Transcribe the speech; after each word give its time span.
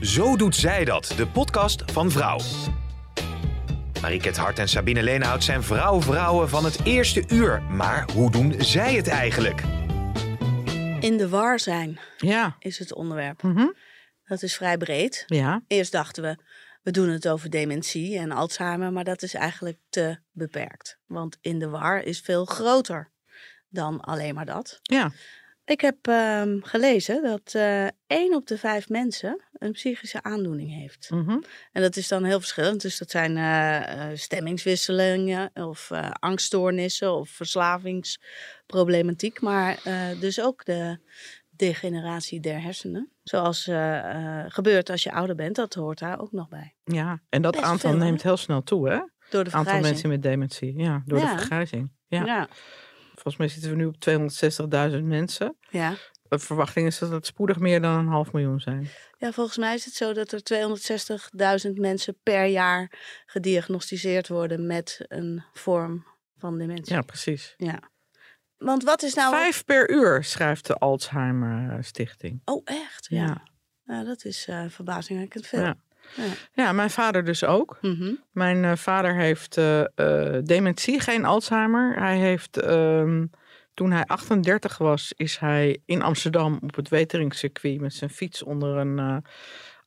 Zo 0.00 0.36
doet 0.36 0.56
zij 0.56 0.84
dat, 0.84 1.12
de 1.16 1.26
podcast 1.26 1.82
van 1.92 2.10
Vrouw. 2.10 2.38
Mariket 4.00 4.36
Hart 4.36 4.58
en 4.58 4.68
Sabine 4.68 5.02
Leenhout 5.02 5.44
zijn 5.44 5.62
vrouw-vrouwen 5.62 6.48
van 6.48 6.64
het 6.64 6.84
eerste 6.84 7.24
uur. 7.28 7.62
Maar 7.62 8.10
hoe 8.12 8.30
doen 8.30 8.54
zij 8.58 8.94
het 8.94 9.08
eigenlijk? 9.08 9.62
In 11.00 11.16
de 11.16 11.28
war 11.28 11.58
zijn 11.58 12.00
Ja. 12.16 12.56
is 12.58 12.78
het 12.78 12.94
onderwerp. 12.94 13.42
Mhm. 13.42 13.66
Dat 14.24 14.42
is 14.42 14.56
vrij 14.56 14.76
breed. 14.76 15.24
Ja. 15.26 15.62
Eerst 15.66 15.92
dachten 15.92 16.22
we, 16.22 16.36
we 16.82 16.90
doen 16.90 17.08
het 17.08 17.28
over 17.28 17.50
dementie 17.50 18.18
en 18.18 18.32
Alzheimer, 18.32 18.92
maar 18.92 19.04
dat 19.04 19.22
is 19.22 19.34
eigenlijk 19.34 19.78
te 19.88 20.18
beperkt. 20.32 20.98
Want 21.06 21.38
in 21.40 21.58
de 21.58 21.68
war 21.68 22.02
is 22.02 22.20
veel 22.20 22.44
groter 22.44 23.10
dan 23.68 24.00
alleen 24.00 24.34
maar 24.34 24.46
dat. 24.46 24.78
Ja. 24.82 25.10
Ik 25.70 25.80
heb 25.80 25.96
ehm, 26.08 26.58
gelezen 26.62 27.22
dat 27.22 27.54
eh 27.54 27.86
één 28.06 28.34
op 28.34 28.46
de 28.46 28.58
vijf 28.58 28.88
mensen 28.88 29.42
een 29.52 29.72
psychische 29.72 30.22
aandoening 30.22 30.74
heeft. 30.74 31.10
Mhm. 31.10 31.38
En 31.72 31.82
dat 31.82 31.96
is 31.96 32.08
dan 32.08 32.24
heel 32.24 32.38
verschillend. 32.40 32.80
Dus 32.82 32.98
dat 32.98 33.10
zijn 33.10 33.36
eh, 33.36 34.10
eh, 34.10 34.16
stemmingswisselingen 34.16 35.50
of 35.54 35.90
angststoornissen 36.18 37.12
of 37.14 37.28
verslavingsproblematiek. 37.28 39.40
Maar 39.40 39.78
dus 40.20 40.40
ook 40.40 40.64
de 40.64 40.98
degeneratie 41.50 42.40
der 42.40 42.62
hersenen. 42.62 43.10
Zoals 43.22 43.62
gebeurt 44.48 44.90
als 44.90 45.02
je 45.02 45.12
ouder 45.12 45.36
bent, 45.36 45.56
dat 45.56 45.74
hoort 45.74 45.98
daar 45.98 46.20
ook 46.20 46.32
nog 46.32 46.48
bij. 46.48 46.74
ja. 46.84 47.20
En 47.28 47.42
dat 47.42 47.52
Best 47.52 47.64
aantal 47.64 47.90
veel, 47.90 47.98
neemt 47.98 48.22
heel 48.22 48.36
snel 48.36 48.62
toe, 48.62 48.88
hè? 48.88 48.96
Door 48.96 49.08
de 49.44 49.48
aantal 49.50 49.50
vergrijzing. 49.50 49.86
mensen 49.86 50.08
met 50.08 50.22
dementie. 50.22 50.78
Ja, 50.78 51.02
door 51.06 51.18
Ja. 51.18 51.32
de 51.32 51.38
vergrijzing. 51.38 51.92
Ja. 52.06 52.24
Ja. 52.24 52.48
Volgens 53.20 53.36
mij 53.36 53.48
zitten 53.48 53.70
we 53.70 53.76
nu 53.76 53.86
op 53.86 53.96
260.000 54.98 55.02
mensen. 55.02 55.56
Ja. 55.70 55.94
De 56.28 56.38
verwachting 56.38 56.86
is 56.86 56.98
dat 56.98 57.10
het 57.10 57.26
spoedig 57.26 57.58
meer 57.58 57.80
dan 57.80 57.98
een 57.98 58.06
half 58.06 58.32
miljoen 58.32 58.60
zijn. 58.60 58.88
ja, 59.18 59.32
volgens 59.32 59.56
mij 59.56 59.74
is 59.74 59.84
het 59.84 59.94
zo 59.94 60.12
dat 60.12 60.32
er 60.32 60.40
260.000 61.66 61.72
mensen 61.74 62.18
per 62.22 62.44
jaar 62.44 62.92
gediagnosticeerd 63.26 64.28
worden 64.28 64.66
met 64.66 65.04
een 65.08 65.44
vorm 65.52 66.06
van 66.36 66.58
dementie. 66.58 66.94
Ja, 66.94 67.00
precies. 67.00 67.54
Ja. 67.56 67.90
Want 68.56 68.84
wat 68.84 69.02
is 69.02 69.14
nou... 69.14 69.34
Vijf 69.34 69.64
per 69.64 69.90
uur, 69.90 70.24
schrijft 70.24 70.66
de 70.66 70.74
Alzheimer 70.74 71.84
Stichting. 71.84 72.42
Oh, 72.44 72.62
echt? 72.64 73.06
Ja. 73.08 73.24
Ja. 73.24 73.42
Nou, 73.84 74.04
dat 74.04 74.24
is 74.24 74.46
eh 74.46 74.64
verbazingwekkend 74.68 75.46
veel. 75.46 75.60
Ja. 75.60 75.76
Ja. 76.16 76.24
Ja, 76.52 76.72
mijn 76.72 76.90
vader 76.90 77.24
dus 77.24 77.44
ook. 77.44 77.78
Mhm. 77.80 78.14
Mijn 78.32 78.64
eh, 78.64 78.76
vader 78.76 79.14
heeft 79.14 79.56
eh, 79.56 79.80
eh, 79.80 80.44
dementie, 80.44 81.00
geen 81.00 81.24
Alzheimer. 81.24 81.94
Hij 81.98 82.18
heeft, 82.18 82.56
ehm, 82.56 83.26
toen 83.74 83.90
hij 83.90 84.04
38 84.04 84.78
was, 84.78 85.12
is 85.16 85.38
hij 85.38 85.82
in 85.84 86.02
Amsterdam 86.02 86.58
op 86.62 86.74
het 86.74 86.88
Weteringscircuit 86.88 87.80
met 87.80 87.94
zijn 87.94 88.10
fiets 88.10 88.42
onder 88.42 88.76
een 88.76 89.24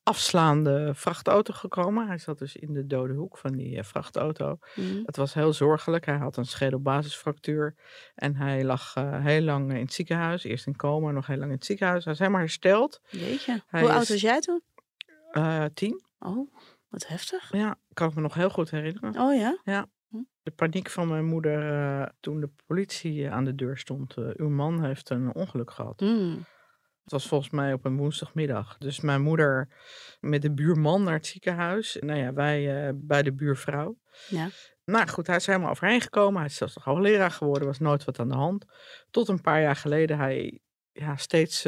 afslaande 0.03 0.91
vrachtauto 0.95 1.53
gekomen. 1.53 2.07
Hij 2.07 2.17
zat 2.17 2.39
dus 2.39 2.55
in 2.55 2.73
de 2.73 2.87
dode 2.87 3.13
hoek 3.13 3.37
van 3.37 3.51
die 3.51 3.83
vrachtauto. 3.83 4.57
Mhm. 4.75 5.01
Het 5.05 5.15
was 5.15 5.33
heel 5.33 5.53
zorgelijk. 5.53 6.05
Hij 6.05 6.17
had 6.17 6.37
een 6.37 6.45
schedelbasisfractuur 6.45 7.75
en 8.15 8.35
hij 8.35 8.63
lag 8.63 8.93
heel 8.99 9.41
lang 9.41 9.73
in 9.73 9.81
het 9.81 9.93
ziekenhuis. 9.93 10.43
Eerst 10.43 10.67
in 10.67 10.75
coma, 10.75 11.11
nog 11.11 11.27
heel 11.27 11.37
lang 11.37 11.49
in 11.49 11.55
het 11.55 11.65
ziekenhuis. 11.65 12.03
Hij 12.03 12.13
is 12.13 12.19
helemaal 12.19 12.41
hersteld. 12.41 13.01
Jeetje. 13.09 13.63
Hij 13.67 13.79
Hoe 13.81 13.89
is- 13.89 13.95
oud 13.95 14.07
was 14.07 14.21
jij 14.21 14.39
toen? 14.39 14.61
Eh, 15.31 15.65
tien. 15.73 16.03
Oh, 16.25 16.53
wat 16.87 17.07
heftig. 17.07 17.51
Ja, 17.51 17.75
kan 17.93 18.09
ik 18.09 18.15
me 18.15 18.21
nog 18.21 18.33
heel 18.33 18.49
goed 18.49 18.69
herinneren. 18.69 19.19
Oh 19.19 19.35
ja? 19.35 19.59
De 20.43 20.51
paniek 20.51 20.89
van 20.89 21.07
mijn 21.07 21.25
moeder 21.25 21.71
eh, 21.71 22.07
toen 22.19 22.39
de 22.39 22.49
politie 22.65 23.25
eh, 23.25 23.31
aan 23.31 23.43
de 23.43 23.55
deur 23.55 23.77
stond. 23.77 24.17
eh, 24.17 24.29
uw 24.33 24.49
man 24.49 24.85
heeft 24.85 25.09
een 25.09 25.33
ongeluk 25.33 25.71
gehad. 25.71 25.99
Mm. 26.01 26.45
Het 27.03 27.11
was 27.11 27.27
volgens 27.27 27.49
mij 27.49 27.73
op 27.73 27.85
een 27.85 27.97
woensdagmiddag. 27.97 28.77
Dus 28.77 28.99
mijn 28.99 29.21
moeder 29.21 29.69
met 30.19 30.41
de 30.41 30.53
buurman 30.53 31.03
naar 31.03 31.13
het 31.13 31.25
ziekenhuis. 31.25 31.97
Nou 31.99 32.19
ja, 32.19 32.33
wij 32.33 32.91
bij 32.95 33.23
de 33.23 33.33
buurvrouw. 33.33 33.97
Ja. 34.27 34.49
Nou 34.85 35.07
goed, 35.07 35.27
hij 35.27 35.35
is 35.35 35.45
helemaal 35.45 35.69
overheen 35.69 36.01
gekomen. 36.01 36.39
Hij 36.39 36.49
is 36.49 36.55
zelfs 36.55 36.75
nog 36.75 36.83
hoogleraar 36.83 37.31
geworden. 37.31 37.67
was 37.67 37.79
nooit 37.79 38.03
wat 38.03 38.19
aan 38.19 38.29
de 38.29 38.35
hand. 38.35 38.65
Tot 39.09 39.27
een 39.27 39.41
paar 39.41 39.61
jaar 39.61 39.75
geleden 39.75 40.17
hij 40.17 40.59
ja, 40.91 41.15
steeds 41.15 41.65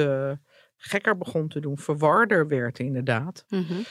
gekker 0.77 1.17
begon 1.17 1.47
te 1.47 1.59
doen. 1.59 1.77
Verwarder 1.77 2.47
werd 2.47 2.79
inderdaad. 2.79 3.45
Mhm. 3.47 3.81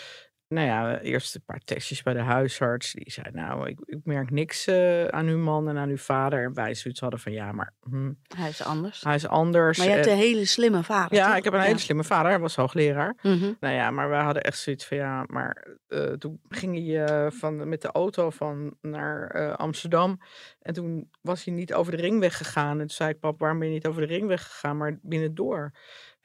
Nou 0.54 0.66
ja, 0.66 1.00
eerst 1.00 1.34
een 1.34 1.42
paar 1.46 1.60
testjes 1.64 2.02
bij 2.02 2.12
de 2.12 2.20
huisarts. 2.20 2.92
Die 2.92 3.10
zei, 3.10 3.26
nou, 3.32 3.68
ik, 3.68 3.78
ik 3.84 3.98
merk 4.04 4.30
niks 4.30 4.66
eh, 4.66 5.04
aan 5.04 5.26
uw 5.26 5.38
man 5.38 5.68
en 5.68 5.76
aan 5.76 5.88
uw 5.88 5.96
vader. 5.96 6.44
En 6.44 6.54
wij 6.54 6.74
zoiets 6.74 7.00
hadden 7.00 7.20
van, 7.20 7.32
ja, 7.32 7.52
maar 7.52 7.72
hm, 7.80 8.12
Hij 8.36 8.48
is 8.48 8.62
anders. 8.64 9.02
hij 9.04 9.14
is 9.14 9.26
anders. 9.26 9.78
Maar 9.78 9.86
je 9.86 9.92
hebt 9.92 10.06
en- 10.06 10.12
een 10.12 10.18
hele 10.18 10.44
slimme 10.44 10.82
vader. 10.82 11.16
ja, 11.18 11.26
toch? 11.28 11.36
ik 11.36 11.44
heb 11.44 11.52
een 11.52 11.60
hele 11.60 11.78
slimme 11.78 12.04
vader. 12.04 12.30
Hij 12.30 12.40
was 12.40 12.56
hoogleraar. 12.56 13.16
Mhm. 13.22 13.52
Nou 13.60 13.74
ja, 13.74 13.90
maar 13.90 14.08
wij 14.08 14.22
hadden 14.22 14.42
echt 14.42 14.58
zoiets 14.58 14.86
van, 14.86 14.96
ja, 14.96 15.24
maar 15.26 15.66
eh, 15.88 16.02
toen 16.12 16.40
ging 16.48 16.86
hij 16.86 17.04
eh, 17.04 17.30
van, 17.30 17.68
met 17.68 17.82
de 17.82 17.92
auto 17.92 18.30
van 18.30 18.76
naar 18.80 19.26
eh, 19.30 19.52
Amsterdam. 19.52 20.20
En 20.60 20.74
toen 20.74 21.10
was 21.20 21.44
hij 21.44 21.54
niet 21.54 21.74
over 21.74 21.92
de 21.96 22.02
ringweg 22.02 22.36
gegaan. 22.36 22.70
En 22.72 22.78
toen 22.78 22.88
zei 22.96 23.10
ik, 23.10 23.20
pap, 23.20 23.38
waarom 23.40 23.58
ben 23.58 23.68
je 23.68 23.74
niet 23.74 23.86
over 23.86 24.00
de 24.00 24.14
ringweg 24.14 24.42
gegaan, 24.44 24.76
maar 24.76 24.98
binnendoor? 25.02 25.72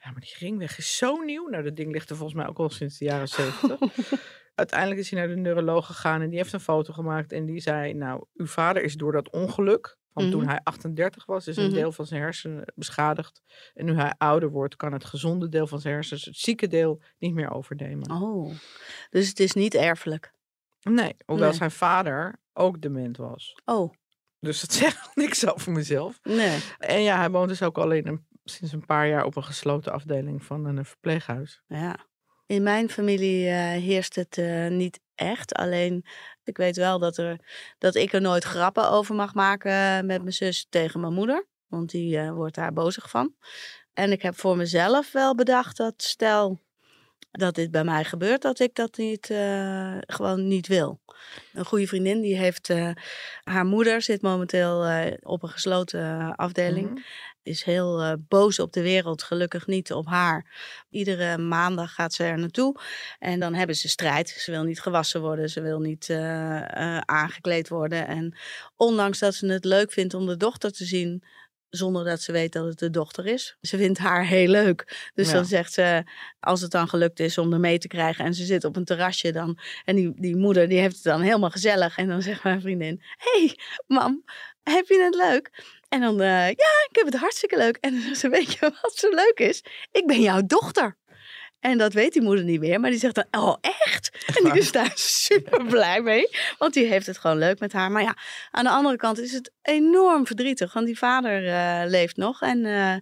Ja, 0.04 0.10
maar 0.10 0.20
die 0.20 0.34
ringweg 0.38 0.78
is 0.78 0.96
zo 0.96 1.16
nieuw. 1.22 1.48
Nou, 1.48 1.62
dat 1.62 1.76
ding 1.76 1.92
ligt 1.92 2.10
er 2.10 2.16
volgens 2.16 2.38
mij 2.38 2.46
ook 2.48 2.58
al 2.58 2.70
sinds 2.70 2.98
de 2.98 3.04
jaren 3.04 3.28
zeventig. 3.28 3.78
Uiteindelijk 4.54 5.00
is 5.00 5.10
hij 5.10 5.18
naar 5.18 5.28
de 5.28 5.36
neuroloog 5.40 5.86
gegaan 5.86 6.20
en 6.20 6.28
die 6.28 6.38
heeft 6.38 6.52
een 6.52 6.60
foto 6.60 6.92
gemaakt. 6.92 7.32
En 7.32 7.46
die 7.46 7.60
zei, 7.60 7.94
nou, 7.94 8.24
uw 8.34 8.46
vader 8.46 8.82
is 8.82 8.94
door 8.94 9.12
dat 9.12 9.30
ongeluk, 9.30 9.98
want 10.12 10.30
toen 10.30 10.40
Mhm. 10.40 10.48
hij 10.50 10.60
38 10.62 11.26
was, 11.26 11.46
is 11.46 11.56
een 11.56 11.64
Mhm. 11.64 11.74
deel 11.74 11.92
van 11.92 12.06
zijn 12.06 12.20
hersenen 12.20 12.72
beschadigd. 12.74 13.42
En 13.74 13.84
nu 13.84 13.94
hij 13.94 14.14
ouder 14.18 14.50
wordt, 14.50 14.76
kan 14.76 14.92
het 14.92 15.04
gezonde 15.04 15.48
deel 15.48 15.66
van 15.66 15.80
zijn 15.80 15.94
hersens, 15.94 16.24
het 16.24 16.36
zieke 16.36 16.66
deel, 16.66 17.02
niet 17.18 17.34
meer 17.34 17.50
overnemen. 17.50 18.10
Oh, 18.10 18.54
dus 19.10 19.28
het 19.28 19.40
is 19.40 19.52
niet 19.52 19.74
erfelijk. 19.74 20.32
Nee, 20.82 21.16
hoewel 21.26 21.48
Nee. 21.48 21.56
zijn 21.56 21.70
vader 21.70 22.38
ook 22.52 22.80
dement 22.80 23.16
was. 23.16 23.60
Oh, 23.64 23.92
Dus 24.40 24.60
dat 24.60 24.72
zegt 24.82 25.16
niks 25.16 25.46
over 25.46 25.72
mezelf. 25.72 26.18
nee. 26.22 26.58
En 26.78 27.02
ja, 27.02 27.16
hij 27.18 27.30
woont 27.30 27.48
dus 27.48 27.62
ook 27.62 27.78
alleen 27.78 28.06
een, 28.06 28.26
sinds 28.44 28.72
een 28.72 28.86
paar 28.86 29.08
jaar 29.08 29.24
op 29.24 29.36
een 29.36 29.44
gesloten 29.44 29.92
afdeling 29.92 30.44
van 30.44 30.64
een 30.64 30.84
verpleeghuis. 30.84 31.62
Ja. 31.66 31.96
In 32.46 32.62
mijn 32.62 32.90
familie 32.90 33.48
eh, 33.48 33.54
heerst 33.56 34.14
het 34.14 34.38
eh, 34.38 34.68
niet 34.68 35.00
echt. 35.14 35.54
Alleen, 35.54 36.04
ik 36.44 36.56
weet 36.56 36.76
wel 36.76 36.98
dat, 36.98 37.16
er, 37.16 37.38
dat 37.78 37.94
ik 37.94 38.12
er 38.12 38.20
nooit 38.20 38.44
grappen 38.44 38.90
over 38.90 39.14
mag 39.14 39.34
maken 39.34 40.06
met 40.06 40.20
mijn 40.20 40.32
zus 40.32 40.66
tegen 40.68 41.00
mijn 41.00 41.12
moeder. 41.12 41.46
Want 41.66 41.90
die 41.90 42.18
eh, 42.18 42.30
wordt 42.32 42.54
daar 42.54 42.72
bozig 42.72 43.10
van. 43.10 43.34
En 43.92 44.12
ik 44.12 44.22
heb 44.22 44.38
voor 44.38 44.56
mezelf 44.56 45.12
wel 45.12 45.34
bedacht 45.34 45.76
dat 45.76 46.02
stel 46.02 46.60
dat 47.30 47.54
dit 47.54 47.70
bij 47.70 47.84
mij 47.84 48.04
gebeurt, 48.04 48.42
dat 48.42 48.58
ik 48.58 48.74
dat 48.74 48.96
niet, 48.96 49.30
eh, 49.30 49.96
gewoon 50.06 50.48
niet 50.48 50.66
wil. 50.66 51.00
Een 51.52 51.64
goede 51.64 51.86
vriendin 51.86 52.20
die 52.20 52.36
heeft, 52.36 52.70
eh, 52.70 52.90
haar 53.42 53.64
moeder 53.64 54.02
zit 54.02 54.22
momenteel 54.22 54.84
eh, 54.84 55.12
op 55.20 55.42
een 55.42 55.48
gesloten 55.48 56.00
eh, 56.00 56.32
afdeling 56.36 56.90
Mhm. 56.90 57.00
Is 57.42 57.62
heel 57.62 58.00
eh, 58.02 58.12
boos 58.28 58.58
op 58.58 58.72
de 58.72 58.82
wereld, 58.82 59.22
gelukkig 59.22 59.66
niet 59.66 59.92
op 59.92 60.06
haar. 60.06 60.46
Iedere 60.90 61.38
maandag 61.38 61.94
gaat 61.94 62.12
ze 62.12 62.24
er 62.24 62.38
naartoe 62.38 62.80
en 63.18 63.40
dan 63.40 63.54
hebben 63.54 63.76
ze 63.76 63.88
strijd. 63.88 64.28
Ze 64.28 64.50
wil 64.50 64.62
niet 64.62 64.80
gewassen 64.80 65.20
worden, 65.20 65.48
ze 65.50 65.60
wil 65.60 65.78
niet 65.80 66.08
eh, 66.10 66.96
eh, 66.96 66.98
aangekleed 67.04 67.68
worden. 67.68 68.06
En 68.06 68.36
ondanks 68.76 69.18
dat 69.18 69.34
ze 69.34 69.46
het 69.46 69.64
leuk 69.64 69.92
vindt 69.92 70.14
om 70.14 70.26
de 70.26 70.36
dochter 70.36 70.72
te 70.72 70.84
zien, 70.84 71.24
zonder 71.68 72.04
dat 72.04 72.20
ze 72.20 72.32
weet 72.32 72.52
dat 72.52 72.64
het 72.64 72.78
de 72.78 72.90
dochter 72.90 73.26
is. 73.26 73.56
Ze 73.60 73.76
vindt 73.76 73.98
haar 73.98 74.26
heel 74.26 74.48
leuk. 74.48 75.10
Dus 75.14 75.26
Ja. 75.28 75.32
dan 75.34 75.44
zegt 75.44 75.72
ze, 75.72 76.04
als 76.40 76.60
het 76.60 76.70
dan 76.70 76.88
gelukt 76.88 77.20
is 77.20 77.38
om 77.38 77.52
er 77.52 77.60
mee 77.60 77.78
te 77.78 77.88
krijgen 77.88 78.24
en 78.24 78.34
ze 78.34 78.44
zit 78.44 78.64
op 78.64 78.76
een 78.76 78.84
terrasje 78.84 79.32
dan. 79.32 79.58
En 79.84 79.96
die, 79.96 80.12
die 80.20 80.36
moeder 80.36 80.68
die 80.68 80.78
heeft 80.78 80.94
het 80.94 81.04
dan 81.04 81.20
helemaal 81.20 81.50
gezellig. 81.50 81.96
En 81.96 82.08
dan 82.08 82.22
zegt 82.22 82.42
mijn 82.42 82.60
vriendin, 82.60 83.02
hey 83.16 83.58
mam, 83.86 84.24
heb 84.62 84.86
je 84.86 85.02
het 85.02 85.14
leuk? 85.14 85.78
En 85.90 86.00
dan, 86.00 86.20
eh, 86.20 86.46
ja, 86.46 86.72
ik 86.88 86.90
heb 86.92 87.04
het 87.04 87.16
hartstikke 87.16 87.56
leuk. 87.56 87.76
En 87.80 87.92
dan 87.92 88.00
zegt 88.00 88.18
ze, 88.18 88.28
weet 88.28 88.52
je 88.52 88.72
wat 88.82 88.92
zo 88.94 89.08
leuk 89.08 89.38
is? 89.38 89.64
Ik 89.92 90.06
ben 90.06 90.20
jouw 90.20 90.40
dochter. 90.46 90.96
En 91.60 91.78
dat 91.78 91.92
weet 91.92 92.12
die 92.12 92.22
moeder 92.22 92.44
niet 92.44 92.60
meer. 92.60 92.80
Maar 92.80 92.90
die 92.90 92.98
zegt 92.98 93.14
dan, 93.14 93.26
oh 93.30 93.56
echt? 93.60 94.26
En 94.36 94.44
die 94.44 94.60
is 94.60 94.72
daar 94.72 94.92
super 95.26 95.64
blij 95.66 96.00
mee. 96.00 96.28
Want 96.58 96.74
die 96.74 96.86
heeft 96.86 97.06
het 97.06 97.18
gewoon 97.18 97.38
leuk 97.38 97.58
met 97.58 97.72
haar. 97.72 97.90
Maar 97.90 98.02
ja, 98.02 98.16
aan 98.50 98.64
de 98.64 98.70
andere 98.70 98.96
kant 98.96 99.18
is 99.18 99.32
het 99.32 99.52
enorm 99.62 100.26
verdrietig. 100.26 100.72
Want 100.72 100.86
die 100.86 100.98
vader 100.98 101.44
uh, 101.44 101.90
leeft 101.90 102.16
nog. 102.16 102.42
En 102.42 102.58
uh, 102.64 102.96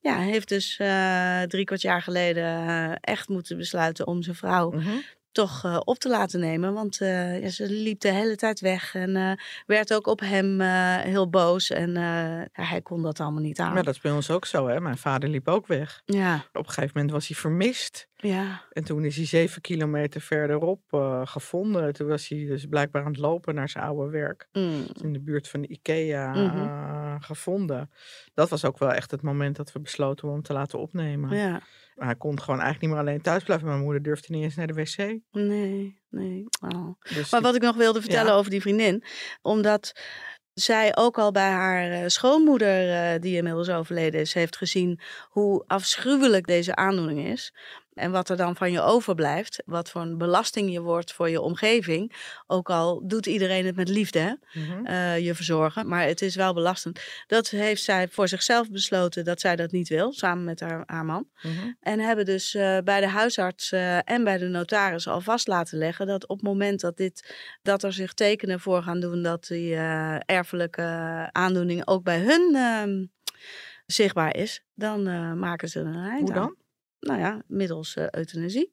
ja, 0.00 0.18
heeft 0.18 0.48
dus 0.48 0.78
uh, 0.78 1.42
drie 1.42 1.64
kwart 1.64 1.82
jaar 1.82 2.02
geleden 2.02 3.00
echt 3.00 3.28
moeten 3.28 3.56
besluiten 3.56 4.06
om 4.06 4.22
zijn 4.22 4.36
vrouw 4.36 4.70
mm 4.70 4.78
-hmm 4.78 5.02
toch 5.34 5.64
uh, 5.64 5.80
op 5.84 5.98
te 5.98 6.08
laten 6.08 6.40
nemen. 6.40 6.72
Want 6.72 7.00
uh, 7.00 7.42
ja, 7.42 7.48
ze 7.48 7.70
liep 7.70 8.00
de 8.00 8.12
hele 8.12 8.36
tijd 8.36 8.60
weg 8.60 8.94
en 8.94 9.16
uh, 9.16 9.32
werd 9.66 9.94
ook 9.94 10.06
op 10.06 10.20
hem 10.20 10.60
heel 11.00 11.30
boos. 11.30 11.70
En 11.70 11.96
hij 12.52 12.80
kon 12.82 13.02
dat 13.02 13.20
allemaal 13.20 13.42
niet 13.42 13.60
aan. 13.60 13.72
Maar 13.74 13.82
dat 13.82 13.94
is 13.94 14.00
bij 14.00 14.12
ons 14.12 14.30
ook 14.30 14.46
zo, 14.46 14.68
hè? 14.68 14.80
Mijn 14.80 14.98
vader 14.98 15.28
liep 15.28 15.48
ook 15.48 15.66
weg. 15.66 16.02
Ja. 16.04 16.34
Op 16.52 16.66
een 16.66 16.72
gegeven 16.72 16.90
moment 16.94 17.12
was 17.12 17.28
hij 17.28 17.36
vermist. 17.36 18.08
Ja. 18.16 18.62
En 18.72 18.84
toen 18.84 19.04
is 19.04 19.16
hij 19.16 19.26
zeven 19.26 19.60
kilometer 19.60 20.20
verderop 20.20 20.82
gevonden. 21.24 21.92
Toen 21.92 22.06
was 22.08 22.28
hij 22.28 22.44
dus 22.46 22.66
blijkbaar 22.66 23.04
aan 23.04 23.10
het 23.10 23.20
lopen 23.20 23.54
naar 23.54 23.68
zijn 23.68 23.84
oude 23.84 24.10
werk. 24.10 24.48
Mm. 24.52 24.86
In 25.02 25.12
de 25.12 25.20
buurt 25.20 25.48
van 25.48 25.60
de 25.60 25.68
Ikea 25.68 26.32
Mm 26.34 26.48
-hmm. 26.48 27.03
Gevonden. 27.22 27.90
Dat 28.34 28.48
was 28.48 28.64
ook 28.64 28.78
wel 28.78 28.92
echt 28.92 29.10
het 29.10 29.22
moment 29.22 29.56
dat 29.56 29.72
we 29.72 29.80
besloten 29.80 30.28
om 30.28 30.34
hem 30.34 30.42
te 30.42 30.52
laten 30.52 30.78
opnemen. 30.78 31.36
Ja. 31.36 31.62
Maar 31.94 32.06
hij 32.06 32.16
kon 32.16 32.40
gewoon 32.40 32.60
eigenlijk 32.60 32.80
niet 32.80 32.90
meer 32.90 33.08
alleen 33.08 33.22
thuis 33.22 33.42
blijven. 33.42 33.66
Mijn 33.68 33.80
moeder 33.80 34.02
durfde 34.02 34.32
niet 34.32 34.42
eens 34.42 34.54
naar 34.54 34.66
de 34.66 34.72
wc. 34.72 34.96
Nee, 35.30 36.00
nee. 36.10 36.44
Oh. 36.68 37.00
Dus 37.14 37.30
Maar 37.30 37.40
wat 37.42 37.54
ik 37.54 37.62
nog 37.62 37.76
wilde 37.76 38.00
vertellen 38.00 38.32
Ja. 38.32 38.38
over 38.38 38.50
die 38.50 38.60
vriendin, 38.60 39.04
omdat 39.42 39.92
zij 40.54 40.96
ook 40.96 41.18
al 41.18 41.30
bij 41.32 41.50
haar 41.50 41.90
eh, 41.90 42.02
schoonmoeder, 42.06 42.90
eh, 42.92 43.20
die 43.20 43.36
inmiddels 43.36 43.68
overleden 43.68 44.20
is, 44.20 44.34
heeft 44.34 44.56
gezien 44.56 45.00
hoe 45.28 45.64
afschuwelijk 45.66 46.46
deze 46.46 46.74
aandoening 46.74 47.26
is. 47.26 47.54
En 47.94 48.10
wat 48.10 48.28
er 48.28 48.36
dan 48.36 48.56
van 48.56 48.72
je 48.72 48.80
overblijft, 48.80 49.62
wat 49.66 49.90
voor 49.90 50.00
een 50.00 50.18
belasting 50.18 50.72
je 50.72 50.80
wordt 50.80 51.12
voor 51.12 51.30
je 51.30 51.40
omgeving. 51.40 52.12
Ook 52.46 52.70
al 52.70 53.02
doet 53.06 53.26
iedereen 53.26 53.66
het 53.66 53.76
met 53.76 53.88
liefde, 53.88 54.18
hè? 54.18 54.60
Mhm. 54.60 54.86
eh, 54.86 55.18
je 55.18 55.34
verzorgen. 55.34 55.88
Maar 55.88 56.06
het 56.06 56.22
is 56.22 56.34
wel 56.34 56.54
belastend. 56.54 57.00
Dat 57.26 57.48
heeft 57.48 57.82
zij 57.82 58.08
voor 58.08 58.28
zichzelf 58.28 58.70
besloten 58.70 59.24
dat 59.24 59.40
zij 59.40 59.56
dat 59.56 59.72
niet 59.72 59.88
wil, 59.88 60.12
samen 60.12 60.44
met 60.44 60.60
haar, 60.60 60.82
haar 60.86 61.04
man. 61.04 61.28
Mhm. 61.42 61.72
En 61.80 62.00
hebben 62.00 62.24
dus 62.24 62.54
eh, 62.54 62.78
bij 62.84 63.00
de 63.00 63.08
huisarts 63.08 63.72
eh, 63.72 64.10
en 64.10 64.24
bij 64.24 64.38
de 64.38 64.48
notaris 64.48 65.08
al 65.08 65.20
vast 65.20 65.46
laten 65.46 65.78
leggen 65.78 66.06
dat 66.06 66.26
op 66.28 66.36
het 66.36 66.46
moment 66.46 66.80
dat, 66.80 66.96
dit, 66.96 67.34
dat 67.62 67.82
er 67.82 67.92
zich 67.92 68.14
tekenen 68.14 68.60
voor 68.60 68.82
gaan 68.82 69.00
doen 69.00 69.22
dat 69.22 69.46
die 69.46 69.74
erfelijke 70.26 70.82
aandoening 71.32 71.86
ook 71.86 72.02
bij 72.02 72.18
hun 72.18 72.54
ehm, 72.54 73.04
zichtbaar 73.86 74.36
is, 74.36 74.64
dan 74.74 75.02
maken 75.38 75.68
ze 75.68 75.80
er 75.80 75.86
een 75.86 76.10
eind 76.10 76.28
Hoe 76.28 76.38
aan. 76.38 76.63
Nou 77.04 77.20
ja, 77.20 77.42
middels 77.46 77.96
eh, 77.96 78.06
euthanasie. 78.10 78.72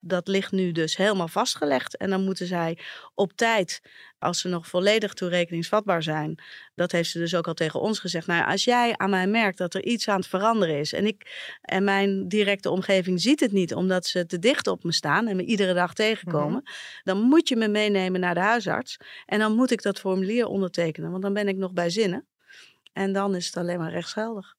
Dat 0.00 0.28
ligt 0.28 0.52
nu 0.52 0.72
dus 0.72 0.96
helemaal 0.96 1.28
vastgelegd. 1.28 1.96
En 1.96 2.10
dan 2.10 2.24
moeten 2.24 2.46
zij 2.46 2.78
op 3.14 3.32
tijd, 3.32 3.80
als 4.18 4.40
ze 4.40 4.48
nog 4.48 4.66
volledig 4.66 5.12
toerekeningsvatbaar 5.12 6.02
zijn, 6.02 6.42
dat 6.74 6.92
heeft 6.92 7.10
ze 7.10 7.18
dus 7.18 7.34
ook 7.34 7.46
al 7.46 7.54
tegen 7.54 7.80
ons 7.80 7.98
gezegd. 7.98 8.26
Nou, 8.26 8.40
ja, 8.40 8.50
als 8.50 8.64
jij 8.64 8.96
aan 8.96 9.10
mij 9.10 9.26
merkt 9.26 9.58
dat 9.58 9.74
er 9.74 9.84
iets 9.84 10.08
aan 10.08 10.18
het 10.18 10.26
veranderen 10.26 10.78
is 10.78 10.92
en 10.92 11.06
ik 11.06 11.56
en 11.60 11.84
mijn 11.84 12.28
directe 12.28 12.70
omgeving 12.70 13.20
ziet 13.20 13.40
het 13.40 13.52
niet 13.52 13.74
omdat 13.74 14.06
ze 14.06 14.26
te 14.26 14.38
dicht 14.38 14.66
op 14.66 14.84
me 14.84 14.92
staan 14.92 15.26
en 15.26 15.36
me 15.36 15.44
iedere 15.44 15.74
dag 15.74 15.94
tegenkomen, 15.94 16.62
dan 17.02 17.20
moet 17.20 17.48
je 17.48 17.56
me 17.56 17.68
meenemen 17.68 18.20
naar 18.20 18.34
de 18.34 18.40
huisarts. 18.40 18.96
En 19.26 19.38
dan 19.38 19.54
moet 19.54 19.70
ik 19.70 19.82
dat 19.82 20.00
formulier 20.00 20.46
ondertekenen, 20.46 21.10
want 21.10 21.22
dan 21.22 21.32
ben 21.32 21.48
ik 21.48 21.56
nog 21.56 21.72
bij 21.72 21.90
zinnen. 21.90 22.26
En 22.92 23.12
dan 23.12 23.34
is 23.34 23.46
het 23.46 23.56
alleen 23.56 23.78
maar 23.78 23.90
rechtsgeldig. 23.90 24.56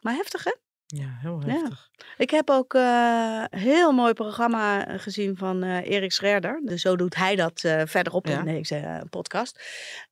Maar 0.00 0.14
heftig, 0.14 0.44
hè? 0.44 0.63
Ja, 0.86 1.06
heel 1.20 1.40
Ja. 1.46 1.52
heftig. 1.52 1.90
Ik 2.16 2.30
heb 2.30 2.50
ook 2.50 2.74
eh, 2.74 3.44
een 3.50 3.58
heel 3.58 3.92
mooi 3.92 4.12
programma 4.12 4.96
gezien 4.98 5.36
van 5.36 5.62
eh, 5.62 5.90
Erik 5.90 6.12
Scherder. 6.12 6.60
Dus 6.64 6.82
zo 6.82 6.96
doet 6.96 7.14
hij 7.14 7.36
dat 7.36 7.64
eh, 7.64 7.82
verderop 7.84 8.26
Ja. 8.26 8.38
in 8.38 8.44
deze 8.44 8.76
eh, 8.76 9.00
podcast. 9.10 9.62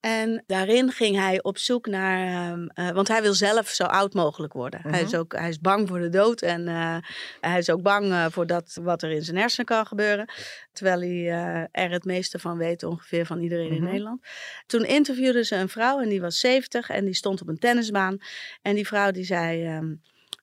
En 0.01 0.45
daarin 0.47 0.91
ging 0.93 1.17
hij 1.17 1.43
op 1.43 1.59
zoek 1.59 1.87
naar... 1.87 2.51
ehm, 2.53 2.67
eh, 2.67 2.91
want 2.91 3.09
hij 3.09 3.23
wil 3.23 3.35
zelf 3.35 3.69
zo 3.69 3.85
oud 3.85 4.15
mogelijk 4.15 4.53
worden. 4.53 4.81
hij, 4.83 5.03
is 5.03 5.11
Mhm. 5.11 5.21
ook, 5.21 5.33
hij 5.37 5.49
is 5.49 5.61
bang 5.61 5.89
voor 5.89 5.99
de 5.99 6.09
dood. 6.09 6.43
En 6.43 6.69
eh, 6.69 6.97
hij 7.41 7.59
is 7.59 7.71
ook 7.71 7.83
bang 7.83 8.11
eh, 8.13 8.27
voor 8.31 8.47
dat 8.47 8.79
wat 8.83 9.03
er 9.03 9.11
in 9.11 9.23
zijn 9.23 9.37
hersenen 9.37 9.67
kan 9.67 9.87
gebeuren. 9.87 10.33
Terwijl 10.73 11.01
hij 11.01 11.31
eh, 11.31 11.85
er 11.85 11.91
het 11.91 12.05
meeste 12.05 12.39
van 12.39 12.57
weet 12.59 12.83
ongeveer 12.83 13.27
van 13.27 13.41
iedereen 13.41 13.71
in 13.71 13.83
Mhm. 13.83 13.85
Nederland. 13.91 14.21
Toen 14.67 14.85
interviewden 14.85 15.45
ze 15.45 15.57
een 15.57 15.69
vrouw 15.69 16.01
en 16.01 16.09
die 16.09 16.21
was 16.21 16.41
70 16.41 16.89
en 16.91 17.05
die 17.05 17.15
stond 17.15 17.41
op 17.43 17.49
een 17.49 17.59
tennisbaan. 17.59 18.19
En 18.63 18.75
die 18.75 18.87
vrouw 18.87 19.11
die 19.11 19.25
zei... 19.25 19.65
ehm, 19.67 19.95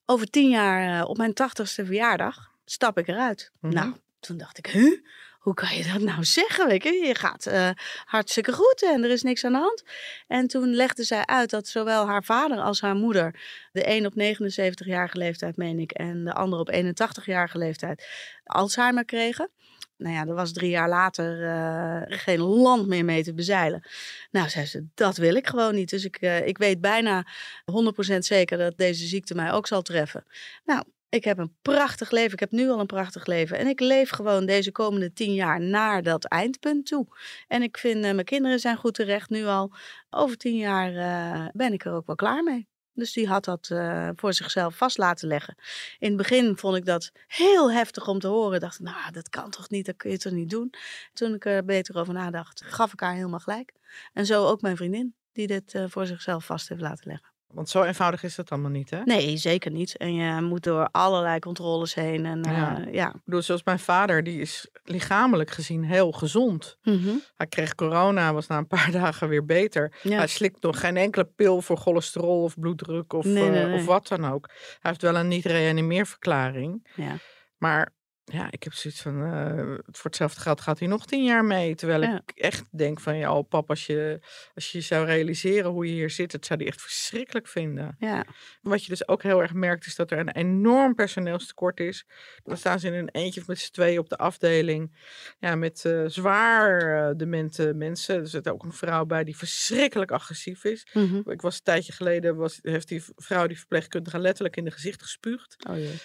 over 0.10 0.30
tien 0.30 0.50
jaar 0.50 1.00
eh, 1.02 1.10
op 1.10 1.18
mijn 1.18 1.34
tachtigste 1.34 1.86
verjaardag 1.86 2.52
stap 2.66 2.98
ik 2.98 3.08
eruit. 3.08 3.52
Mhm. 3.60 3.74
Nou, 3.74 3.94
toen 4.20 4.38
dacht 4.38 4.58
ik, 4.58 4.68
huh? 4.68 5.00
Hoe 5.40 5.54
kan 5.54 5.78
je 5.78 5.92
dat 5.94 6.02
nou 6.02 6.24
zeggen? 6.24 6.68
Weet 6.68 6.84
je? 6.84 6.94
je 6.94 7.16
gaat 7.16 7.46
eh, 7.46 7.70
hartstikke 8.06 8.54
goed 8.54 8.84
en 8.84 9.04
er 9.04 9.10
is 9.10 9.24
niks 9.24 9.46
aan 9.46 9.52
de 9.52 9.58
hand. 9.58 9.84
En 10.28 10.48
toen 10.48 10.76
legde 10.76 11.04
zij 11.04 11.26
uit 11.26 11.50
dat 11.50 11.68
zowel 11.68 12.08
haar 12.08 12.24
vader 12.24 12.58
als 12.58 12.82
haar 12.82 12.96
moeder, 12.96 13.42
de 13.72 13.90
een 13.90 14.06
op 14.06 14.14
79-jarige 14.14 15.18
leeftijd, 15.18 15.58
meen 15.58 15.80
ik, 15.80 15.92
en 15.92 16.24
de 16.24 16.34
ander 16.34 16.60
op 16.60 16.72
81-jarige 16.72 17.58
leeftijd, 17.58 18.08
Alzheimer 18.44 19.06
kregen. 19.06 19.50
Nou 19.98 20.16
ja, 20.16 20.26
er 20.26 20.34
was 20.34 20.54
drie 20.54 20.70
jaar 20.70 20.90
later 20.90 21.48
eh, 21.48 22.18
geen 22.20 22.40
land 22.40 22.88
meer 22.88 23.06
mee 23.06 23.24
te 23.24 23.34
bezeilen. 23.34 23.88
Nou, 24.32 24.50
zei 24.50 24.66
ze, 24.66 24.86
dat 24.94 25.18
wil 25.18 25.36
ik 25.36 25.48
gewoon 25.48 25.76
niet. 25.76 25.90
Dus 25.90 26.06
ik, 26.06 26.16
eh, 26.16 26.48
ik 26.48 26.58
weet 26.58 26.82
bijna 26.82 27.28
100% 27.66 28.18
zeker 28.18 28.58
dat 28.58 28.78
deze 28.78 29.08
ziekte 29.08 29.36
mij 29.36 29.52
ook 29.52 29.68
zal 29.68 29.82
treffen. 29.82 30.26
Nou, 30.66 30.84
ik 31.10 31.24
heb 31.24 31.38
een 31.38 31.56
prachtig 31.62 32.12
leven. 32.12 32.34
Ik 32.34 32.40
heb 32.40 32.52
nu 32.52 32.70
al 32.70 32.80
een 32.80 32.86
prachtig 32.86 33.26
leven. 33.26 33.58
En 33.58 33.68
ik 33.68 33.80
leef 33.80 34.10
gewoon 34.10 34.46
deze 34.46 34.72
komende 34.72 35.14
tien 35.14 35.34
jaar 35.34 35.62
naar 35.62 36.04
dat 36.04 36.26
eindpunt 36.26 36.86
toe. 36.86 37.08
En 37.48 37.62
ik 37.62 37.78
vind, 37.78 38.04
eh, 38.04 38.14
mijn 38.14 38.26
kinderen 38.26 38.60
zijn 38.60 38.78
goed 38.78 38.94
terecht 38.94 39.30
nu 39.30 39.46
al. 39.46 39.72
Over 40.10 40.38
tien 40.38 40.58
jaar 40.58 40.96
eh, 40.96 41.48
ben 41.54 41.74
ik 41.74 41.86
er 41.86 41.94
ook 41.94 42.06
wel 42.06 42.16
klaar 42.16 42.44
mee. 42.44 42.68
Dus 42.94 43.14
die 43.14 43.28
had 43.28 43.46
dat 43.46 43.70
eh, 43.70 44.10
voor 44.16 44.34
zichzelf 44.34 44.76
vast 44.76 44.98
laten 44.98 45.28
leggen. 45.28 45.56
In 46.00 46.08
het 46.08 46.18
begin 46.18 46.58
vond 46.58 46.78
ik 46.78 46.86
dat 46.86 47.12
heel 47.28 47.72
heftig 47.72 48.08
om 48.08 48.20
te 48.20 48.28
horen. 48.28 48.60
Dacht 48.60 48.80
ik, 48.80 48.86
nou, 48.86 49.12
dat 49.12 49.30
kan 49.30 49.50
toch 49.50 49.70
niet, 49.70 49.86
dat 49.86 49.98
kun 49.98 50.12
je 50.12 50.18
toch 50.18 50.34
niet 50.34 50.50
doen. 50.50 50.74
Toen 51.14 51.34
ik 51.34 51.46
er 51.46 51.66
beter 51.66 51.98
over 52.00 52.14
nadacht, 52.14 52.64
gaf 52.66 52.94
ik 52.94 53.00
haar 53.00 53.14
helemaal 53.14 53.40
gelijk. 53.40 53.74
En 54.14 54.26
zo 54.26 54.46
ook 54.46 54.62
mijn 54.62 54.78
vriendin, 54.78 55.16
die 55.32 55.48
dit 55.48 55.82
voor 55.88 56.06
zichzelf 56.06 56.46
vast 56.46 56.70
heeft 56.70 56.82
laten 56.82 57.08
leggen. 57.08 57.29
Want 57.54 57.70
zo 57.70 57.84
eenvoudig 57.84 58.24
is 58.24 58.36
dat 58.36 58.50
allemaal 58.52 58.70
niet, 58.72 58.90
hè? 58.90 59.02
Nee, 59.04 59.38
zeker 59.38 59.72
niet. 59.72 59.98
En 59.98 60.14
je 60.16 60.42
moet 60.42 60.64
door 60.64 60.90
allerlei 60.92 61.40
controles 61.40 61.94
heen. 61.94 62.26
En 62.26 62.42
eh, 62.44 62.52
Ja. 62.52 62.86
ja. 62.92 63.08
Ik 63.08 63.22
bedoel, 63.26 63.42
zoals 63.42 63.64
mijn 63.64 63.80
vader, 63.80 64.24
die 64.24 64.42
is 64.42 64.70
lichamelijk 64.84 65.52
gezien 65.52 65.84
heel 65.84 66.12
gezond. 66.12 66.78
Mhm. 66.84 67.10
Hij 67.38 67.48
kreeg 67.48 67.76
corona, 67.76 68.34
was 68.34 68.48
na 68.48 68.58
een 68.58 68.68
paar 68.68 68.92
dagen 69.02 69.28
weer 69.30 69.46
beter. 69.46 69.94
ja. 70.04 70.18
Hij 70.18 70.28
slikt 70.28 70.62
nog 70.62 70.80
geen 70.80 70.98
enkele 70.98 71.26
pil 71.26 71.62
voor 71.62 71.78
cholesterol 71.78 72.44
of 72.44 72.60
bloeddruk 72.60 73.14
of, 73.14 73.26
Nee, 73.26 73.50
nee, 73.50 73.64
eh, 73.66 73.74
of 73.74 73.86
wat 73.86 74.08
dan 74.08 74.26
ook. 74.26 74.48
Hij 74.48 74.78
heeft 74.92 75.02
wel 75.02 75.16
een 75.16 75.28
niet-reanimeerverklaring. 75.28 76.88
Ja. 76.96 77.16
Maar 77.58 77.90
ja, 78.32 78.48
ik 78.52 78.64
heb 78.64 78.74
zoiets 78.74 79.02
van, 79.02 79.24
eh, 79.24 79.58
voor 79.86 80.04
hetzelfde 80.06 80.40
geld 80.42 80.62
gaat 80.62 80.80
hij 80.80 80.88
nog 80.88 81.06
tien 81.06 81.24
jaar 81.24 81.46
mee. 81.46 81.76
Terwijl 81.76 82.02
Ja. 82.02 82.22
ik 82.26 82.32
echt 82.36 82.64
denk 82.72 83.00
van, 83.00 83.18
ja, 83.18 83.38
oh, 83.38 83.50
pap, 83.50 83.70
als 83.70 83.86
je, 83.86 84.20
als 84.56 84.72
je 84.72 84.82
zou 84.82 85.06
realiseren 85.06 85.72
hoe 85.72 85.86
je 85.86 85.92
hier 85.92 86.10
zit, 86.10 86.32
dat 86.32 86.46
zou 86.46 86.60
hij 86.60 86.68
echt 86.68 86.82
verschrikkelijk 86.82 87.48
vinden. 87.48 87.96
ja. 88.00 88.26
Wat 88.62 88.84
je 88.84 88.90
dus 88.90 89.08
ook 89.08 89.24
heel 89.24 89.42
erg 89.42 89.54
merkt, 89.54 89.86
is 89.86 89.96
dat 89.96 90.12
er 90.12 90.18
een 90.20 90.32
enorm 90.32 90.96
personeelstekort 90.96 91.80
is. 91.80 92.06
Dan 92.44 92.58
staan 92.58 92.80
ze 92.80 92.88
in 92.88 92.94
een 92.94 93.10
eentje 93.10 93.42
of 93.42 93.48
met 93.48 93.60
z'n 93.60 93.72
tweeën 93.72 94.00
op 94.00 94.10
de 94.10 94.18
afdeling. 94.18 94.96
Ja, 95.40 95.56
met 95.56 95.86
eh, 95.86 96.04
zwaar 96.08 97.08
eh, 97.10 97.16
demente 97.18 97.74
mensen. 97.74 98.16
Er 98.20 98.28
zit 98.28 98.50
ook 98.50 98.64
een 98.64 98.74
vrouw 98.74 99.06
bij 99.06 99.24
die 99.24 99.38
verschrikkelijk 99.38 100.12
agressief 100.12 100.64
is. 100.64 100.88
Mhm. 100.94 101.30
Ik 101.30 101.42
was 101.42 101.56
een 101.56 101.64
tijdje 101.64 101.92
geleden, 101.94 102.36
was, 102.36 102.60
heeft 102.62 102.88
die 102.88 103.04
vrouw, 103.16 103.48
die 103.48 103.58
verpleegkundige, 103.58 104.20
letterlijk 104.20 104.56
in 104.58 104.64
de 104.64 104.72
gezicht 104.72 105.02
gespuugd. 105.02 105.56
Oh 105.70 105.76
jee. 105.78 105.98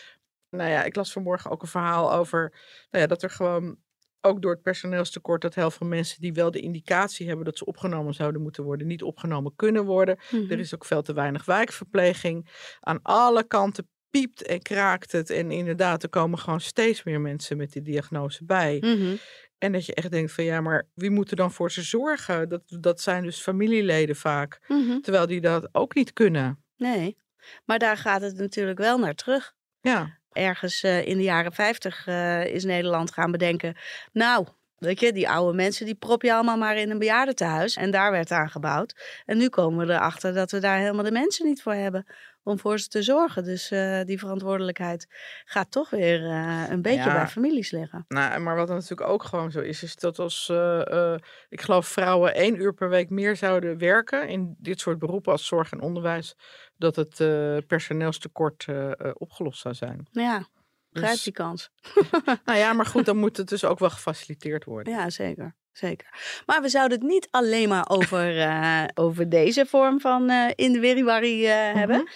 Nou 0.57 0.71
ja, 0.71 0.85
ik 0.85 0.97
las 0.97 1.13
vanmorgen 1.13 1.51
ook 1.51 1.63
een 1.63 1.69
verhaal 1.69 2.13
over 2.13 2.53
nou 2.91 3.03
ja, 3.03 3.07
dat 3.07 3.23
er 3.23 3.31
gewoon 3.31 3.79
ook 4.21 4.43
door 4.43 4.53
het 4.53 4.63
personeelstekort 4.63 5.43
dat 5.43 5.55
heel 5.55 5.71
veel 5.71 5.87
mensen 5.87 6.21
die 6.21 6.33
wel 6.33 6.51
de 6.51 6.61
indicatie 6.61 7.27
hebben 7.27 7.45
dat 7.45 7.59
ze 7.59 7.65
opgenomen 7.65 8.15
zouden 8.15 8.43
moeten 8.43 8.65
worden, 8.65 8.87
niet 8.87 9.03
opgenomen 9.03 9.53
kunnen 9.57 9.85
worden. 9.85 10.19
Mhm. 10.31 10.51
Er 10.51 10.59
is 10.59 10.75
ook 10.75 10.85
veel 10.85 11.03
te 11.03 11.13
weinig 11.13 11.45
wijkverpleging. 11.45 12.49
Aan 12.81 13.03
alle 13.03 13.45
kanten 13.47 13.89
piept 14.11 14.43
en 14.43 14.63
kraakt 14.63 15.13
het. 15.13 15.31
En 15.31 15.51
inderdaad, 15.51 16.03
er 16.03 16.09
komen 16.09 16.39
gewoon 16.39 16.61
steeds 16.61 17.03
meer 17.03 17.21
mensen 17.21 17.57
met 17.57 17.73
die 17.73 17.83
diagnose 17.83 18.45
bij. 18.45 18.77
Mhm. 18.81 19.17
En 19.59 19.73
dat 19.73 19.87
je 19.87 19.95
echt 19.95 20.11
denkt 20.11 20.33
van 20.33 20.45
ja, 20.45 20.61
maar 20.61 20.89
wie 20.95 21.11
moet 21.11 21.31
er 21.31 21.37
dan 21.37 21.53
voor 21.53 21.71
ze 21.71 21.83
zorgen? 21.83 22.49
Dat, 22.49 22.63
dat 22.67 23.01
zijn 23.01 23.23
dus 23.23 23.41
familieleden 23.41 24.17
vaak. 24.17 24.61
Mhm. 24.69 25.01
Terwijl 25.01 25.27
die 25.27 25.41
dat 25.41 25.69
ook 25.73 25.95
niet 25.95 26.13
kunnen. 26.13 26.65
Nee, 26.77 27.17
maar 27.65 27.79
daar 27.79 27.97
gaat 27.97 28.21
het 28.21 28.37
natuurlijk 28.37 28.79
wel 28.79 28.99
naar 28.99 29.15
terug. 29.15 29.55
Ja, 29.81 30.19
Ergens 30.35 30.83
eh, 30.83 31.07
in 31.07 31.17
de 31.17 31.23
jaren 31.23 31.53
50 31.53 32.07
eh, 32.07 32.45
is 32.45 32.65
Nederland 32.65 33.13
gaan 33.13 33.31
bedenken. 33.31 33.77
Nou, 34.13 34.47
Weet 34.79 35.01
je, 35.01 35.13
die 35.13 35.29
oude 35.29 35.57
mensen 35.57 35.87
die 35.87 35.95
prop 35.95 36.23
je 36.23 36.33
allemaal 36.33 36.57
maar 36.57 36.77
in 36.77 36.91
een 36.91 36.99
bejaardentehuis. 36.99 37.77
En 37.77 37.91
daar 37.91 38.11
werd 38.11 38.31
aan 38.31 38.51
gebouwd. 38.51 39.23
En 39.25 39.37
nu 39.37 39.49
komen 39.49 39.87
we 39.87 39.93
erachter 39.93 40.35
dat 40.35 40.51
we 40.51 40.59
daar 40.59 40.79
helemaal 40.79 41.05
de 41.05 41.13
mensen 41.13 41.47
niet 41.47 41.63
voor 41.63 41.75
hebben 41.75 42.07
om 42.43 42.59
voor 42.59 42.79
ze 42.79 42.89
te 42.89 43.03
zorgen. 43.03 43.45
Dus 43.45 43.71
uh, 43.71 44.03
die 44.03 44.19
verantwoordelijkheid 44.19 45.07
gaat 45.45 45.71
toch 45.71 45.91
weer 45.91 46.21
uh, 46.21 46.65
een 46.69 46.83
beetje 46.83 47.09
ja. 47.09 47.13
bij 47.13 47.27
families 47.27 47.71
liggen. 47.71 48.05
Nou, 48.09 48.41
maar 48.41 48.57
wat 48.57 48.69
natuurlijk 48.69 49.09
ook 49.09 49.23
gewoon 49.23 49.51
zo 49.51 49.61
is, 49.61 49.83
is 49.83 49.97
dat 49.97 50.19
als, 50.19 50.49
uh, 50.53 51.15
ik 51.49 51.61
geloof, 51.61 51.87
vrouwen 51.87 52.35
één 52.35 52.61
uur 52.61 52.75
per 52.75 52.89
week 52.89 53.11
meer 53.11 53.37
zouden 53.37 53.79
werken 53.79 54.29
in 54.29 54.55
dit 54.59 54.81
soort 54.81 54.99
beroepen 54.99 55.33
als 55.33 55.47
zorg 55.47 55.73
en 55.73 55.81
onderwijs, 55.81 56.37
dat 56.77 56.97
het 56.97 57.17
personeelstekort 57.67 58.67
opgelost 59.13 59.61
zou 59.61 59.75
zijn. 59.75 60.07
Ja, 60.11 60.47
Grijp 60.99 61.13
dus 61.13 61.23
die 61.23 61.33
kans. 61.33 61.71
nou 62.45 62.59
ja, 62.59 62.73
maar 62.73 62.87
goed, 62.87 63.05
dan 63.05 63.17
moet 63.17 63.37
het 63.37 63.49
dus 63.49 63.65
ook 63.65 63.79
wel 63.79 63.91
gefaciliteerd 63.91 64.65
worden. 64.65 64.93
Ja, 64.93 65.11
zeker. 65.11 65.57
Zeker. 65.73 66.43
Maar 66.47 66.63
we 66.63 66.69
zouden 66.69 66.99
het 66.99 67.09
niet 67.09 67.29
alleen 67.31 67.69
maar 67.69 67.89
over, 67.89 68.37
uh, 68.37 68.85
over 68.95 69.29
deze 69.29 69.67
vorm 69.67 70.01
van 70.01 70.31
uh, 70.31 70.51
in 70.55 70.73
de 70.73 70.81
wiriwari 70.81 71.45
uh, 71.45 71.75
hebben. 71.75 72.09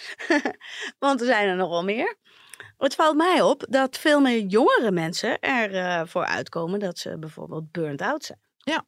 Want 0.98 1.20
er 1.20 1.26
zijn 1.26 1.48
er 1.48 1.56
nogal 1.56 1.84
meer. 1.84 2.16
Het 2.76 2.94
valt 2.94 3.16
mij 3.16 3.42
op 3.42 3.66
dat 3.68 3.98
veel 3.98 4.20
meer 4.20 4.40
jongere 4.40 4.90
mensen 4.90 5.40
ervoor 5.40 6.24
uitkomen 6.24 6.80
dat 6.80 6.98
ze 6.98 7.18
bijvoorbeeld 7.18 7.72
burnt 7.72 8.02
out 8.02 8.24
zijn. 8.24 8.40
Ja, 8.56 8.84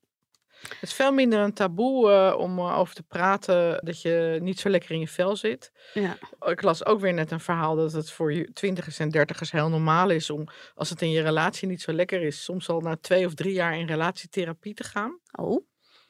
het 0.61 0.83
is 0.83 0.93
veel 0.93 1.13
minder 1.13 1.39
een 1.39 1.53
taboe 1.53 2.11
uh, 2.11 2.39
om 2.39 2.59
uh, 2.59 2.79
over 2.79 2.95
te 2.95 3.03
praten 3.03 3.85
dat 3.85 4.03
je 4.03 4.39
niet 4.43 4.61
zo 4.61 4.69
lekker 4.69 4.91
in 4.91 5.01
je 5.01 5.09
vel 5.09 5.37
zit. 5.37 5.73
Ja. 5.95 6.17
Ik 6.41 6.63
las 6.63 6.85
ook 6.85 7.01
weer 7.01 7.13
net 7.13 7.31
een 7.31 7.41
verhaal 7.41 7.77
dat 7.77 7.93
het 7.93 8.11
voor 8.11 8.47
twintigers 8.53 8.99
en 8.99 9.09
dertigers 9.09 9.51
heel 9.51 9.69
normaal 9.69 10.11
is 10.11 10.31
om, 10.31 10.49
als 10.75 10.91
het 10.91 11.03
in 11.03 11.11
je 11.11 11.23
relatie 11.23 11.69
niet 11.69 11.83
zo 11.83 11.93
lekker 11.93 12.23
is, 12.23 12.45
soms 12.45 12.69
al 12.69 12.81
na 12.81 12.97
twee 12.97 13.27
of 13.27 13.35
drie 13.35 13.53
jaar 13.53 13.79
in 13.79 13.87
relatietherapie 13.87 14.75
te 14.75 14.85
gaan. 14.85 15.19
Oh, 15.33 15.67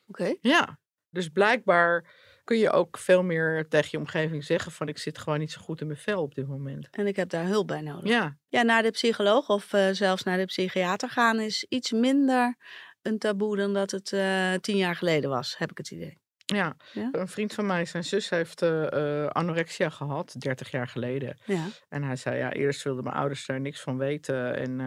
oké. 0.06 0.34
Ja, 0.40 0.78
dus 1.10 1.28
blijkbaar 1.28 2.04
kun 2.44 2.58
je 2.58 2.70
ook 2.70 2.98
veel 2.98 3.22
meer 3.22 3.68
tegen 3.68 3.88
je 3.90 3.98
omgeving 3.98 4.44
zeggen 4.44 4.72
van 4.72 4.88
ik 4.88 4.98
zit 4.98 5.18
gewoon 5.18 5.38
niet 5.38 5.52
zo 5.52 5.60
goed 5.60 5.80
in 5.80 5.86
mijn 5.86 5.98
vel 5.98 6.22
op 6.22 6.34
dit 6.34 6.46
moment. 6.46 6.88
En 6.90 7.06
ik 7.06 7.16
heb 7.16 7.28
daar 7.28 7.44
hulp 7.44 7.66
bij 7.66 7.80
nodig. 7.80 8.08
Ja. 8.08 8.38
Ja, 8.48 8.62
naar 8.62 8.82
de 8.82 8.90
psycholoog 8.90 9.48
of 9.48 9.72
uh, 9.72 9.88
zelfs 9.92 10.22
naar 10.22 10.38
de 10.38 10.44
psychiater 10.44 11.08
gaan 11.08 11.40
is 11.40 11.66
iets 11.68 11.92
minder 11.92 12.56
een 13.02 13.18
taboe 13.18 13.56
dan 13.56 13.72
dat 13.72 13.90
het 13.90 14.12
uh, 14.12 14.54
tien 14.54 14.76
jaar 14.76 14.96
geleden 14.96 15.30
was, 15.30 15.58
heb 15.58 15.70
ik 15.70 15.78
het 15.78 15.90
idee. 15.90 16.18
Ja. 16.54 16.76
ja? 16.92 17.08
een 17.12 17.28
vriend 17.28 17.54
van 17.54 17.66
mij, 17.66 17.84
zijn 17.84 18.04
zus 18.04 18.28
heeft 18.28 18.62
uh, 18.62 19.26
anorexia 19.26 19.90
gehad, 19.90 20.34
30 20.38 20.70
jaar 20.70 20.88
geleden. 20.88 21.38
Ja. 21.44 21.66
En 21.88 22.02
hij 22.02 22.16
zei, 22.16 22.36
ja, 22.36 22.52
eerst 22.52 22.82
wilden 22.82 23.04
mijn 23.04 23.16
ouders 23.16 23.46
daar 23.46 23.60
niks 23.60 23.80
van 23.80 23.98
weten. 23.98 24.56
En 24.56 24.70
uh, 24.70 24.78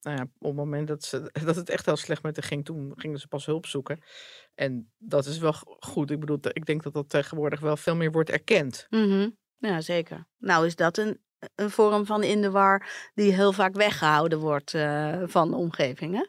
nou 0.00 0.16
ja, 0.16 0.22
op 0.22 0.46
het 0.46 0.54
moment 0.54 0.88
dat, 0.88 1.04
ze, 1.04 1.30
dat 1.44 1.56
het 1.56 1.68
echt 1.68 1.86
heel 1.86 1.96
slecht 1.96 2.22
met 2.22 2.36
haar 2.36 2.44
ging, 2.44 2.64
toen 2.64 2.92
gingen 2.96 3.18
ze 3.18 3.28
pas 3.28 3.46
hulp 3.46 3.66
zoeken. 3.66 4.02
En 4.54 4.92
dat 4.98 5.26
is 5.26 5.38
wel 5.38 5.54
goed. 5.78 6.10
Ik 6.10 6.20
bedoel, 6.20 6.38
ik 6.42 6.66
denk 6.66 6.82
dat 6.82 6.92
dat 6.92 7.08
tegenwoordig 7.08 7.60
wel 7.60 7.76
veel 7.76 7.96
meer 7.96 8.12
wordt 8.12 8.30
erkend. 8.30 8.86
Mm 8.90 9.08
-hmm. 9.08 9.36
Ja, 9.58 9.80
zeker. 9.80 10.26
Nou 10.38 10.66
is 10.66 10.76
dat 10.76 10.98
een, 10.98 11.20
een 11.54 11.70
vorm 11.70 12.06
van 12.06 12.22
in 12.22 12.42
de 12.42 12.50
war 12.50 12.86
die 13.14 13.32
heel 13.32 13.52
vaak 13.52 13.74
weggehouden 13.74 14.38
wordt 14.38 14.70
van 15.24 15.50
de 15.50 15.56
omgeving, 15.56 16.14
hè? 16.14 16.24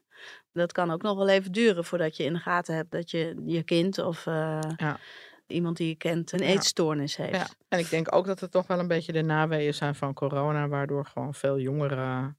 Dat 0.55 0.71
kan 0.71 0.91
ook 0.91 1.01
nog 1.01 1.17
wel 1.17 1.27
even 1.27 1.51
duren 1.51 1.85
voordat 1.85 2.17
je 2.17 2.23
in 2.23 2.33
de 2.33 2.39
gaten 2.39 2.75
hebt 2.75 2.91
dat 2.91 3.11
je 3.11 3.41
je 3.45 3.63
kind 3.63 3.99
of 3.99 4.25
uh, 4.25 4.59
ja. 4.77 4.99
iemand 5.47 5.77
die 5.77 5.87
je 5.87 5.95
kent 5.95 6.31
een 6.31 6.39
eetstoornis 6.39 7.15
heeft. 7.15 7.35
Ja. 7.35 7.47
En 7.67 7.79
ik 7.79 7.89
denk 7.89 8.15
ook 8.15 8.25
dat 8.25 8.39
het 8.39 8.51
toch 8.51 8.67
wel 8.67 8.79
een 8.79 8.87
beetje 8.87 9.11
de 9.11 9.21
naweeën 9.21 9.73
zijn 9.73 9.95
van 9.95 10.13
corona, 10.13 10.67
waardoor 10.67 11.05
gewoon 11.05 11.33
veel 11.33 11.59
jongeren 11.59 12.37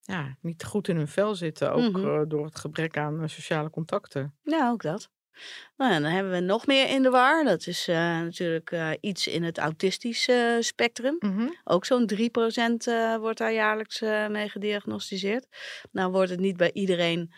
ja, 0.00 0.36
niet 0.40 0.64
goed 0.64 0.88
in 0.88 0.96
hun 0.96 1.08
vel 1.08 1.34
zitten. 1.34 1.72
Ook 1.72 1.92
mm 1.92 1.94
-hmm. 1.94 2.28
door 2.28 2.44
het 2.44 2.58
gebrek 2.58 2.96
aan 2.96 3.28
sociale 3.28 3.70
contacten. 3.70 4.34
Ja, 4.42 4.70
ook 4.70 4.82
dat. 4.82 5.10
Nou, 5.76 5.92
dan 5.92 6.10
hebben 6.10 6.32
we 6.32 6.40
nog 6.40 6.66
meer 6.66 6.88
in 6.88 7.02
de 7.02 7.10
war. 7.10 7.44
Dat 7.44 7.66
is 7.66 7.88
uh, 7.88 7.96
natuurlijk 7.96 8.70
uh, 8.70 8.90
iets 9.00 9.26
in 9.26 9.42
het 9.42 9.58
autistische 9.58 10.54
uh, 10.56 10.62
spectrum. 10.62 11.16
Mm 11.18 11.36
-hmm. 11.36 11.56
Ook 11.64 11.84
zo'n 11.84 12.10
3% 12.14 12.16
wordt 13.20 13.38
daar 13.38 13.52
jaarlijks 13.52 14.00
mee 14.28 14.48
gediagnosticeerd. 14.48 15.46
Nou 15.92 16.12
wordt 16.12 16.30
het 16.30 16.40
niet 16.40 16.56
bij 16.56 16.70
iedereen 16.72 17.32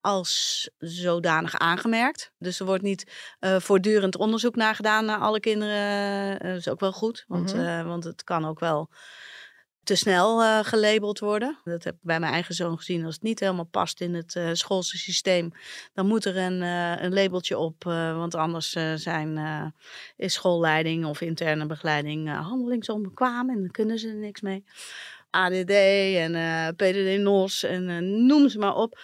als 0.00 0.70
zodanig 0.78 1.58
aangemerkt. 1.58 2.32
Dus 2.38 2.60
er 2.60 2.66
wordt 2.66 2.82
niet 2.82 3.12
voortdurend 3.40 4.16
onderzoek 4.16 4.56
naar 4.56 4.74
gedaan 4.74 5.04
naar 5.04 5.18
alle 5.18 5.40
kinderen. 5.40 6.38
dat 6.38 6.56
is 6.56 6.68
ook 6.68 6.80
wel 6.80 6.92
goed, 6.92 7.24
want, 7.26 7.54
mm 7.54 7.60
-hmm. 7.60 7.86
want 7.86 8.04
het 8.04 8.24
kan 8.24 8.44
ook 8.44 8.60
wel 8.60 8.90
te 9.84 9.94
snel 9.94 10.42
uh, 10.42 10.58
gelabeld 10.62 11.18
worden. 11.18 11.58
Dat 11.64 11.84
heb 11.84 11.94
ik 11.94 12.00
bij 12.02 12.20
mijn 12.20 12.32
eigen 12.32 12.54
zoon 12.54 12.76
gezien. 12.76 13.04
Als 13.04 13.14
het 13.14 13.22
niet 13.22 13.40
helemaal 13.40 13.64
past 13.64 14.00
in 14.00 14.14
het 14.14 14.34
uh, 14.34 14.48
schoolse 14.52 14.98
systeem, 14.98 15.52
dan 15.94 16.06
moet 16.06 16.24
er 16.24 16.36
een, 16.36 16.62
uh, 16.62 17.02
een 17.02 17.14
labeltje 17.14 17.58
op. 17.58 17.84
want 17.84 18.34
anders 18.34 18.76
zijn, 18.94 19.38
is 20.16 20.32
schoolleiding 20.32 21.04
of 21.04 21.20
interne 21.20 21.66
begeleiding 21.66 22.30
handelingsonbekwaam 22.34 23.50
en 23.50 23.60
dan 23.60 23.70
kunnen 23.70 23.98
ze 23.98 24.08
er 24.08 24.14
niks 24.14 24.40
mee. 24.40 24.64
ADD 25.30 25.70
en 25.70 26.32
PDD-NOS 26.76 27.62
en 27.62 28.26
noem 28.26 28.48
ze 28.48 28.58
maar 28.58 28.74
op. 28.76 28.98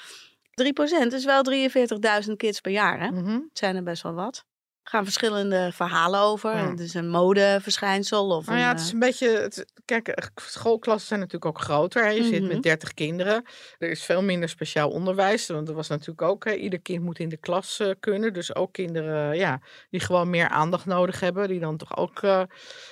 3% 0.63 1.15
is 1.15 1.25
wel 1.25 1.43
43.000 2.27 2.33
kids 2.37 2.61
per 2.61 2.73
jaar. 2.73 3.01
Hè? 3.01 3.11
Mm 3.11 3.25
-hmm. 3.25 3.47
Het 3.49 3.59
zijn 3.59 3.77
er 3.77 3.83
best 3.83 4.03
wel 4.03 4.15
wat 4.15 4.47
gaan 4.89 5.05
verschillende 5.05 5.71
verhalen 5.73 6.21
over. 6.21 6.57
Ja. 6.57 6.71
Het 6.71 6.81
is 6.81 6.95
een 6.95 7.09
modeverschijnsel. 7.09 8.29
Of 8.29 8.47
nou 8.47 8.59
ja, 8.59 8.69
het 8.69 8.81
is 8.81 8.93
een 8.93 8.99
beetje. 8.99 9.29
Het, 9.29 9.65
kijk, 9.85 10.31
schoolklassen 10.35 11.09
zijn 11.09 11.21
natuurlijk 11.21 11.57
ook 11.57 11.61
groter. 11.61 12.05
Hè. 12.05 12.11
Je 12.11 12.21
mm 12.21 12.27
-hmm. 12.27 12.35
zit 12.35 12.53
met 12.53 12.63
30 12.63 12.95
kinderen. 12.95 13.45
Er 13.79 13.91
is 13.91 14.05
veel 14.05 14.23
minder 14.23 14.49
speciaal 14.49 14.91
onderwijs. 14.91 15.47
Want 15.47 15.69
er 15.69 15.75
was 15.75 15.89
natuurlijk 15.89 16.23
ook. 16.23 16.45
Hè, 16.45 16.55
ieder 16.55 16.81
kind 16.81 17.03
moet 17.03 17.19
in 17.19 17.29
de 17.29 17.37
klas 17.37 17.81
uh, 17.81 17.91
kunnen. 18.01 18.33
Dus 18.33 18.55
ook 18.55 18.73
kinderen 18.73 19.37
ja, 19.37 19.61
die 19.91 20.01
gewoon 20.01 20.31
meer 20.31 20.49
aandacht 20.49 20.87
nodig 20.87 21.21
hebben. 21.21 21.49
Die 21.49 21.61
dan 21.61 21.77
toch 21.77 21.97
ook. 21.97 22.23
Uh, 22.23 22.31
nou 22.31 22.49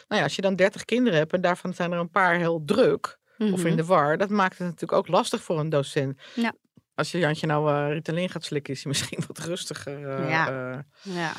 ja, 0.08 0.22
als 0.22 0.36
je 0.36 0.42
dan 0.42 0.56
30 0.56 0.84
kinderen 0.84 1.18
hebt 1.18 1.32
en 1.32 1.40
daarvan 1.40 1.74
zijn 1.74 1.92
er 1.92 1.98
een 1.98 2.10
paar 2.10 2.36
heel 2.36 2.62
druk. 2.64 3.18
Mm 3.38 3.46
-hmm. 3.46 3.54
Of 3.54 3.64
in 3.64 3.76
de 3.76 3.84
war. 3.84 4.18
Dat 4.18 4.30
maakt 4.30 4.58
het 4.58 4.66
natuurlijk 4.66 4.92
ook 4.92 5.08
lastig 5.08 5.42
voor 5.42 5.58
een 5.58 5.68
docent. 5.68 6.20
Ja. 6.34 6.52
Als 6.96 7.10
je 7.10 7.18
Jantje 7.18 7.46
nou 7.46 7.72
uh, 7.72 7.92
Ritalin 7.92 8.28
gaat 8.28 8.44
slikken, 8.44 8.74
is 8.74 8.82
hij 8.82 8.92
misschien 8.92 9.22
wat 9.26 9.38
rustiger. 9.38 10.28
Ja. 10.28 10.72
Uh, 10.72 10.78
ja, 11.14 11.32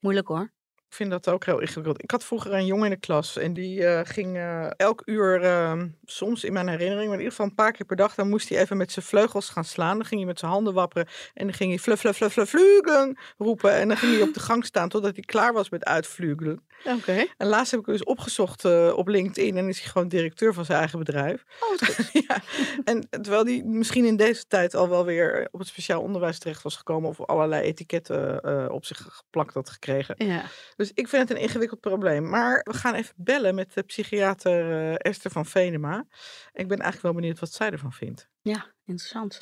moeilijk 0.00 0.28
hoor. 0.28 0.52
Ik 0.90 0.96
vind 0.96 1.10
dat 1.10 1.28
ook 1.28 1.44
heel 1.44 1.60
ingewikkeld. 1.60 2.02
Ik 2.02 2.10
had 2.10 2.24
vroeger 2.24 2.52
een 2.52 2.66
jongen 2.66 2.84
in 2.84 2.90
de 2.90 2.96
klas 2.96 3.36
en 3.36 3.52
die 3.52 3.80
uh, 3.80 4.00
ging 4.02 4.36
uh, 4.36 4.70
elk 4.76 5.02
uur, 5.04 5.42
uh, 5.42 5.82
soms 6.04 6.44
in 6.44 6.52
mijn 6.52 6.68
herinnering, 6.68 7.08
maar 7.08 7.18
in 7.18 7.24
ieder 7.24 7.30
geval 7.30 7.46
een 7.46 7.54
paar 7.54 7.72
keer 7.72 7.86
per 7.86 7.96
dag, 7.96 8.14
dan 8.14 8.28
moest 8.28 8.48
hij 8.48 8.58
even 8.58 8.76
met 8.76 8.92
zijn 8.92 9.04
vleugels 9.04 9.48
gaan 9.48 9.64
slaan. 9.64 9.96
Dan 9.96 10.06
ging 10.06 10.20
hij 10.20 10.28
met 10.28 10.38
zijn 10.38 10.50
handen 10.50 10.74
wapperen 10.74 11.08
en 11.34 11.46
dan 11.46 11.54
ging 11.54 11.70
hij 11.70 11.78
fluff, 11.78 12.00
fluff, 12.00 12.16
fluff, 12.16 12.32
fluff, 12.32 12.50
vlugelen 12.50 13.18
roepen. 13.38 13.72
En 13.72 13.88
dan 13.88 13.96
ging 13.96 14.12
hij 14.12 14.22
op 14.22 14.34
de 14.34 14.40
gang 14.40 14.64
staan 14.64 14.88
totdat 14.88 15.14
hij 15.14 15.24
klaar 15.24 15.52
was 15.52 15.70
met 15.70 15.84
uitvlugelen. 15.84 16.62
Oké. 16.84 16.96
Okay. 16.96 17.30
En 17.36 17.46
laatst 17.46 17.70
heb 17.70 17.80
ik 17.80 17.86
dus 17.86 18.04
opgezocht 18.04 18.64
uh, 18.64 18.92
op 18.96 19.08
LinkedIn 19.08 19.56
en 19.56 19.68
is 19.68 19.80
hij 19.80 19.90
gewoon 19.90 20.08
directeur 20.08 20.54
van 20.54 20.64
zijn 20.64 20.78
eigen 20.78 20.98
bedrijf. 20.98 21.44
Oh, 21.60 21.68
goed. 21.68 22.10
ja. 22.28 22.42
En 22.84 23.08
terwijl 23.10 23.44
hij 23.44 23.62
misschien 23.64 24.04
in 24.04 24.16
deze 24.16 24.46
tijd 24.46 24.74
al 24.74 24.88
wel 24.88 25.04
weer 25.04 25.48
op 25.50 25.58
het 25.58 25.68
speciaal 25.68 26.02
onderwijs 26.02 26.38
terecht 26.38 26.62
was 26.62 26.76
gekomen 26.76 27.08
of 27.08 27.20
allerlei 27.20 27.62
etiketten 27.62 28.70
op 28.72 28.84
zich 28.84 29.06
geplakt 29.10 29.54
had 29.54 29.70
gekregen. 29.70 30.14
Ja. 30.18 30.44
Dus 30.80 30.92
ik 30.94 31.08
vind 31.08 31.28
het 31.28 31.38
een 31.38 31.42
ingewikkeld 31.42 31.80
probleem. 31.80 32.28
Maar 32.28 32.60
we 32.62 32.74
gaan 32.74 32.94
even 32.94 33.14
bellen 33.16 33.54
met 33.54 33.74
de 33.74 33.82
psychiater 33.82 34.70
uh, 34.70 34.94
Esther 34.98 35.30
van 35.30 35.46
Venema. 35.46 36.04
Ik 36.52 36.68
ben 36.68 36.78
eigenlijk 36.78 37.02
wel 37.02 37.12
benieuwd 37.12 37.38
wat 37.38 37.52
zij 37.52 37.70
ervan 37.70 37.92
vindt. 37.92 38.28
Ja, 38.42 38.66
interessant. 38.86 39.38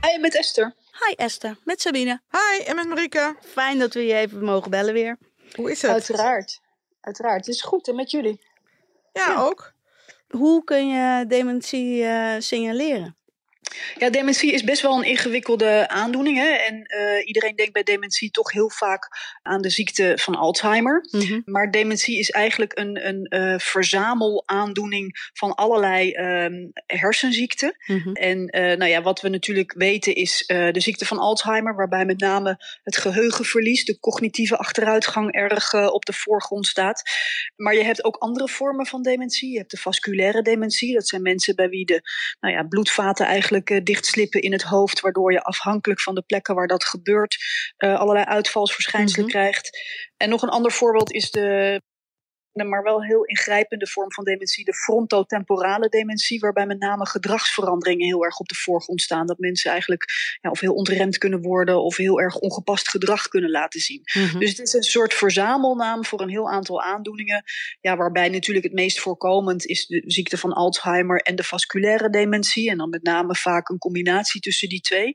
Hi, 0.00 0.20
met 0.20 0.36
Esther. 0.36 0.74
Hi 1.06 1.14
Esther, 1.14 1.56
met 1.64 1.80
Sabine. 1.80 2.20
Hi, 2.30 2.64
en 2.64 2.74
met 2.74 2.88
Marika. 2.88 3.36
Fijn 3.40 3.78
dat 3.78 3.94
we 3.94 4.06
je 4.06 4.14
even 4.14 4.44
mogen 4.44 4.70
bellen 4.70 4.94
weer. 4.94 5.18
Hoe 5.54 5.70
is 5.70 5.82
het? 5.82 5.90
Uiteraard. 5.90 6.60
Uiteraard. 7.00 7.46
Het 7.46 7.54
is 7.54 7.62
goed 7.62 7.88
en 7.88 7.94
met 7.94 8.10
jullie. 8.10 8.40
Ja, 9.12 9.28
ja. 9.28 9.40
ook. 9.40 9.72
Hoe 10.28 10.64
kun 10.64 10.88
je 10.88 11.24
dementie 11.26 12.02
uh, 12.02 12.34
signaleren? 12.38 13.17
Ja, 13.98 14.10
dementie 14.10 14.52
is 14.52 14.64
best 14.64 14.82
wel 14.82 14.98
een 14.98 15.08
ingewikkelde 15.08 15.88
aandoening. 15.88 16.36
Hè? 16.36 16.48
En 16.48 16.74
uh, 16.74 17.26
iedereen 17.26 17.56
denkt 17.56 17.72
bij 17.72 17.82
dementie 17.82 18.30
toch 18.30 18.52
heel 18.52 18.70
vaak 18.70 19.08
aan 19.42 19.62
de 19.62 19.70
ziekte 19.70 20.12
van 20.20 20.34
Alzheimer. 20.34 21.06
Mm 21.10 21.20
-hmm. 21.20 21.42
Maar 21.44 21.70
dementie 21.70 22.18
is 22.18 22.30
eigenlijk 22.30 22.78
een, 22.78 23.06
een 23.08 23.26
uh, 23.30 23.58
verzamelaandoening 23.58 25.30
van 25.32 25.54
allerlei 25.54 26.14
um, 26.14 26.70
hersenziekten. 26.86 27.76
Mm 27.86 28.00
-hmm. 28.00 28.12
En 28.12 28.38
uh, 28.38 28.76
nou 28.76 28.90
ja, 28.90 29.02
wat 29.02 29.20
we 29.20 29.28
natuurlijk 29.28 29.72
weten 29.76 30.14
is 30.14 30.44
de 30.46 30.80
ziekte 30.80 31.06
van 31.06 31.18
Alzheimer, 31.18 31.76
waarbij 31.76 32.04
met 32.04 32.20
name 32.20 32.56
het 32.82 32.96
geheugenverlies, 32.96 33.84
de 33.84 33.98
cognitieve 33.98 34.56
achteruitgang 34.56 35.32
erg 35.32 35.90
op 35.92 36.04
de 36.04 36.12
voorgrond 36.12 36.66
staat. 36.66 37.02
Maar 37.56 37.74
je 37.74 37.82
hebt 37.82 38.04
ook 38.04 38.16
andere 38.16 38.48
vormen 38.48 38.86
van 38.86 39.02
dementie. 39.02 39.50
Je 39.50 39.58
hebt 39.58 39.70
de 39.70 39.76
vasculaire 39.76 40.42
dementie. 40.42 40.94
Dat 40.94 41.08
zijn 41.08 41.22
mensen 41.22 41.54
bij 41.54 41.68
wie 41.68 41.84
de 41.84 42.00
nou 42.40 42.54
ja, 42.54 42.62
bloedvaten 42.62 43.26
eigenlijk 43.26 43.57
dichtslippen 43.82 44.40
in 44.40 44.52
het 44.52 44.62
hoofd, 44.62 45.00
waardoor 45.00 45.32
je 45.32 45.42
afhankelijk 45.42 46.00
van 46.00 46.14
de 46.14 46.22
plekken 46.22 46.54
waar 46.54 46.66
dat 46.66 46.84
gebeurt 46.84 47.36
uh, 47.78 47.98
allerlei 47.98 48.24
uitvalsverschijnselen 48.26 49.26
mm 49.26 49.32
-hmm. 49.32 49.40
krijgt. 49.40 49.78
En 50.16 50.28
nog 50.28 50.42
een 50.42 50.48
ander 50.48 50.72
voorbeeld 50.72 51.12
is 51.12 51.30
de 51.30 51.80
maar 52.66 52.82
wel 52.82 53.02
heel 53.02 53.24
ingrijpende 53.24 53.86
vorm 53.86 54.12
van 54.12 54.24
dementie, 54.24 54.64
de 54.64 54.74
frontotemporale 54.74 55.88
dementie, 55.88 56.40
waarbij 56.40 56.66
met 56.66 56.78
name 56.78 57.06
gedragsveranderingen 57.06 58.06
heel 58.06 58.24
erg 58.24 58.38
op 58.38 58.48
de 58.48 58.54
voorgrond 58.54 59.02
staan. 59.02 59.26
Dat 59.26 59.38
mensen 59.38 59.70
eigenlijk 59.70 60.04
ja, 60.40 60.50
of 60.50 60.60
heel 60.60 60.74
ontremd 60.74 61.18
kunnen 61.18 61.42
worden 61.42 61.82
of 61.82 61.96
heel 61.96 62.20
erg 62.20 62.36
ongepast 62.36 62.88
gedrag 62.88 63.28
kunnen 63.28 63.50
laten 63.50 63.80
zien. 63.80 64.00
Mhm. 64.04 64.38
Dus 64.38 64.50
het 64.50 64.58
is 64.58 64.72
een 64.72 64.82
soort 64.82 65.14
verzamelnaam 65.14 66.04
voor 66.04 66.20
een 66.20 66.28
heel 66.28 66.50
aantal 66.50 66.82
aandoeningen, 66.82 67.44
ja, 67.80 67.96
waarbij 67.96 68.28
natuurlijk 68.28 68.64
het 68.64 68.74
meest 68.74 69.00
voorkomend 69.00 69.66
is 69.66 69.86
de 69.86 70.02
ziekte 70.06 70.38
van 70.38 70.52
Alzheimer 70.52 71.20
en 71.20 71.36
de 71.36 71.44
vasculaire 71.44 72.10
dementie. 72.10 72.70
En 72.70 72.78
dan 72.78 72.90
met 72.90 73.02
name 73.02 73.34
vaak 73.34 73.68
een 73.68 73.78
combinatie 73.78 74.40
tussen 74.40 74.68
die 74.68 74.80
twee. 74.80 75.14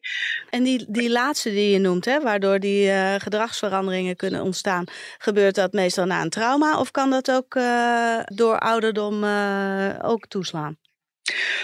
En 0.50 0.64
die, 0.64 0.86
die 0.90 1.10
laatste 1.10 1.50
die 1.50 1.70
je 1.70 1.80
noemt, 1.80 2.06
hè, 2.06 2.22
waardoor 2.22 2.60
die 2.60 2.90
eh, 2.90 3.16
gedragsveranderingen 3.18 4.16
kunnen 4.16 4.42
ontstaan, 4.42 4.86
gebeurt 5.18 5.56
dat 5.56 5.74
meestal 5.74 6.06
na 6.06 6.22
een 6.22 6.30
trauma 6.30 6.80
of 6.80 6.92
kan 6.92 7.10
dat 7.10 7.28
ook 7.34 7.56
eh, 7.56 8.20
door 8.26 8.60
ouderdom 8.60 9.24
eh, 9.24 9.96
ook 10.02 10.28
toeslaan? 10.28 10.78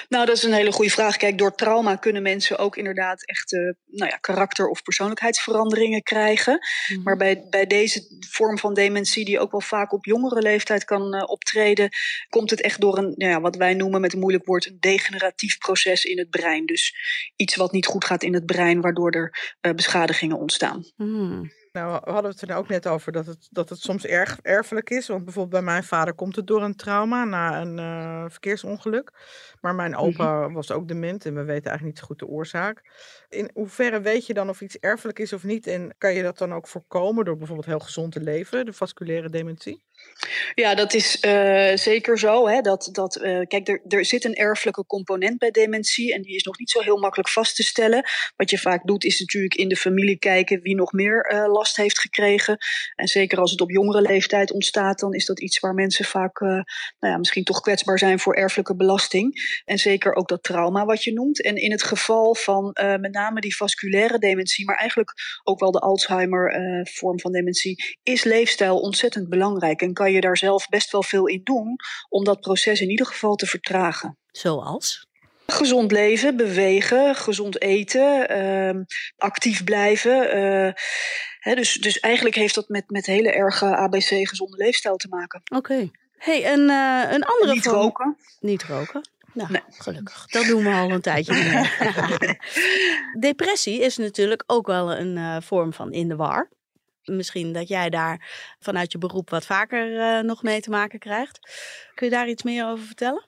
Nou, 0.10 0.26
dat 0.26 0.36
is 0.36 0.44
een 0.44 0.54
hele 0.54 0.72
goede 0.72 0.92
vraag. 0.92 1.18
Kijk, 1.18 1.38
door 1.38 1.56
trauma 1.56 1.96
kunnen 1.96 2.22
mensen 2.22 2.58
ook 2.58 2.78
inderdaad 2.78 3.26
echt 3.26 3.54
eh, 3.54 3.60
nou 3.86 4.10
ja, 4.10 4.18
karakter- 4.18 4.68
of 4.68 4.84
persoonlijkheidsveranderingen 4.84 6.04
krijgen. 6.04 6.60
Mhm. 6.88 7.02
Maar 7.04 7.18
bij, 7.18 7.46
bij 7.50 7.68
deze 7.68 8.18
vorm 8.30 8.58
van 8.58 8.74
dementie, 8.74 9.26
die 9.26 9.40
ook 9.40 9.52
wel 9.52 9.62
vaak 9.62 9.94
op 9.94 10.06
jongere 10.06 10.42
leeftijd 10.42 10.84
kan 10.84 11.30
optreden, 11.30 11.90
komt 12.30 12.50
het 12.50 12.62
echt 12.62 12.82
door 12.82 12.98
een, 12.98 13.14
nou 13.16 13.32
ja, 13.32 13.42
wat 13.42 13.56
wij 13.56 13.74
noemen 13.74 14.02
met 14.02 14.14
een 14.14 14.20
moeilijk 14.20 14.46
woord, 14.46 14.66
een 14.66 14.78
degeneratief 14.80 15.58
proces 15.58 16.04
in 16.04 16.18
het 16.18 16.30
brein. 16.30 16.66
Dus 16.66 16.96
iets 17.36 17.56
wat 17.56 17.72
niet 17.72 17.86
goed 17.86 18.06
gaat 18.06 18.24
in 18.24 18.34
het 18.34 18.46
brein, 18.46 18.82
waardoor 18.82 19.12
er 19.62 19.76
beschadigingen 19.76 20.38
ontstaan. 20.38 20.86
Hmm. 20.96 21.52
Nou, 21.72 22.02
we 22.04 22.12
hadden 22.12 22.32
het 22.32 22.42
er 22.42 22.48
nou 22.48 22.60
ook 22.60 22.68
net 22.68 22.88
over 22.88 23.12
dat 23.12 23.26
het, 23.26 23.48
dat 23.52 23.70
het 23.70 23.80
soms 23.80 24.06
erg 24.06 24.40
erfelijk 24.42 24.90
is. 24.90 25.08
Want 25.08 25.24
bijvoorbeeld 25.24 25.64
bij 25.64 25.74
mijn 25.74 25.84
vader 25.84 26.14
komt 26.14 26.36
het 26.36 26.48
door 26.48 26.64
een 26.64 26.76
trauma 26.76 27.24
na 27.24 27.62
een 27.62 27.80
eh, 27.80 28.26
verkeersongeluk. 28.30 29.12
Maar 29.62 29.76
mijn 29.76 29.96
opa 29.96 30.52
was 30.52 30.72
ook 30.72 30.88
dement 30.88 31.26
en 31.26 31.34
we 31.36 31.44
weten 31.44 31.70
eigenlijk 31.70 31.84
niet 31.84 31.98
zo 32.00 32.06
goed 32.06 32.20
de 32.20 32.28
oorzaak. 32.28 32.82
In 33.30 33.50
hoeverre 33.54 34.02
weet 34.02 34.26
je 34.26 34.34
dan 34.34 34.50
of 34.50 34.62
iets 34.62 34.80
erfelijk 34.80 35.20
is 35.20 35.34
of 35.34 35.44
niet? 35.44 35.68
En 35.68 35.96
kan 35.98 36.14
je 36.14 36.24
dat 36.24 36.38
dan 36.38 36.54
ook 36.54 36.68
voorkomen 36.68 37.26
door 37.26 37.38
bijvoorbeeld 37.38 37.68
heel 37.68 37.80
gezond 37.80 38.12
te 38.12 38.22
leven, 38.22 38.66
de 38.66 38.74
vasculaire 38.74 39.30
dementie? 39.30 39.84
Ja, 40.56 40.76
dat 40.76 40.94
is 40.94 41.24
uh, 41.26 41.76
zeker 41.76 42.20
zo. 42.20 42.48
Hè, 42.48 42.62
dat, 42.62 42.90
dat, 42.92 43.22
uh, 43.22 43.40
kijk, 43.48 43.68
er, 43.68 43.82
er 43.88 44.06
zit 44.06 44.24
een 44.24 44.36
erfelijke 44.36 44.86
component 44.86 45.38
bij 45.38 45.52
dementie 45.52 46.14
en 46.14 46.22
die 46.22 46.36
is 46.36 46.44
nog 46.44 46.60
niet 46.60 46.70
zo 46.70 46.82
heel 46.82 46.98
makkelijk 46.98 47.30
vast 47.30 47.56
te 47.56 47.64
stellen. 47.64 48.04
Wat 48.36 48.50
je 48.50 48.58
vaak 48.58 48.88
doet 48.88 49.04
is 49.04 49.20
natuurlijk 49.20 49.56
in 49.56 49.68
de 49.68 49.76
familie 49.76 50.18
kijken 50.18 50.62
wie 50.62 50.76
nog 50.76 50.92
meer 50.92 51.32
uh, 51.34 51.54
last 51.54 51.76
heeft 51.76 52.00
gekregen. 52.00 52.58
En 52.96 53.08
zeker 53.08 53.40
als 53.40 53.52
het 53.52 53.62
op 53.62 53.72
jongere 53.72 54.02
leeftijd 54.02 54.52
ontstaat, 54.52 55.00
dan 55.00 55.14
is 55.14 55.26
dat 55.26 55.42
iets 55.42 55.60
waar 55.60 55.74
mensen 55.74 56.06
vaak 56.06 56.40
nou 56.40 56.64
ja, 57.00 57.18
misschien 57.18 57.44
toch 57.44 57.62
kwetsbaar 57.62 58.00
zijn 58.00 58.20
voor 58.20 58.36
erfelijke 58.36 58.76
belasting. 58.76 59.62
En 59.66 59.78
zeker 59.78 60.14
ook 60.14 60.28
dat 60.28 60.44
trauma 60.44 60.86
wat 60.86 61.04
je 61.04 61.14
noemt. 61.14 61.44
En 61.44 61.56
in 61.56 61.72
het 61.72 61.84
geval 61.84 62.36
van 62.36 62.78
met 63.00 63.12
name 63.12 63.42
die 63.42 63.56
vasculaire 63.56 64.20
dementie, 64.20 64.66
maar 64.66 64.78
eigenlijk 64.78 65.14
ook 65.44 65.60
wel 65.60 65.72
de 65.72 65.80
Alzheimer 65.80 66.58
vorm 66.92 67.20
van 67.20 67.32
dementie, 67.32 67.98
is 68.04 68.24
leefstijl 68.24 68.80
ontzettend 68.80 69.30
belangrijk. 69.30 69.82
Kan 69.94 70.12
je 70.12 70.22
daar 70.22 70.38
zelf 70.38 70.68
best 70.68 70.92
wel 70.92 71.04
veel 71.04 71.28
in 71.28 71.42
doen 71.44 71.76
om 72.10 72.24
dat 72.24 72.42
proces 72.42 72.82
in 72.82 72.90
ieder 72.90 73.06
geval 73.06 73.36
te 73.36 73.46
vertragen. 73.46 74.18
Zoals? 74.32 75.08
Gezond 75.48 75.92
leven, 75.92 76.38
bewegen, 76.38 77.16
gezond 77.16 77.62
eten, 77.62 78.38
uh, 78.38 78.84
actief 79.18 79.64
blijven. 79.64 80.38
Uh, 80.38 80.72
hè, 81.40 81.56
dus, 81.56 81.74
dus 81.74 82.00
eigenlijk 82.00 82.36
heeft 82.36 82.56
dat 82.56 82.70
met, 82.70 82.90
met 82.90 83.06
hele 83.06 83.32
erge 83.32 83.76
ABC 83.76 84.28
gezonde 84.28 84.58
leefstijl 84.58 84.96
te 84.96 85.08
maken. 85.08 85.42
Oké. 85.44 85.58
Okay. 85.58 85.92
Hey, 86.18 86.44
en 86.46 86.60
uh, 86.60 87.12
een 87.12 87.24
andere 87.24 87.54
Niet 87.54 87.64
vorm... 87.64 87.76
roken. 87.76 88.18
Niet 88.40 88.64
roken. 88.64 89.10
Nou, 89.34 89.52
Nee. 89.52 89.62
gelukkig. 89.70 90.26
Dat 90.28 90.46
doen 90.46 90.64
we 90.64 90.72
al 90.72 90.92
een 90.92 91.02
tijdje 91.02 91.34
meer. 91.34 92.38
Depressie 93.30 93.80
is 93.80 93.98
natuurlijk 93.98 94.44
ook 94.46 94.68
wel 94.68 94.96
een 94.96 95.18
uh, 95.18 95.38
vorm 95.42 95.74
van 95.74 95.92
in 95.92 96.08
de 96.08 96.16
war. 96.16 96.50
Misschien 97.16 97.54
dat 97.54 97.68
jij 97.68 97.90
daar 97.90 98.30
vanuit 98.60 98.92
je 98.92 98.98
beroep 98.98 99.30
wat 99.30 99.46
vaker 99.46 99.92
uh, 99.92 100.20
nog 100.20 100.44
mee 100.44 100.62
te 100.62 100.70
maken 100.70 101.00
krijgt. 101.00 101.40
Kun 101.94 102.08
je 102.08 102.14
daar 102.14 102.30
iets 102.30 102.44
meer 102.44 102.68
over 102.68 102.86
vertellen? 102.86 103.28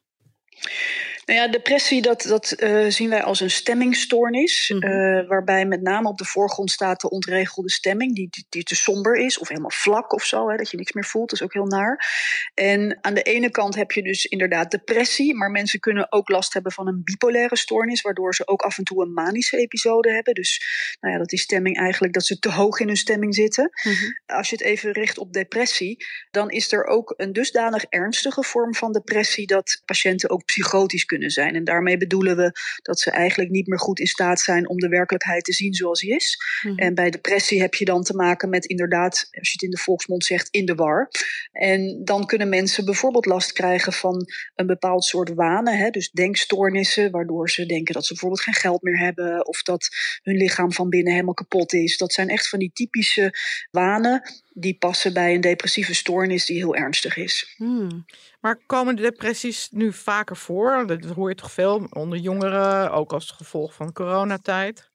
Nou 1.25 1.39
ja, 1.39 1.47
depressie, 1.47 2.01
dat, 2.01 2.21
dat 2.21 2.55
uh, 2.57 2.89
zien 2.89 3.09
wij 3.09 3.23
als 3.23 3.39
een 3.39 3.51
stemmingstoornis. 3.51 4.69
Mhm. 4.69 4.87
uh, 4.87 5.27
waarbij 5.27 5.65
met 5.65 5.81
name 5.81 6.07
op 6.07 6.17
de 6.17 6.25
voorgrond 6.25 6.71
staat 6.71 7.01
de 7.01 7.09
ontregelde 7.09 7.69
stemming, 7.69 8.15
die, 8.15 8.27
die, 8.29 8.45
die 8.49 8.63
te 8.63 8.75
somber 8.75 9.15
is 9.15 9.39
of 9.39 9.47
helemaal 9.47 9.71
vlak 9.71 10.13
of 10.13 10.23
zo, 10.23 10.49
hè, 10.49 10.57
dat 10.57 10.71
je 10.71 10.77
niks 10.77 10.91
meer 10.91 11.05
voelt. 11.05 11.29
Dat 11.29 11.39
is 11.39 11.45
ook 11.45 11.53
heel 11.53 11.65
naar. 11.65 12.05
En 12.53 12.97
aan 13.01 13.13
de 13.13 13.21
ene 13.21 13.49
kant 13.49 13.75
heb 13.75 13.91
je 13.91 14.03
dus 14.03 14.25
inderdaad 14.25 14.71
depressie, 14.71 15.35
maar 15.35 15.51
mensen 15.51 15.79
kunnen 15.79 16.11
ook 16.11 16.29
last 16.29 16.53
hebben 16.53 16.71
van 16.71 16.87
een 16.87 17.01
bipolaire 17.03 17.57
stoornis, 17.57 18.01
waardoor 18.01 18.35
ze 18.35 18.47
ook 18.47 18.61
af 18.61 18.77
en 18.77 18.83
toe 18.83 19.01
een 19.01 19.13
manische 19.13 19.57
episode 19.57 20.11
hebben. 20.11 20.33
Dus 20.33 20.65
nou 20.99 21.13
ja, 21.13 21.19
dat 21.19 21.29
die 21.29 21.39
stemming 21.39 21.77
eigenlijk, 21.77 22.13
dat 22.13 22.25
ze 22.25 22.39
te 22.39 22.51
hoog 22.51 22.79
in 22.79 22.87
hun 22.87 22.97
stemming 22.97 23.35
zitten. 23.35 23.69
Mhm. 23.83 24.35
Als 24.37 24.49
je 24.49 24.55
het 24.55 24.65
even 24.65 24.91
richt 24.91 25.17
op 25.17 25.33
depressie, 25.33 26.05
dan 26.31 26.49
is 26.49 26.71
er 26.71 26.85
ook 26.85 27.13
een 27.17 27.33
dusdanig 27.33 27.83
ernstige 27.83 28.43
vorm 28.43 28.75
van 28.75 28.91
depressie 28.91 29.47
dat 29.47 29.81
patiënten 29.85 30.29
ook 30.29 30.45
psychotisch 30.45 31.05
kunnen 31.11 31.29
zijn. 31.29 31.55
En 31.55 31.63
daarmee 31.63 31.97
bedoelen 31.97 32.35
we 32.35 32.51
dat 32.81 32.99
ze 32.99 33.11
eigenlijk 33.11 33.49
niet 33.49 33.67
meer 33.67 33.79
goed 33.79 33.99
in 33.99 34.07
staat 34.07 34.39
zijn 34.39 34.69
om 34.69 34.77
de 34.77 34.87
werkelijkheid 34.87 35.43
te 35.43 35.53
zien 35.53 35.73
zoals 35.73 35.99
die 35.99 36.15
is. 36.15 36.37
Mhm. 36.61 36.77
En 36.77 36.95
bij 36.95 37.09
depressie 37.09 37.61
heb 37.61 37.73
je 37.73 37.85
dan 37.85 38.03
te 38.03 38.15
maken 38.15 38.49
met 38.49 38.65
inderdaad, 38.65 39.27
als 39.31 39.47
je 39.47 39.53
het 39.53 39.61
in 39.61 39.69
de 39.69 39.77
volksmond 39.77 40.25
zegt, 40.25 40.47
in 40.49 40.65
de 40.65 40.75
war. 40.75 41.09
En 41.51 42.01
dan 42.03 42.25
kunnen 42.25 42.49
mensen 42.49 42.85
bijvoorbeeld 42.85 43.25
last 43.25 43.51
krijgen 43.51 43.93
van 43.93 44.27
een 44.55 44.67
bepaald 44.67 45.03
soort 45.03 45.33
wanen, 45.33 45.77
hè, 45.77 45.89
dus 45.89 46.11
denkstoornissen, 46.11 47.11
waardoor 47.11 47.49
ze 47.49 47.65
denken 47.65 47.93
dat 47.93 48.05
ze 48.05 48.13
bijvoorbeeld 48.13 48.41
geen 48.41 48.53
geld 48.53 48.81
meer 48.81 48.99
hebben 48.99 49.47
of 49.47 49.63
dat 49.63 49.87
hun 50.21 50.37
lichaam 50.37 50.71
van 50.71 50.89
binnen 50.89 51.13
helemaal 51.13 51.33
kapot 51.33 51.73
is. 51.73 51.97
Dat 51.97 52.13
zijn 52.13 52.29
echt 52.29 52.49
van 52.49 52.59
die 52.59 52.71
typische 52.73 53.33
wanen 53.71 54.21
die 54.53 54.77
passen 54.77 55.13
bij 55.13 55.33
een 55.33 55.41
depressieve 55.41 55.95
stoornis 55.95 56.45
die 56.45 56.57
heel 56.57 56.75
ernstig 56.75 57.17
is. 57.17 57.53
Hmm. 57.57 58.05
Maar 58.39 58.59
komen 58.65 58.95
de 58.95 59.01
depressies 59.01 59.69
nu 59.71 59.93
vaker 59.93 60.37
voor? 60.37 60.83
Dat 60.87 61.03
hoor 61.03 61.29
je 61.29 61.35
toch 61.35 61.51
veel 61.51 61.87
onder 61.89 62.19
jongeren, 62.19 62.91
ook 62.91 63.13
als 63.13 63.31
gevolg 63.31 63.73
van 63.73 63.93
coronatijd? 63.93 64.89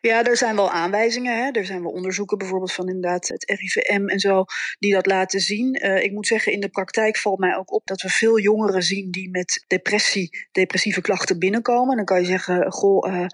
Ja, 0.00 0.24
er 0.24 0.36
zijn 0.36 0.56
wel 0.56 0.70
aanwijzingen. 0.70 1.44
Hè. 1.44 1.50
Er 1.50 1.64
zijn 1.64 1.82
wel 1.82 1.90
onderzoeken, 1.90 2.38
bijvoorbeeld 2.38 2.72
van 2.72 2.88
inderdaad 2.88 3.28
het 3.28 3.44
RIVM 3.44 4.06
en 4.06 4.18
zo, 4.18 4.44
die 4.78 4.92
dat 4.92 5.06
laten 5.06 5.40
zien. 5.40 5.86
Uh, 5.86 6.02
ik 6.02 6.12
moet 6.12 6.26
zeggen, 6.26 6.52
in 6.52 6.60
de 6.60 6.68
praktijk 6.68 7.16
valt 7.16 7.38
mij 7.38 7.56
ook 7.56 7.72
op 7.72 7.86
dat 7.86 8.02
we 8.02 8.08
veel 8.08 8.38
jongeren 8.38 8.82
zien 8.82 9.10
die 9.10 9.30
met 9.30 9.64
depressie, 9.66 10.46
depressieve 10.52 11.00
klachten 11.00 11.38
binnenkomen. 11.38 11.96
Dan 11.96 12.04
kan 12.04 12.20
je 12.20 12.26
zeggen, 12.26 12.72
goh. 12.72 13.12
Uh, 13.12 13.26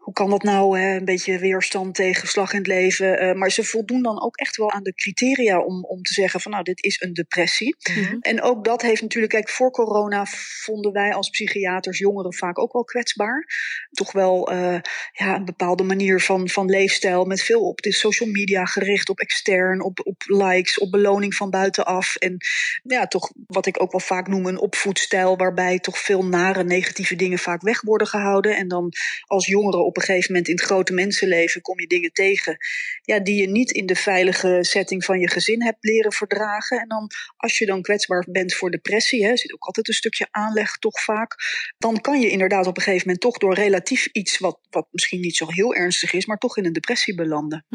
hoe 0.00 0.12
kan 0.12 0.30
dat 0.30 0.42
nou? 0.42 0.80
Hè? 0.80 0.96
Een 0.96 1.04
beetje 1.04 1.38
weerstand 1.38 1.94
tegen 1.94 2.28
slag 2.28 2.52
in 2.52 2.58
het 2.58 2.66
leven. 2.66 3.24
Uh, 3.24 3.34
maar 3.34 3.50
ze 3.50 3.64
voldoen 3.64 4.02
dan 4.02 4.22
ook 4.22 4.36
echt 4.36 4.56
wel 4.56 4.72
aan 4.72 4.82
de 4.82 4.94
criteria 4.94 5.60
om, 5.60 5.84
om 5.84 6.02
te 6.02 6.12
zeggen 6.12 6.40
van 6.40 6.52
nou, 6.52 6.64
dit 6.64 6.84
is 6.84 7.00
een 7.00 7.12
depressie. 7.12 7.76
Mhm. 7.94 8.16
En 8.20 8.42
ook 8.42 8.64
dat 8.64 8.82
heeft 8.82 9.02
natuurlijk, 9.02 9.32
kijk, 9.32 9.48
voor 9.48 9.70
corona 9.70 10.26
vonden 10.64 10.92
wij 10.92 11.14
als 11.14 11.30
psychiaters 11.30 11.98
jongeren 11.98 12.34
vaak 12.34 12.58
ook 12.58 12.72
wel 12.72 12.84
kwetsbaar. 12.84 13.46
Toch 13.90 14.12
wel 14.12 14.52
uh, 14.52 14.78
ja, 15.12 15.34
een 15.34 15.44
bepaalde 15.44 15.82
manier 15.82 16.20
van, 16.20 16.48
van 16.48 16.66
leefstijl 16.66 17.24
met 17.24 17.42
veel 17.42 17.68
op 17.68 17.80
de 17.80 17.92
social 17.92 18.28
media 18.28 18.64
gericht, 18.64 19.08
op 19.08 19.18
extern, 19.18 19.82
op, 19.82 20.00
op 20.02 20.22
likes, 20.26 20.78
op 20.78 20.90
beloning 20.90 21.34
van 21.34 21.50
buitenaf. 21.50 22.16
En 22.16 22.36
ja, 22.82 23.06
toch 23.06 23.30
wat 23.46 23.66
ik 23.66 23.82
ook 23.82 23.90
wel 23.90 24.00
vaak 24.00 24.28
noem 24.28 24.46
een 24.46 24.60
opvoedstijl 24.60 25.36
waarbij 25.36 25.78
toch 25.78 25.98
veel 25.98 26.24
nare 26.24 26.64
negatieve 26.64 27.16
dingen 27.16 27.38
vaak 27.38 27.62
weg 27.62 27.80
worden 27.80 28.06
gehouden. 28.06 28.56
En 28.56 28.68
dan 28.68 28.92
als 29.26 29.46
jongeren 29.46 29.84
op 29.90 29.96
een 29.96 30.02
gegeven 30.02 30.32
moment 30.32 30.48
in 30.48 30.54
het 30.54 30.64
grote 30.64 30.92
mensenleven 30.92 31.60
kom 31.60 31.80
je 31.80 31.86
dingen 31.86 32.12
tegen 32.12 32.56
ja, 33.02 33.20
die 33.20 33.40
je 33.40 33.48
niet 33.48 33.70
in 33.70 33.86
de 33.86 33.94
veilige 33.94 34.58
setting 34.60 35.04
van 35.04 35.20
je 35.20 35.28
gezin 35.28 35.62
hebt 35.62 35.84
leren 35.84 36.12
verdragen. 36.12 36.80
En 36.80 36.88
dan 36.88 37.10
als 37.36 37.58
je 37.58 37.66
dan 37.66 37.82
kwetsbaar 37.82 38.26
bent 38.30 38.54
voor 38.54 38.70
depressie, 38.70 39.26
hè, 39.26 39.36
zit 39.36 39.52
ook 39.52 39.64
altijd 39.64 39.88
een 39.88 39.94
stukje 39.94 40.28
aanleg 40.30 40.76
toch 40.78 41.00
vaak, 41.00 41.36
dan 41.78 42.00
kan 42.00 42.20
je 42.20 42.30
inderdaad 42.30 42.66
op 42.66 42.76
een 42.76 42.82
gegeven 42.82 43.06
moment 43.06 43.22
toch 43.22 43.38
door 43.38 43.54
relatief 43.54 44.06
iets 44.06 44.38
wat, 44.38 44.58
wat 44.70 44.86
misschien 44.90 45.20
niet 45.20 45.36
zo 45.36 45.46
heel 45.48 45.74
ernstig 45.74 46.12
is, 46.12 46.26
maar 46.26 46.38
toch 46.38 46.56
in 46.56 46.64
een 46.64 46.72
depressie 46.72 47.14
belanden. 47.14 47.66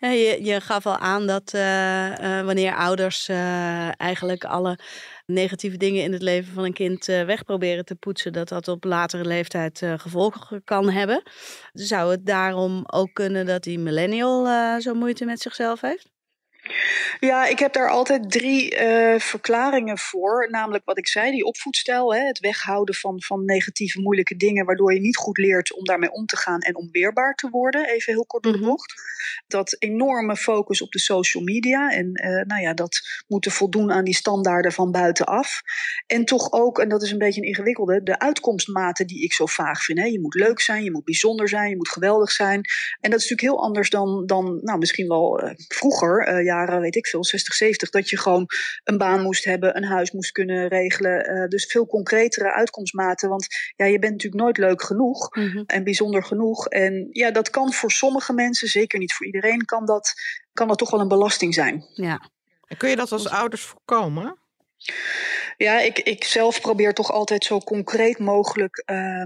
Ja, 0.00 0.08
je, 0.08 0.44
je 0.44 0.60
gaf 0.60 0.86
al 0.86 0.98
aan 0.98 1.26
dat 1.26 1.54
uh, 1.54 1.60
uh, 1.60 2.44
wanneer 2.44 2.74
ouders 2.74 3.28
uh, 3.28 4.00
eigenlijk 4.00 4.44
alle 4.44 4.78
negatieve 5.26 5.76
dingen 5.76 6.02
in 6.02 6.12
het 6.12 6.22
leven 6.22 6.52
van 6.52 6.64
een 6.64 6.72
kind 6.72 7.08
uh, 7.08 7.24
weg 7.24 7.44
proberen 7.44 7.84
te 7.84 7.94
poetsen, 7.94 8.32
dat 8.32 8.48
dat 8.48 8.68
op 8.68 8.84
latere 8.84 9.24
leeftijd 9.24 9.80
uh, 9.82 9.98
gevolgen 9.98 10.64
kan 10.64 10.90
hebben. 10.90 11.22
Zou 11.72 12.10
het 12.10 12.26
daarom 12.26 12.82
ook 12.86 13.12
kunnen 13.12 13.46
dat 13.46 13.62
die 13.62 13.78
millennial 13.78 14.46
uh, 14.46 14.76
zo 14.78 14.94
moeite 14.94 15.24
met 15.24 15.40
zichzelf 15.40 15.80
heeft? 15.80 16.13
Ja, 17.20 17.46
ik 17.46 17.58
heb 17.58 17.72
daar 17.72 17.90
altijd 17.90 18.30
drie 18.30 18.82
uh, 18.82 19.18
verklaringen 19.18 19.98
voor. 19.98 20.48
Namelijk 20.50 20.84
wat 20.84 20.98
ik 20.98 21.08
zei, 21.08 21.30
die 21.30 21.44
opvoedstijl. 21.44 22.14
Hè, 22.14 22.20
het 22.20 22.38
weghouden 22.38 22.94
van, 22.94 23.22
van 23.22 23.44
negatieve, 23.44 24.00
moeilijke 24.00 24.36
dingen, 24.36 24.66
waardoor 24.66 24.94
je 24.94 25.00
niet 25.00 25.16
goed 25.16 25.38
leert 25.38 25.72
om 25.72 25.84
daarmee 25.84 26.10
om 26.10 26.26
te 26.26 26.36
gaan 26.36 26.60
en 26.60 26.76
om 26.76 26.88
weerbaar 26.90 27.34
te 27.34 27.48
worden. 27.48 27.88
Even 27.88 28.12
heel 28.12 28.26
kort 28.26 28.42
door 28.42 28.52
de 28.52 28.58
mhm. 28.58 28.68
bocht. 28.68 28.94
Dat 29.46 29.76
enorme 29.78 30.36
focus 30.36 30.82
op 30.82 30.92
de 30.92 30.98
social 30.98 31.42
media. 31.42 31.90
En 31.90 32.20
uh, 32.24 32.42
nou 32.42 32.62
ja, 32.62 32.74
dat 32.74 33.00
moeten 33.26 33.50
voldoen 33.50 33.92
aan 33.92 34.04
die 34.04 34.14
standaarden 34.14 34.72
van 34.72 34.90
buitenaf. 34.90 35.60
En 36.06 36.24
toch 36.24 36.52
ook, 36.52 36.78
en 36.78 36.88
dat 36.88 37.02
is 37.02 37.10
een 37.10 37.18
beetje 37.18 37.40
een 37.40 37.46
ingewikkelde, 37.46 38.02
de 38.02 38.18
uitkomstmaten 38.18 39.06
die 39.06 39.22
ik 39.22 39.32
zo 39.32 39.46
vaag 39.46 39.84
vind. 39.84 39.98
Hè. 39.98 40.04
Je 40.04 40.20
moet 40.20 40.34
leuk 40.34 40.60
zijn, 40.60 40.84
je 40.84 40.90
moet 40.90 41.04
bijzonder 41.04 41.48
zijn, 41.48 41.68
je 41.68 41.76
moet 41.76 41.88
geweldig 41.88 42.30
zijn. 42.30 42.60
En 43.00 43.10
dat 43.10 43.20
is 43.20 43.28
natuurlijk 43.28 43.40
heel 43.40 43.62
anders 43.62 43.90
dan, 43.90 44.26
dan 44.26 44.58
nou, 44.62 44.78
misschien 44.78 45.08
wel 45.08 45.44
uh, 45.44 45.50
vroeger, 45.68 46.28
uh, 46.28 46.44
jaren, 46.54 46.80
weet 46.80 46.96
ik 46.96 47.06
veel, 47.06 47.24
60, 47.24 47.54
70, 47.54 47.90
dat 47.90 48.08
je 48.08 48.18
gewoon 48.18 48.46
een 48.84 48.98
baan 48.98 49.22
moest 49.22 49.44
hebben, 49.44 49.76
een 49.76 49.84
huis 49.84 50.10
moest 50.12 50.32
kunnen 50.32 50.68
regelen. 50.68 51.30
Uh, 51.30 51.48
dus 51.48 51.66
veel 51.66 51.86
concretere 51.86 52.52
uitkomstmaten. 52.52 53.28
Want 53.28 53.46
ja, 53.76 53.86
je 53.86 53.98
bent 53.98 54.12
natuurlijk 54.12 54.42
nooit 54.42 54.58
leuk 54.58 54.82
genoeg 54.82 55.36
mm 55.36 55.48
-hmm. 55.48 55.64
en 55.66 55.84
bijzonder 55.84 56.24
genoeg. 56.24 56.68
En 56.68 57.08
ja, 57.10 57.30
dat 57.30 57.50
kan 57.50 57.72
voor 57.72 57.90
sommige 57.90 58.32
mensen, 58.32 58.68
zeker 58.68 58.98
niet 58.98 59.12
voor 59.12 59.26
iedereen, 59.26 59.64
kan 59.64 59.86
dat, 59.86 60.12
kan 60.52 60.68
dat 60.68 60.78
toch 60.78 60.90
wel 60.90 61.00
een 61.00 61.08
belasting 61.08 61.54
zijn. 61.54 61.84
Ja. 61.94 62.30
En 62.66 62.76
kun 62.76 62.88
je 62.88 62.96
dat 62.96 63.12
als 63.12 63.28
ouders 63.28 63.62
voorkomen? 63.62 64.38
Ja, 65.56 65.80
ik, 65.80 65.98
ik 65.98 66.24
zelf 66.24 66.60
probeer 66.60 66.92
toch 66.92 67.12
altijd 67.12 67.44
zo 67.44 67.58
concreet 67.58 68.18
mogelijk 68.18 68.82
uh, 68.90 69.22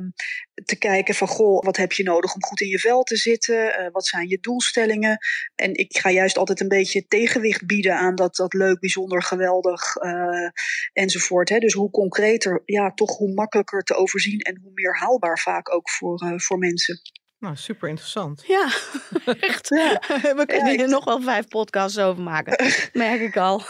te 0.64 0.76
kijken 0.78 1.14
van 1.14 1.28
goh, 1.28 1.64
wat 1.64 1.76
heb 1.76 1.92
je 1.92 2.02
nodig 2.02 2.34
om 2.34 2.44
goed 2.44 2.60
in 2.60 2.68
je 2.68 2.78
vel 2.78 3.02
te 3.02 3.16
zitten? 3.16 3.80
Uh, 3.80 3.88
wat 3.92 4.06
zijn 4.06 4.28
je 4.28 4.38
doelstellingen? 4.40 5.18
En 5.54 5.74
ik 5.74 5.98
ga 5.98 6.10
juist 6.10 6.38
altijd 6.38 6.60
een 6.60 6.68
beetje 6.68 7.06
tegenwicht 7.06 7.66
bieden 7.66 7.96
aan 7.96 8.14
dat, 8.14 8.36
dat 8.36 8.54
leuk, 8.54 8.80
bijzonder, 8.80 9.22
geweldig 9.22 9.96
uh, 9.96 10.50
enzovoort. 10.92 11.48
Hè. 11.48 11.58
Dus 11.58 11.72
hoe 11.72 11.90
concreter, 11.90 12.62
ja, 12.64 12.92
toch 12.94 13.16
hoe 13.16 13.32
makkelijker 13.32 13.82
te 13.82 13.94
overzien 13.94 14.40
en 14.40 14.60
hoe 14.62 14.72
meer 14.74 14.98
haalbaar 14.98 15.38
vaak 15.38 15.74
ook 15.74 15.90
voor, 15.90 16.22
uh, 16.24 16.38
voor 16.38 16.58
mensen. 16.58 17.00
Nou, 17.38 17.56
super 17.56 17.88
interessant. 17.88 18.44
Ja, 18.46 18.70
echt. 19.50 19.68
Ja. 19.68 20.00
We 20.36 20.44
kunnen 20.46 20.76
hier 20.76 20.88
nog 20.88 21.04
wel 21.04 21.20
vijf 21.20 21.48
podcasts 21.48 21.98
over 21.98 22.22
maken, 22.22 22.66
merk 22.92 23.20
ik 23.20 23.36
al. 23.36 23.62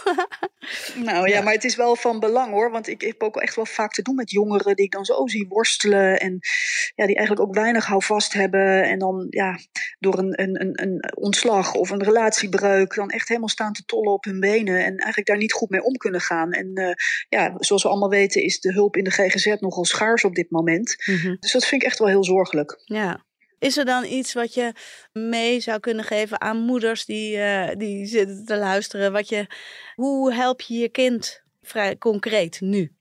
nou 1.08 1.28
ja, 1.28 1.42
maar 1.42 1.52
het 1.52 1.64
is 1.64 1.76
wel 1.76 1.96
van 1.96 2.20
belang 2.20 2.50
hoor. 2.50 2.70
Want 2.70 2.88
ik, 2.88 3.02
ik 3.02 3.08
heb 3.08 3.22
ook 3.22 3.36
echt 3.36 3.56
wel 3.56 3.66
vaak 3.66 3.92
te 3.92 4.02
doen 4.02 4.14
met 4.14 4.30
jongeren 4.30 4.76
die 4.76 4.84
ik 4.84 4.92
dan 4.92 5.04
zo 5.04 5.26
zie 5.26 5.48
worstelen. 5.48 6.20
En 6.20 6.38
ja, 6.94 7.06
die 7.06 7.16
eigenlijk 7.16 7.48
ook 7.48 7.54
weinig 7.54 7.86
houvast 7.86 8.32
hebben. 8.32 8.82
En 8.82 8.98
dan 8.98 9.26
ja, 9.30 9.58
door 9.98 10.18
een, 10.18 10.42
een, 10.42 10.60
een, 10.60 10.82
een 10.82 11.16
ontslag 11.16 11.74
of 11.74 11.90
een 11.90 12.02
relatiebreuk 12.02 12.94
dan 12.94 13.10
echt 13.10 13.28
helemaal 13.28 13.48
staan 13.48 13.72
te 13.72 13.84
tollen 13.84 14.12
op 14.12 14.24
hun 14.24 14.40
benen. 14.40 14.84
En 14.84 14.96
eigenlijk 14.96 15.26
daar 15.26 15.36
niet 15.36 15.52
goed 15.52 15.70
mee 15.70 15.82
om 15.82 15.96
kunnen 15.96 16.20
gaan. 16.20 16.52
En 16.52 16.70
uh, 16.74 16.90
ja, 17.28 17.54
zoals 17.58 17.82
we 17.82 17.88
allemaal 17.88 18.08
weten 18.08 18.42
is 18.42 18.60
de 18.60 18.72
hulp 18.72 18.96
in 18.96 19.04
de 19.04 19.10
GGZ 19.10 19.56
nogal 19.60 19.84
schaars 19.84 20.24
op 20.24 20.34
dit 20.34 20.50
moment. 20.50 20.96
Mm 21.04 21.16
-hmm. 21.16 21.36
Dus 21.40 21.52
dat 21.52 21.66
vind 21.66 21.82
ik 21.82 21.88
echt 21.88 21.98
wel 21.98 22.08
heel 22.08 22.24
zorgelijk. 22.24 22.80
Ja. 22.84 23.26
Is 23.58 23.76
er 23.76 23.84
dan 23.84 24.04
iets 24.04 24.32
wat 24.32 24.54
je 24.54 24.72
mee 25.12 25.60
zou 25.60 25.80
kunnen 25.80 26.04
geven 26.04 26.40
aan 26.40 26.56
moeders 26.56 27.04
die, 27.04 27.36
uh, 27.36 27.68
die 27.76 28.06
zitten 28.06 28.44
te 28.44 28.56
luisteren? 28.56 29.12
Wat 29.12 29.28
je, 29.28 29.46
hoe 29.94 30.32
help 30.32 30.60
je 30.60 30.74
je 30.74 30.88
kind 30.88 31.42
vrij 31.62 31.98
concreet 31.98 32.60
nu? 32.60 32.92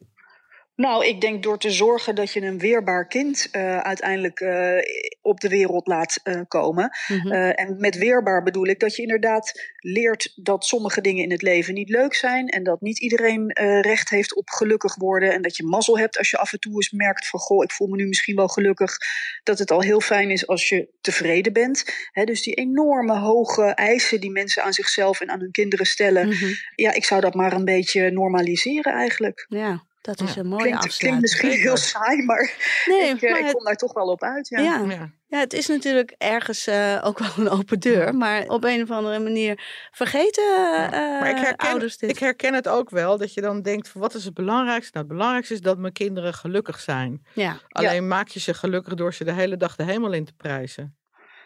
Nou, 0.77 1.05
ik 1.05 1.21
denk 1.21 1.43
door 1.43 1.57
te 1.57 1.71
zorgen 1.71 2.15
dat 2.15 2.33
je 2.33 2.41
een 2.41 2.59
weerbaar 2.59 3.07
kind 3.07 3.49
uh, 3.51 3.77
uiteindelijk 3.77 4.39
uh, 4.39 4.77
op 5.21 5.39
de 5.39 5.49
wereld 5.49 5.87
laat 5.87 6.19
uh, 6.23 6.41
komen. 6.47 6.91
Mm 7.07 7.19
-hmm. 7.19 7.31
en 7.31 7.79
met 7.79 7.97
weerbaar 7.97 8.43
bedoel 8.43 8.67
ik 8.67 8.79
dat 8.79 8.95
je 8.95 9.01
inderdaad 9.01 9.73
leert 9.77 10.31
dat 10.35 10.65
sommige 10.65 11.01
dingen 11.01 11.23
in 11.23 11.31
het 11.31 11.41
leven 11.41 11.73
niet 11.73 11.89
leuk 11.89 12.13
zijn. 12.13 12.47
En 12.47 12.63
dat 12.63 12.81
niet 12.81 12.99
iedereen 12.99 13.51
recht 13.81 14.09
heeft 14.09 14.35
op 14.35 14.49
gelukkig 14.49 14.95
worden. 14.95 15.33
En 15.33 15.41
dat 15.41 15.57
je 15.57 15.63
mazzel 15.63 15.97
hebt 15.97 16.17
als 16.17 16.29
je 16.29 16.37
af 16.37 16.53
en 16.53 16.59
toe 16.59 16.73
eens 16.73 16.91
merkt 16.91 17.27
van 17.27 17.39
goh, 17.39 17.63
ik 17.63 17.71
voel 17.71 17.87
me 17.87 17.95
nu 17.95 18.07
misschien 18.07 18.35
wel 18.35 18.47
gelukkig. 18.47 18.97
Dat 19.43 19.59
het 19.59 19.71
al 19.71 19.81
heel 19.81 20.01
fijn 20.01 20.31
is 20.31 20.47
als 20.47 20.69
je 20.69 20.89
tevreden 21.01 21.53
bent. 21.53 21.83
He, 22.11 22.23
dus 22.23 22.43
die 22.43 22.53
enorme 22.53 23.17
hoge 23.17 23.63
eisen 23.63 24.21
die 24.21 24.31
mensen 24.31 24.63
aan 24.63 24.73
zichzelf 24.73 25.21
en 25.21 25.29
aan 25.29 25.39
hun 25.39 25.51
kinderen 25.51 25.85
stellen. 25.85 26.25
Mm 26.25 26.33
-hmm. 26.33 26.53
Ja, 26.75 26.93
ik 26.93 27.05
zou 27.05 27.21
dat 27.21 27.33
maar 27.33 27.53
een 27.53 27.65
beetje 27.65 28.11
normaliseren 28.11 28.93
eigenlijk. 28.93 29.45
Ja. 29.49 29.86
Dat 30.07 30.21
is 30.21 30.35
een 30.35 30.47
mooie 30.47 30.61
klinkt, 30.61 30.83
afsluiting. 30.83 30.99
klinkt 30.99 31.21
misschien 31.21 31.67
heel 31.67 31.77
saai, 31.77 32.23
maar, 32.23 32.53
nee, 32.85 33.09
ik, 33.09 33.29
maar 33.29 33.39
ik 33.39 33.53
kom 33.53 33.63
daar 33.63 33.75
toch 33.75 33.93
wel 33.93 34.07
op 34.07 34.23
uit. 34.23 34.47
Ja, 34.47 34.59
ja. 34.59 35.11
ja. 35.27 35.39
het 35.39 35.53
is 35.53 35.67
natuurlijk 35.67 36.15
ergens 36.17 36.67
uh, 36.67 37.01
ook 37.03 37.19
wel 37.19 37.29
een 37.37 37.49
open 37.49 37.79
deur. 37.79 38.15
Maar 38.15 38.47
op 38.47 38.63
een 38.63 38.81
of 38.81 38.91
andere 38.91 39.19
manier 39.19 39.59
vergeten 39.91 40.43
uh, 40.43 40.91
maar 40.91 41.29
ik 41.29 41.37
herken, 41.37 41.69
ouders 41.69 41.97
dit. 41.97 42.09
Ik 42.09 42.19
herken 42.19 42.53
het 42.53 42.67
ook 42.67 42.89
wel, 42.89 43.17
dat 43.17 43.33
je 43.33 43.41
dan 43.41 43.61
denkt, 43.61 43.93
wat 43.93 44.13
is 44.13 44.25
het 44.25 44.33
belangrijkste? 44.33 44.91
Nou, 44.93 45.05
het 45.05 45.15
belangrijkste 45.15 45.53
is 45.53 45.61
dat 45.61 45.77
mijn 45.77 45.93
kinderen 45.93 46.33
gelukkig 46.33 46.79
zijn. 46.79 47.25
Ja. 47.33 47.59
Alleen 47.69 48.07
maak 48.07 48.27
je 48.27 48.39
ze 48.39 48.53
gelukkig 48.53 48.93
door 48.93 49.13
ze 49.13 49.23
de 49.23 49.33
hele 49.33 49.57
dag 49.57 49.75
de 49.75 49.83
hemel 49.83 50.13
in 50.13 50.25
te 50.25 50.33
prijzen. 50.33 50.97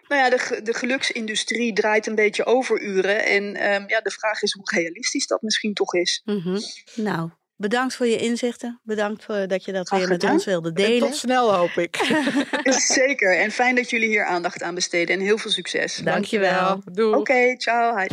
Nou 0.07 0.21
ja, 0.23 0.29
de, 0.29 0.61
de 0.63 0.73
geluksindustrie 0.73 1.73
draait 1.73 2.07
een 2.07 2.15
beetje 2.15 2.45
overuren. 2.45 3.25
En 3.25 3.43
um, 3.43 3.89
ja, 3.89 4.01
de 4.01 4.11
vraag 4.11 4.41
is 4.41 4.53
hoe 4.53 4.69
realistisch 4.75 5.27
dat 5.27 5.41
misschien 5.41 5.73
toch 5.73 5.93
is. 5.93 6.21
Mm 6.25 6.39
-hmm. 6.39 6.59
Nou, 6.95 7.29
Bedankt 7.61 7.95
voor 7.95 8.07
je 8.07 8.17
inzichten. 8.17 8.79
Bedankt 8.83 9.23
voor 9.23 9.47
dat 9.47 9.65
je 9.65 9.71
dat 9.71 9.89
weer 9.89 10.07
met 10.07 10.23
ons 10.23 10.45
wilde 10.45 10.73
delen. 10.73 10.93
En 10.93 10.99
tot 10.99 11.15
snel, 11.15 11.53
hoop 11.53 11.69
ik. 11.69 11.95
Zeker. 12.97 13.37
En 13.37 13.51
fijn 13.51 13.75
dat 13.75 13.89
jullie 13.89 14.07
hier 14.07 14.25
aandacht 14.25 14.63
aan 14.63 14.75
besteden. 14.75 15.15
En 15.15 15.21
heel 15.21 15.37
veel 15.37 15.51
succes. 15.51 15.95
Dankjewel. 15.95 16.81
Doei. 16.85 17.09
Oké, 17.09 17.19
okay, 17.19 17.55
ciao. 17.57 17.97
Hi. 17.97 18.05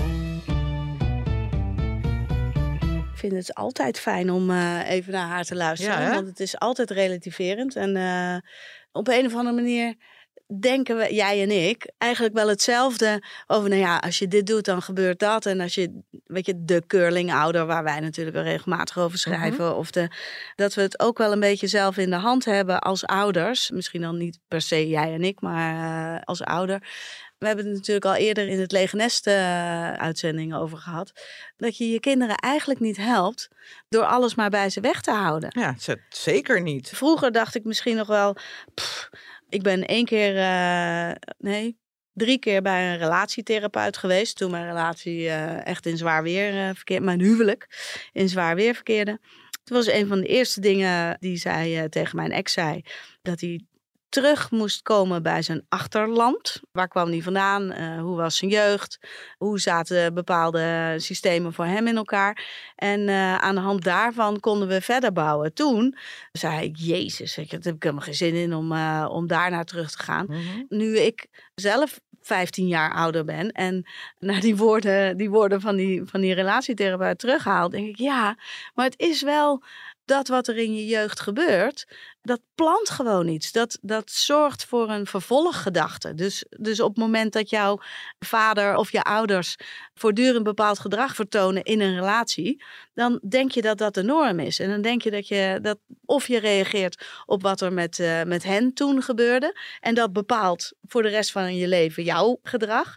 Ik 3.13 3.25
vind 3.25 3.33
het 3.33 3.55
altijd 3.55 3.99
fijn 3.99 4.31
om 4.31 4.51
uh, 4.51 4.91
even 4.91 5.13
naar 5.13 5.29
haar 5.29 5.45
te 5.45 5.55
luisteren. 5.55 6.03
Ja, 6.03 6.15
want 6.15 6.27
het 6.27 6.41
is 6.41 6.59
altijd 6.59 6.91
relativerend. 6.91 7.77
En 7.77 7.97
uh, 7.97 8.37
op 8.93 9.09
een 9.09 9.27
of 9.27 9.35
andere 9.35 9.55
manier 9.55 9.95
denken 10.61 10.97
we, 10.97 11.15
jij 11.15 11.43
en 11.43 11.51
ik, 11.69 11.91
eigenlijk 11.99 12.35
wel 12.35 12.49
hetzelfde 12.49 13.23
over, 13.47 13.69
nou 13.69 13.81
ja, 13.81 13.97
als 13.97 14.19
je 14.19 14.29
dit 14.29 14.47
doet, 14.47 14.65
dan 14.65 14.83
gebeurt 14.83 15.19
dat. 15.19 15.47
En 15.47 15.61
als 15.61 15.75
je, 15.75 16.01
weet 16.25 16.47
je, 16.47 16.65
de 16.65 16.83
curling-ouder, 16.87 17.67
waar 17.67 17.85
wij 17.85 18.01
natuurlijk 18.01 18.37
wel 18.37 18.45
regelmatig 18.45 18.99
over 18.99 19.11
mhm. 19.11 19.19
schrijven, 19.19 19.65
mm 19.65 19.71
-hmm. 19.71 19.79
of 19.79 19.91
de, 19.91 20.09
dat 20.55 20.75
we 20.75 20.81
het 20.81 21.01
ook 21.01 21.19
wel 21.19 21.33
een 21.33 21.41
beetje 21.41 21.67
zelf 21.67 21.97
in 21.97 22.11
de 22.11 22.17
hand 22.17 22.45
hebben 22.45 22.79
als 22.79 23.07
ouders. 23.07 23.71
Misschien 23.71 24.01
dan 24.01 24.17
niet 24.17 24.39
per 24.49 24.61
se 24.61 24.89
jij 24.89 25.13
en 25.13 25.25
ik, 25.25 25.41
maar 25.41 26.15
uh, 26.15 26.21
als 26.25 26.43
ouder. 26.43 26.83
We 27.39 27.47
hebben 27.47 27.65
het 27.65 27.75
natuurlijk 27.75 28.05
al 28.05 28.15
eerder 28.15 28.49
in 28.49 28.61
het 28.61 28.73
Lege 28.73 28.97
Nest 28.97 29.27
uh, 29.27 29.93
uitzendingen 29.93 30.59
over 30.59 30.79
gehad. 30.79 31.13
Dat 31.57 31.77
je 31.77 31.91
je 31.91 32.01
kinderen 32.01 32.37
eigenlijk 32.37 32.81
niet 32.81 32.97
helpt 32.97 33.49
door 33.89 34.05
alles 34.05 34.35
maar 34.35 34.51
bij 34.51 34.71
ze 34.71 34.81
weg 34.81 35.01
te 35.01 35.11
houden. 35.11 35.51
Ja, 35.53 35.75
zeker 36.09 36.61
niet. 36.61 36.91
Vroeger 36.95 37.33
dacht 37.33 37.55
ik 37.55 37.65
misschien 37.65 37.97
nog 37.97 38.07
wel, 38.07 38.37
pff, 38.75 39.11
ik 39.49 39.63
ben 39.63 39.87
één 39.87 40.05
keer, 40.05 40.35
uh, 40.35 41.11
nee, 41.39 41.79
drie 42.13 42.39
keer 42.39 42.63
bij 42.63 42.93
een 42.93 42.99
relatietherapeut 42.99 43.97
geweest. 43.97 44.37
Toen 44.37 44.51
mijn 44.51 44.67
relatie 44.67 45.21
uh, 45.21 45.67
echt 45.67 45.87
in 45.87 45.97
zwaar 45.97 46.23
weer 46.23 46.55
uh, 46.55 46.71
verkeerde. 46.75 47.05
Mijn 47.05 47.21
huwelijk 47.21 47.67
in 48.13 48.29
zwaar 48.29 48.55
weer 48.55 48.75
verkeerde. 48.75 49.21
Het 49.51 49.77
was 49.77 49.87
een 49.87 50.07
van 50.07 50.21
de 50.21 50.27
eerste 50.27 50.61
dingen 50.61 51.17
die 51.21 51.37
zij 51.37 51.89
tegen 51.89 52.17
mijn 52.17 52.33
ex 52.33 52.53
zei. 52.53 52.83
Dat 53.23 53.41
hij 53.41 53.61
terug 54.09 54.51
moest 54.51 54.83
komen 54.83 55.23
bij 55.23 55.42
zijn 55.42 55.64
achterland. 55.68 56.61
Waar 56.73 56.88
kwam 56.88 57.09
hij 57.09 57.23
vandaan? 57.23 57.73
Uh, 57.73 58.01
hoe 58.01 58.16
was 58.16 58.37
zijn 58.37 58.51
jeugd? 58.51 58.99
Hoe 59.37 59.61
zaten 59.61 60.14
bepaalde 60.14 60.94
systemen 60.97 61.53
voor 61.53 61.64
hem 61.64 61.87
in 61.87 61.97
elkaar? 61.97 62.47
En 62.77 63.01
uh, 63.01 63.35
aan 63.35 63.55
de 63.55 63.61
hand 63.61 63.85
daarvan 63.85 64.40
konden 64.40 64.68
we 64.68 64.81
verder 64.81 65.12
bouwen. 65.12 65.55
Toen 65.55 65.97
zei 66.33 66.64
ik, 66.64 66.77
jezus, 66.77 67.38
ik, 67.38 67.51
daar 67.51 67.61
heb 67.62 67.75
ik 67.75 67.83
helemaal 67.83 68.05
geen 68.05 68.14
zin 68.14 68.35
in 68.35 68.55
om, 68.55 68.73
uh, 68.73 69.09
om 69.11 69.27
daar 69.27 69.51
naar 69.51 69.64
terug 69.64 69.90
te 69.90 70.03
gaan. 70.03 70.27
Mm 70.29 70.35
-hmm. 70.35 70.66
Nu 70.68 70.99
ik 70.99 71.27
zelf 71.55 72.01
15 72.29 72.66
jaar 72.66 72.92
ouder 72.92 73.25
ben 73.25 73.53
en 73.53 73.87
naar 74.18 74.40
die 74.40 74.57
woorden, 74.57 75.16
die 75.16 75.31
woorden 75.31 75.61
van, 75.61 75.77
die, 75.77 76.05
van 76.05 76.21
die 76.21 76.35
relatietherapeut 76.35 77.18
terughaal, 77.18 77.68
denk 77.68 77.88
ik, 77.88 77.97
ja, 77.97 78.37
maar 78.75 78.85
het 78.85 78.99
is 78.99 79.23
wel 79.23 79.62
dat 80.09 80.29
wat 80.29 80.49
er 80.49 80.57
in 80.57 80.75
je 80.75 80.87
jeugd 80.87 81.21
gebeurt, 81.21 81.87
dat 82.23 82.40
plant 82.55 82.90
gewoon 82.90 83.29
iets. 83.29 83.53
Dat, 83.53 83.79
dat 83.81 84.11
zorgt 84.11 84.64
voor 84.64 84.90
een 84.90 85.07
vervolggedachte. 85.07 86.14
Dus, 86.14 86.44
dus 86.49 86.81
op 86.81 86.88
het 86.88 86.99
moment 86.99 87.33
dat 87.33 87.51
jouw 87.51 87.81
vader 88.18 88.77
of 88.77 88.92
je 88.92 89.03
ouders 89.03 89.57
voortdurend 89.94 90.44
bepaald 90.44 90.79
gedrag 90.79 91.14
vertonen 91.14 91.62
in 91.62 91.81
een 91.81 91.94
relatie, 91.94 92.64
dan 92.94 93.21
denk 93.29 93.51
je 93.51 93.62
dat 93.62 93.79
dat 93.79 93.94
de 93.94 94.03
norm 94.03 94.38
is. 94.38 94.59
En 94.59 94.71
dan 94.71 94.83
denk 94.83 95.03
je 95.03 95.11
dat 95.11 95.29
je 95.29 95.59
dat 95.62 95.79
of 96.05 96.27
je 96.27 96.38
reageert 96.38 97.07
op 97.27 97.42
wat 97.42 97.61
er 97.61 97.73
met, 97.73 97.99
uh, 97.99 98.23
met 98.23 98.42
hen 98.42 98.75
toen 98.75 99.03
gebeurde. 99.03 99.59
En 99.81 99.94
dat 99.94 100.12
bepaalt 100.12 100.73
voor 100.83 101.03
de 101.03 101.09
rest 101.09 101.33
van 101.33 101.57
je 101.57 101.68
leven 101.68 102.03
jouw 102.03 102.38
gedrag. 102.42 102.97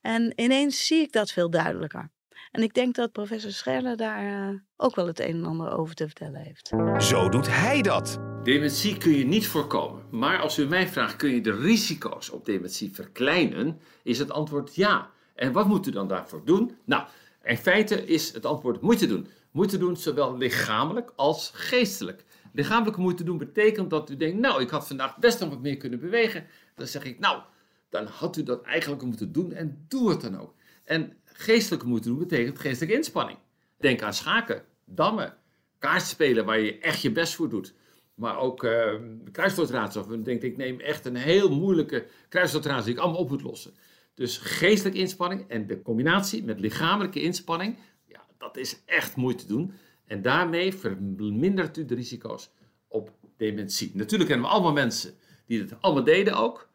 En 0.00 0.32
ineens 0.36 0.86
zie 0.86 1.00
ik 1.00 1.12
dat 1.12 1.30
veel 1.30 1.50
duidelijker. 1.50 2.10
En 2.52 2.62
ik 2.62 2.74
denk 2.74 2.94
dat 2.94 3.12
professor 3.12 3.50
Scherler 3.50 3.96
daar 3.96 4.50
uh, 4.50 4.58
ook 4.76 4.94
wel 4.94 5.06
het 5.06 5.20
een 5.20 5.34
en 5.34 5.44
ander 5.44 5.70
over 5.70 5.94
te 5.94 6.06
vertellen 6.06 6.40
heeft. 6.40 6.72
Zo 6.98 7.28
doet 7.28 7.46
hij 7.48 7.82
dat. 7.82 8.20
Dementie 8.42 8.98
kun 8.98 9.12
je 9.12 9.24
niet 9.24 9.46
voorkomen. 9.46 10.02
Maar 10.10 10.40
als 10.40 10.58
u 10.58 10.66
mij 10.66 10.88
vraagt, 10.88 11.16
kun 11.16 11.30
je 11.30 11.40
de 11.40 11.56
risico's 11.56 12.30
op 12.30 12.44
dementie 12.44 12.94
verkleinen? 12.94 13.80
Is 14.02 14.18
het 14.18 14.30
antwoord 14.30 14.74
ja. 14.74 15.10
En 15.34 15.52
wat 15.52 15.66
moet 15.66 15.86
u 15.86 15.90
dan 15.90 16.08
daarvoor 16.08 16.44
doen? 16.44 16.76
Nou, 16.84 17.04
In 17.42 17.56
feite 17.56 18.04
is 18.04 18.32
het 18.32 18.46
antwoord 18.46 18.80
moeite 18.80 19.06
doen. 19.06 19.26
Moeite 19.50 19.78
doen, 19.78 19.96
zowel 19.96 20.36
lichamelijk 20.36 21.12
als 21.16 21.50
geestelijk. 21.54 22.24
Lichamelijke 22.52 23.00
moeite 23.00 23.24
doen 23.24 23.38
betekent 23.38 23.90
dat 23.90 24.10
u 24.10 24.16
denkt, 24.16 24.38
nou, 24.38 24.62
ik 24.62 24.70
had 24.70 24.86
vandaag 24.86 25.18
best 25.18 25.40
nog 25.40 25.48
wat 25.48 25.60
meer 25.60 25.76
kunnen 25.76 26.00
bewegen. 26.00 26.46
Dan 26.74 26.86
zeg 26.86 27.04
ik, 27.04 27.18
nou, 27.18 27.42
dan 27.88 28.06
had 28.06 28.36
u 28.36 28.42
dat 28.42 28.62
eigenlijk 28.62 29.02
moeten 29.02 29.32
doen 29.32 29.52
en 29.52 29.84
doe 29.88 30.10
het 30.10 30.20
dan 30.20 30.40
ook. 30.40 30.54
En 30.84 31.16
geestelijke 31.32 31.86
moeite 31.86 32.08
doen 32.08 32.18
betekent 32.18 32.58
geestelijke 32.58 32.96
inspanning. 32.96 33.38
Denk 33.78 34.02
aan 34.02 34.14
schaken, 34.14 34.64
dammen, 34.84 35.36
kaartspelen 35.78 36.44
waar 36.44 36.60
je 36.60 36.78
echt 36.78 37.02
je 37.02 37.12
best 37.12 37.34
voor 37.34 37.48
doet. 37.48 37.74
Maar 38.14 38.38
ook 38.38 38.62
uh, 38.62 38.94
kruiswoordraadsel. 39.32 40.06
Dan 40.06 40.22
denk 40.22 40.42
ik, 40.42 40.50
ik 40.50 40.56
neem 40.56 40.80
echt 40.80 41.04
een 41.04 41.16
heel 41.16 41.54
moeilijke 41.54 42.06
kruiswoordraadsel 42.28 42.84
die 42.84 42.94
ik 42.94 43.00
allemaal 43.00 43.20
op 43.20 43.30
moet 43.30 43.42
lossen. 43.42 43.74
Dus 44.14 44.38
geestelijke 44.38 44.98
inspanning 44.98 45.48
en 45.48 45.66
de 45.66 45.82
combinatie 45.82 46.44
met 46.44 46.60
lichamelijke 46.60 47.22
inspanning, 47.22 47.78
ja, 48.04 48.26
dat 48.38 48.56
is 48.56 48.82
echt 48.84 49.16
moeite 49.16 49.46
doen. 49.46 49.72
En 50.06 50.22
daarmee 50.22 50.74
vermindert 50.74 51.76
u 51.76 51.84
de 51.84 51.94
risico's 51.94 52.50
op 52.88 53.10
dementie. 53.36 53.90
Natuurlijk 53.94 54.30
kennen 54.30 54.48
we 54.48 54.54
allemaal 54.54 54.72
mensen 54.72 55.14
die 55.46 55.60
het 55.60 55.80
allemaal 55.80 56.04
deden 56.04 56.36
ook. 56.36 56.68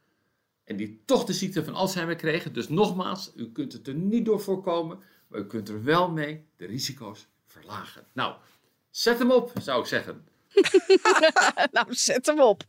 En 0.67 0.75
die 0.75 1.01
toch 1.05 1.23
de 1.23 1.33
ziekte 1.33 1.63
van 1.63 1.73
Alzheimer 1.73 2.15
kregen. 2.15 2.53
Dus 2.53 2.69
nogmaals, 2.69 3.31
u 3.35 3.51
kunt 3.51 3.73
het 3.73 3.87
er 3.87 3.93
niet 3.93 4.25
door 4.25 4.41
voorkomen. 4.41 4.99
Maar 5.27 5.39
u 5.39 5.45
kunt 5.45 5.69
er 5.69 5.83
wel 5.83 6.11
mee 6.11 6.45
de 6.57 6.65
risico's 6.65 7.27
verlagen. 7.45 8.05
Nou, 8.13 8.35
zet 8.89 9.19
hem 9.19 9.31
op, 9.31 9.51
zou 9.61 9.81
ik 9.81 9.87
zeggen. 9.87 10.27
nou, 11.71 11.87
zet 11.89 12.25
hem 12.25 12.41
op. 12.41 12.63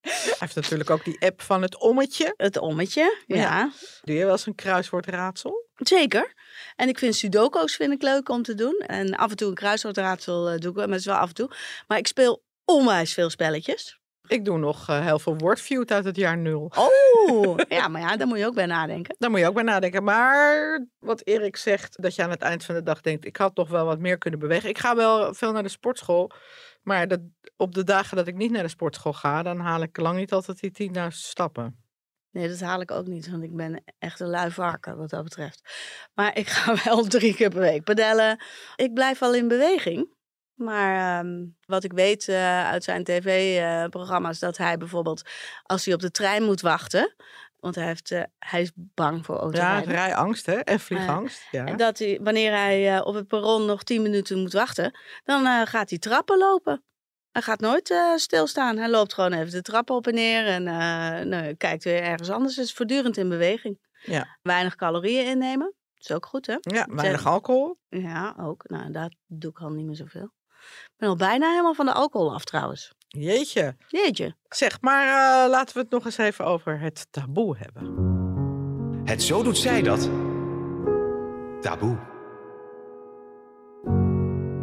Hij 0.00 0.36
heeft 0.38 0.54
natuurlijk 0.54 0.90
ook 0.90 1.04
die 1.04 1.20
app 1.20 1.42
van 1.42 1.62
het 1.62 1.78
ommetje. 1.80 2.34
Het 2.36 2.58
ommetje, 2.58 3.22
ja. 3.26 3.36
ja. 3.36 3.72
Doe 4.02 4.14
je 4.16 4.22
wel 4.22 4.32
eens 4.32 4.46
een 4.46 4.54
kruiswoordraadsel? 4.54 5.68
Zeker. 5.76 6.34
En 6.76 6.88
ik 6.88 6.98
vind 6.98 7.14
sudoku's 7.14 7.76
vind 7.76 7.92
ik 7.92 8.02
leuk 8.02 8.28
om 8.28 8.42
te 8.42 8.54
doen. 8.54 8.78
En 8.86 9.14
af 9.14 9.30
en 9.30 9.36
toe 9.36 9.48
een 9.48 9.54
kruiswoordraadsel 9.54 10.52
uh, 10.52 10.58
doe 10.58 10.70
ik, 10.70 10.76
maar 10.76 10.88
dat 10.88 10.98
is 10.98 11.04
wel 11.04 11.16
af 11.16 11.28
en 11.28 11.34
toe. 11.34 11.50
Maar 11.86 11.98
ik 11.98 12.06
speel 12.06 12.42
onwijs 12.64 13.12
veel 13.12 13.30
spelletjes. 13.30 13.98
Ik 14.26 14.44
doe 14.44 14.58
nog 14.58 14.90
uh, 14.90 15.04
heel 15.04 15.18
veel 15.18 15.36
Wordfeud 15.36 15.92
uit 15.92 16.04
het 16.04 16.16
jaar 16.16 16.38
nul. 16.38 16.72
Oh, 16.74 17.58
ja, 17.68 17.88
maar 17.88 18.00
ja, 18.00 18.16
daar 18.16 18.26
moet 18.26 18.38
je 18.38 18.46
ook 18.46 18.54
bij 18.54 18.66
nadenken. 18.66 19.16
Daar 19.18 19.30
moet 19.30 19.40
je 19.40 19.46
ook 19.46 19.54
bij 19.54 19.62
nadenken. 19.62 20.04
Maar 20.04 20.86
wat 20.98 21.26
Erik 21.26 21.56
zegt, 21.56 22.02
dat 22.02 22.14
je 22.14 22.22
aan 22.22 22.30
het 22.30 22.42
eind 22.42 22.64
van 22.64 22.74
de 22.74 22.82
dag 22.82 23.00
denkt... 23.00 23.24
ik 23.24 23.36
had 23.36 23.54
toch 23.54 23.68
wel 23.68 23.84
wat 23.84 23.98
meer 23.98 24.18
kunnen 24.18 24.40
bewegen. 24.40 24.68
Ik 24.68 24.78
ga 24.78 24.96
wel 24.96 25.34
veel 25.34 25.52
naar 25.52 25.62
de 25.62 25.68
sportschool. 25.68 26.30
Maar 26.82 27.08
dat, 27.08 27.20
op 27.56 27.74
de 27.74 27.84
dagen 27.84 28.16
dat 28.16 28.26
ik 28.26 28.34
niet 28.34 28.50
naar 28.50 28.62
de 28.62 28.68
sportschool 28.68 29.12
ga... 29.12 29.42
dan 29.42 29.58
haal 29.58 29.82
ik 29.82 29.96
lang 29.96 30.18
niet 30.18 30.32
altijd 30.32 30.60
die 30.60 30.90
10.000 30.94 31.06
stappen. 31.08 31.84
Nee, 32.36 32.48
dat 32.48 32.60
haal 32.60 32.80
ik 32.80 32.90
ook 32.90 33.06
niet, 33.06 33.30
want 33.30 33.42
ik 33.42 33.56
ben 33.56 33.84
echt 33.98 34.20
een 34.20 34.28
lui 34.28 34.50
varken 34.50 34.96
wat 34.96 35.10
dat 35.10 35.24
betreft. 35.24 35.60
Maar 36.14 36.38
ik 36.38 36.48
ga 36.48 36.76
wel 36.84 37.04
drie 37.04 37.34
keer 37.34 37.50
per 37.50 37.60
week 37.60 37.84
pedellen. 37.84 38.44
Ik 38.76 38.94
blijf 38.94 39.18
wel 39.18 39.34
in 39.34 39.48
beweging. 39.48 40.15
Maar 40.56 41.24
um, 41.24 41.56
wat 41.66 41.84
ik 41.84 41.92
weet 41.92 42.28
uh, 42.28 42.64
uit 42.64 42.84
zijn 42.84 43.04
tv-programma's, 43.04 44.38
dat 44.38 44.56
hij 44.56 44.76
bijvoorbeeld 44.76 45.22
als 45.62 45.84
hij 45.84 45.94
op 45.94 46.00
de 46.00 46.10
trein 46.10 46.42
moet 46.42 46.60
wachten, 46.60 47.14
want 47.56 47.74
hij, 47.74 47.84
heeft, 47.84 48.10
uh, 48.10 48.22
hij 48.38 48.60
is 48.60 48.72
bang 48.74 49.24
voor 49.24 49.36
autorijden. 49.36 49.92
Ja, 49.92 50.04
rijangst 50.04 50.46
hè, 50.46 50.54
en 50.54 50.80
vliegangst. 50.80 51.42
Uh, 51.42 51.50
ja. 51.50 51.66
En 51.66 51.76
dat 51.76 51.98
hij, 51.98 52.20
wanneer 52.22 52.52
hij 52.52 53.04
op 53.04 53.14
het 53.14 53.26
perron 53.26 53.66
nog 53.66 53.82
tien 53.82 54.02
minuten 54.02 54.38
moet 54.38 54.52
wachten, 54.52 54.98
dan 55.24 55.66
gaat 55.66 55.90
hij 55.90 55.98
trappen 55.98 56.38
lopen. 56.38 56.84
Hij 57.30 57.42
gaat 57.42 57.60
nooit 57.60 57.94
stilstaan. 58.16 58.76
Hij 58.76 58.90
loopt 58.90 59.14
gewoon 59.14 59.32
even 59.32 59.50
de 59.50 59.62
trappen 59.62 59.94
op 59.94 60.06
en 60.06 60.14
neer 60.14 60.46
en 60.46 60.62
nou, 61.28 61.54
kijkt 61.54 61.84
weer 61.84 62.02
ergens 62.02 62.30
anders. 62.30 62.54
Hij 62.54 62.64
is 62.64 62.72
voortdurend 62.72 63.16
in 63.16 63.28
beweging. 63.28 63.78
Ja. 64.02 64.38
Weinig 64.42 64.74
calorieën 64.74 65.26
innemen. 65.26 65.74
Dat 65.94 66.08
is 66.08 66.12
ook 66.12 66.26
goed, 66.26 66.46
hè? 66.46 66.56
Ja, 66.60 66.86
weinig 66.90 67.26
alcohol. 67.26 67.78
Ja, 67.88 68.36
ook. 68.40 68.68
Nou, 68.68 68.90
dat 68.90 69.14
doe 69.26 69.50
ik 69.50 69.60
al 69.60 69.70
niet 69.70 69.86
meer 69.86 69.96
zoveel. 69.96 70.34
Ik 70.96 71.02
ben 71.02 71.10
al 71.10 71.16
bijna 71.16 71.50
helemaal 71.50 71.74
van 71.74 71.86
de 71.86 71.92
alcohol 71.92 72.34
af 72.34 72.44
trouwens. 72.44 72.92
Jeetje. 73.08 73.76
Jeetje. 73.88 74.36
Zeg, 74.48 74.80
maar 74.80 75.06
uh, 75.06 75.50
laten 75.50 75.74
we 75.74 75.80
het 75.80 75.90
nog 75.90 76.04
eens 76.04 76.18
even 76.18 76.44
over 76.44 76.80
het 76.80 77.06
taboe 77.10 77.56
hebben. 77.58 77.84
Het 79.04 79.22
zo 79.22 79.42
doet 79.42 79.58
zij 79.58 79.82
dat. 79.82 80.10
Taboe. 81.60 81.98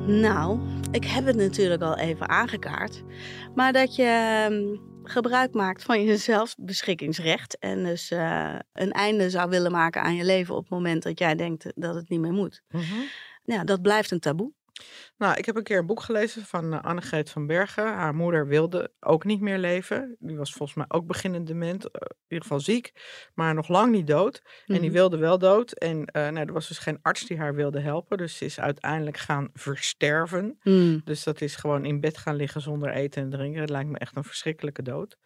Nou, 0.08 0.60
ik 0.92 1.06
heb 1.06 1.26
het 1.26 1.36
natuurlijk 1.36 1.82
al 1.82 1.98
even 1.98 2.30
aangekaart. 2.30 3.04
Maar 3.56 3.74
dat 3.74 3.96
je 3.96 4.48
uh, 4.50 4.80
gebruik 5.04 5.54
maakt 5.54 5.84
van 5.84 6.04
je 6.04 6.18
zelfbeschikkingsrecht. 6.18 7.58
En 7.60 7.84
dus 7.84 8.12
uh, 8.12 8.56
een 8.74 8.92
einde 8.92 9.30
zou 9.30 9.50
willen 9.50 9.72
maken 9.72 10.02
aan 10.02 10.16
je 10.16 10.26
leven 10.26 10.56
op 10.56 10.62
het 10.62 10.72
moment 10.72 11.04
dat 11.04 11.20
jij 11.20 11.36
denkt 11.36 11.72
dat 11.76 11.96
het 11.96 12.10
niet 12.10 12.20
meer 12.20 12.34
moet. 12.34 12.62
Mm 12.70 12.82
-hmm. 12.82 13.04
Ja, 13.44 13.64
dat 13.64 13.82
blijft 13.82 14.12
een 14.12 14.20
taboe. 14.20 14.54
Nou, 15.18 15.38
ik 15.38 15.46
heb 15.46 15.56
een 15.56 15.64
keer 15.64 15.78
een 15.78 15.86
boek 15.86 16.02
gelezen 16.02 16.46
van 16.46 16.74
uh, 16.74 16.82
Annegreet 16.82 17.30
van 17.30 17.48
Bergen. 17.48 17.94
Haar 17.94 18.16
moeder 18.16 18.48
wilde 18.48 18.94
ook 19.00 19.24
niet 19.24 19.42
meer 19.42 19.58
leven. 19.58 20.16
Die 20.20 20.38
was 20.38 20.54
volgens 20.54 20.78
mij 20.78 20.86
ook 20.88 21.08
beginnend 21.08 21.48
dement, 21.48 21.86
uh, 21.86 21.92
in 21.94 22.18
ieder 22.28 22.42
geval 22.42 22.60
ziek, 22.60 22.92
maar 23.34 23.54
nog 23.54 23.68
lang 23.68 23.92
niet 23.92 24.08
dood. 24.08 24.42
Mm 24.44 24.50
-hmm. 24.66 24.76
En 24.76 24.82
die 24.82 24.92
wilde 24.92 25.18
wel 25.18 25.38
dood. 25.38 25.72
En 25.72 25.98
uh, 25.98 26.04
nou, 26.14 26.48
er 26.48 26.54
was 26.54 26.68
dus 26.68 26.78
geen 26.78 27.00
arts 27.02 27.26
die 27.26 27.38
haar 27.38 27.56
wilde 27.56 27.80
helpen. 27.80 28.18
Dus 28.18 28.38
ze 28.38 28.46
is 28.46 28.60
uiteindelijk 28.60 29.18
gaan 29.18 29.50
versterven. 29.54 30.60
Mm. 30.64 31.02
Dus 31.04 31.24
dat 31.24 31.42
is 31.42 31.56
gewoon 31.56 31.86
in 31.86 32.00
bed 32.00 32.18
gaan 32.18 32.36
liggen 32.36 32.62
zonder 32.62 32.90
eten 32.90 33.24
en 33.24 33.30
drinken. 33.30 33.62
Het 33.62 33.70
lijkt 33.70 33.90
me 33.90 33.98
echt 33.98 34.16
een 34.16 34.24
verschrikkelijke 34.24 34.82
dood. 34.82 35.18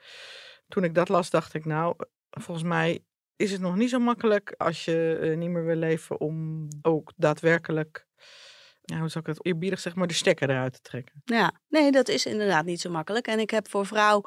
Toen 0.67 0.83
ik 0.83 0.95
dat 0.95 1.09
las, 1.09 1.29
dacht 1.29 1.53
ik, 1.53 1.65
nou, 1.65 1.95
volgens 2.29 2.67
mij 2.67 3.03
is 3.35 3.51
het 3.51 3.61
nog 3.61 3.75
niet 3.75 3.89
zo 3.89 3.99
makkelijk 3.99 4.53
als 4.57 4.85
je 4.85 5.33
niet 5.37 5.49
meer 5.49 5.65
wil 5.65 5.75
leven 5.75 6.19
om 6.19 6.67
ook 6.81 7.13
daadwerkelijk 7.15 8.06
ja, 8.89 8.99
hoe 8.99 9.09
zou 9.09 9.23
ik 9.27 9.35
het 9.35 9.45
eerbiedig 9.45 9.79
zeg 9.79 9.95
maar, 9.95 10.07
de 10.07 10.13
stekker 10.13 10.49
eruit 10.49 10.73
te 10.73 10.81
trekken. 10.81 11.21
Ja, 11.25 11.51
nee, 11.69 11.91
dat 11.91 12.07
is 12.07 12.25
inderdaad 12.25 12.65
niet 12.65 12.81
zo 12.81 12.89
makkelijk. 12.89 13.27
En 13.27 13.39
ik 13.39 13.49
heb 13.49 13.69
voor 13.69 13.85
vrouw 13.85 14.23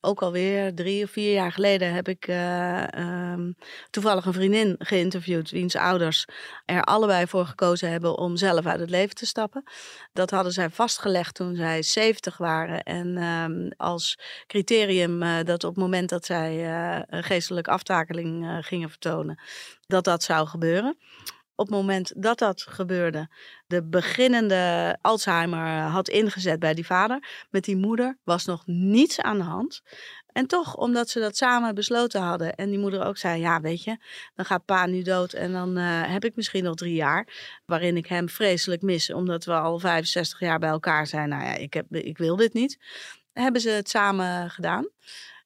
ook 0.00 0.22
alweer 0.22 0.74
drie 0.74 1.04
of 1.04 1.10
vier 1.10 1.32
jaar 1.32 1.52
geleden 1.52 1.92
heb 1.92 2.08
ik 2.08 2.28
uh, 2.28 2.84
um, 3.32 3.54
toevallig 3.90 4.24
een 4.24 4.32
vriendin 4.32 4.74
geïnterviewd, 4.78 5.50
wiens 5.50 5.76
ouders 5.76 6.24
er 6.64 6.82
allebei 6.82 7.26
voor 7.26 7.46
gekozen 7.46 7.90
hebben 7.90 8.18
om 8.18 8.36
zelf 8.36 8.66
uit 8.66 8.80
het 8.80 8.90
leven 8.90 9.14
te 9.14 9.26
stappen. 9.26 9.62
Dat 10.12 10.30
hadden 10.30 10.52
zij 10.52 10.70
vastgelegd 10.70 11.34
toen 11.34 11.54
zij 11.54 11.82
70 11.82 12.36
waren. 12.36 12.82
En 12.82 13.22
um, 13.22 13.72
als 13.76 14.18
criterium 14.46 15.22
uh, 15.22 15.36
dat 15.44 15.64
op 15.64 15.74
het 15.74 15.82
moment 15.84 16.08
dat 16.08 16.24
zij 16.24 16.70
uh, 16.70 17.22
geestelijke 17.22 17.70
aftakeling 17.70 18.58
gingen 18.60 18.88
vertonen, 18.88 19.42
dat 19.86 20.04
dat 20.04 20.22
zou 20.22 20.46
gebeuren 20.46 20.96
op 21.54 21.66
het 21.66 21.76
moment 21.76 22.12
dat 22.16 22.38
dat 22.38 22.62
gebeurde, 22.62 23.28
de 23.66 23.82
beginnende 23.84 24.96
Alzheimer 25.00 25.80
had 25.80 26.08
ingezet 26.08 26.58
bij 26.58 26.74
die 26.74 26.86
vader. 26.86 27.46
Met 27.50 27.64
die 27.64 27.76
moeder 27.76 28.18
was 28.24 28.44
nog 28.44 28.62
niets 28.66 29.20
aan 29.20 29.38
de 29.38 29.44
hand. 29.44 29.82
En 30.32 30.46
toch, 30.46 30.76
omdat 30.76 31.08
ze 31.08 31.20
dat 31.20 31.36
samen 31.36 31.74
besloten 31.74 32.20
hadden 32.20 32.54
en 32.54 32.70
die 32.70 32.78
moeder 32.78 33.04
ook 33.04 33.16
zei: 33.16 33.40
Ja, 33.40 33.60
weet 33.60 33.84
je, 33.84 33.96
dan 34.34 34.44
gaat 34.44 34.64
pa 34.64 34.86
nu 34.86 35.02
dood 35.02 35.32
en 35.32 35.52
dan 35.52 35.78
uh, 35.78 35.84
heb 36.12 36.24
ik 36.24 36.36
misschien 36.36 36.64
nog 36.64 36.74
drie 36.74 36.94
jaar. 36.94 37.28
Waarin 37.66 37.96
ik 37.96 38.06
hem 38.06 38.28
vreselijk 38.28 38.82
mis, 38.82 39.12
omdat 39.12 39.44
we 39.44 39.52
al 39.52 39.78
65 39.78 40.40
jaar 40.40 40.58
bij 40.58 40.70
elkaar 40.70 41.06
zijn. 41.06 41.28
Nou 41.28 41.44
ja, 41.44 41.54
ik, 41.54 41.74
heb, 41.74 41.86
ik 41.90 42.18
wil 42.18 42.36
dit 42.36 42.52
niet. 42.52 42.78
Hebben 43.32 43.60
ze 43.60 43.70
het 43.70 43.88
samen 43.88 44.50
gedaan. 44.50 44.88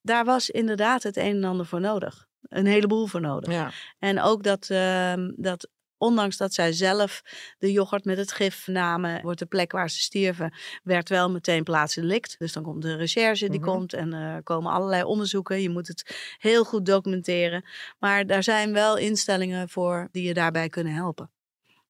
Daar 0.03 0.25
was 0.25 0.51
inderdaad 0.51 1.03
het 1.03 1.17
een 1.17 1.37
en 1.37 1.45
ander 1.45 1.67
voor 1.67 1.81
nodig. 1.81 2.27
Een 2.49 2.67
heleboel 2.67 3.07
voor 3.07 3.21
nodig. 3.21 3.53
Ja. 3.53 3.71
En 3.99 4.21
ook 4.21 4.43
dat, 4.43 4.69
uh, 4.71 5.15
dat 5.37 5.69
ondanks 5.99 6.37
dat 6.37 6.55
zij 6.55 6.73
zelf 6.73 7.23
de 7.59 7.73
yoghurt 7.73 8.05
met 8.05 8.17
het 8.17 8.33
gif 8.33 8.67
namen, 8.67 9.23
wordt 9.23 9.39
de 9.39 9.47
plek 9.47 9.73
waar 9.73 9.91
ze 9.91 10.01
stierven, 10.01 10.55
werd 10.83 11.09
wel 11.09 11.31
meteen 11.31 11.65
plaatselijk. 11.65 12.35
Dus 12.39 12.53
dan 12.53 12.63
komt 12.63 12.83
de 12.83 12.97
recherche 12.97 13.49
die 13.49 13.59
mm 13.59 13.65
-hmm. 13.65 13.75
komt 13.75 13.93
en 13.93 14.13
er 14.13 14.37
uh, 14.37 14.43
komen 14.43 14.73
allerlei 14.73 15.03
onderzoeken. 15.03 15.63
Je 15.63 15.71
moet 15.71 15.89
het 15.89 16.35
heel 16.39 16.65
goed 16.65 16.87
documenteren. 16.87 17.65
Maar 17.99 18.27
daar 18.27 18.43
zijn 18.43 18.73
wel 18.73 18.97
instellingen 18.97 19.69
voor 19.69 20.09
die 20.13 20.23
je 20.23 20.35
daarbij 20.35 20.69
kunnen 20.69 20.95
helpen. 20.95 21.31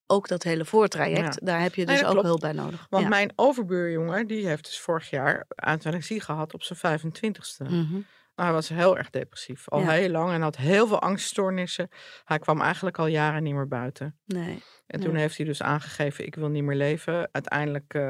Ook 0.09 0.27
dat 0.27 0.43
hele 0.43 0.65
voortraject, 0.65 1.37
ja. 1.39 1.45
daar 1.45 1.61
heb 1.61 1.75
je 1.75 1.85
dus 1.85 2.03
ook 2.03 2.11
klopt. 2.11 2.25
hulp 2.25 2.39
bij 2.39 2.51
nodig. 2.51 2.87
Want 2.89 3.03
ja. 3.03 3.09
mijn 3.09 3.31
overbuurjongen, 3.35 4.27
die 4.27 4.47
heeft 4.47 4.65
dus 4.65 4.79
vorig 4.79 5.09
jaar 5.09 5.45
euthanasie 5.55 6.21
gehad 6.21 6.53
op 6.53 6.63
zijn 6.63 6.99
25ste. 6.99 7.67
Mm 7.69 7.87
-hmm. 7.89 8.05
Hij 8.41 8.51
was 8.51 8.69
heel 8.69 8.97
erg 8.97 9.09
depressief, 9.09 9.69
al 9.69 9.79
ja. 9.79 9.89
heel 9.89 10.09
lang 10.09 10.31
en 10.31 10.41
had 10.41 10.57
heel 10.57 10.87
veel 10.87 11.01
angststoornissen. 11.01 11.89
Hij 12.23 12.39
kwam 12.39 12.61
eigenlijk 12.61 12.97
al 12.99 13.07
jaren 13.07 13.43
niet 13.43 13.53
meer 13.53 13.67
buiten. 13.67 14.19
Nee. 14.25 14.63
En 14.87 14.99
toen 14.99 15.11
nee. 15.11 15.21
heeft 15.21 15.37
hij 15.37 15.45
dus 15.45 15.61
aangegeven, 15.61 16.25
ik 16.25 16.35
wil 16.35 16.49
niet 16.49 16.63
meer 16.63 16.75
leven. 16.75 17.29
Uiteindelijk 17.31 17.93
uh, 17.93 18.01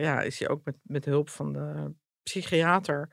ja, 0.00 0.20
is 0.20 0.38
hij 0.38 0.48
ook 0.48 0.64
met, 0.64 0.76
met 0.82 1.04
hulp 1.04 1.28
van 1.28 1.52
de 1.52 1.92
psychiater. 2.22 3.10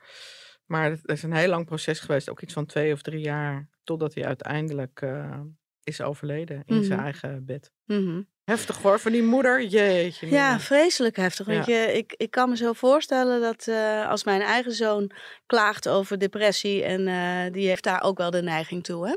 Maar 0.64 0.90
het 0.90 1.08
is 1.08 1.22
een 1.22 1.32
heel 1.32 1.48
lang 1.48 1.66
proces 1.66 2.00
geweest, 2.00 2.30
ook 2.30 2.42
iets 2.42 2.52
van 2.52 2.66
twee 2.66 2.92
of 2.92 3.02
drie 3.02 3.20
jaar, 3.20 3.68
totdat 3.82 4.14
hij 4.14 4.24
uiteindelijk 4.24 5.00
uh, 5.00 5.40
is 5.82 6.00
overleden 6.00 6.56
in 6.56 6.62
mm 6.66 6.76
-hmm. 6.76 6.84
zijn 6.84 7.00
eigen 7.00 7.44
bed. 7.44 7.72
Mm 7.84 8.06
-hmm. 8.06 8.28
Heftig 8.44 8.82
hoor, 8.82 9.00
van 9.00 9.12
die 9.12 9.22
moeder, 9.22 9.64
jeetje. 9.64 10.30
Ja, 10.30 10.60
vreselijk 10.60 11.16
heftig. 11.16 11.46
Want 11.46 11.66
ja. 11.66 11.74
je, 11.74 11.92
ik, 11.92 12.14
ik 12.16 12.30
kan 12.30 12.48
me 12.48 12.56
zo 12.56 12.72
voorstellen 12.72 13.40
dat 13.40 13.66
uh, 13.66 14.08
als 14.08 14.24
mijn 14.24 14.40
eigen 14.40 14.72
zoon 14.72 15.10
klaagt 15.46 15.88
over 15.88 16.18
depressie... 16.18 16.82
en 16.82 17.06
uh, 17.06 17.52
die 17.52 17.68
heeft 17.68 17.84
daar 17.84 18.02
ook 18.02 18.18
wel 18.18 18.30
de 18.30 18.42
neiging 18.42 18.84
toe, 18.84 19.08
hè? 19.08 19.14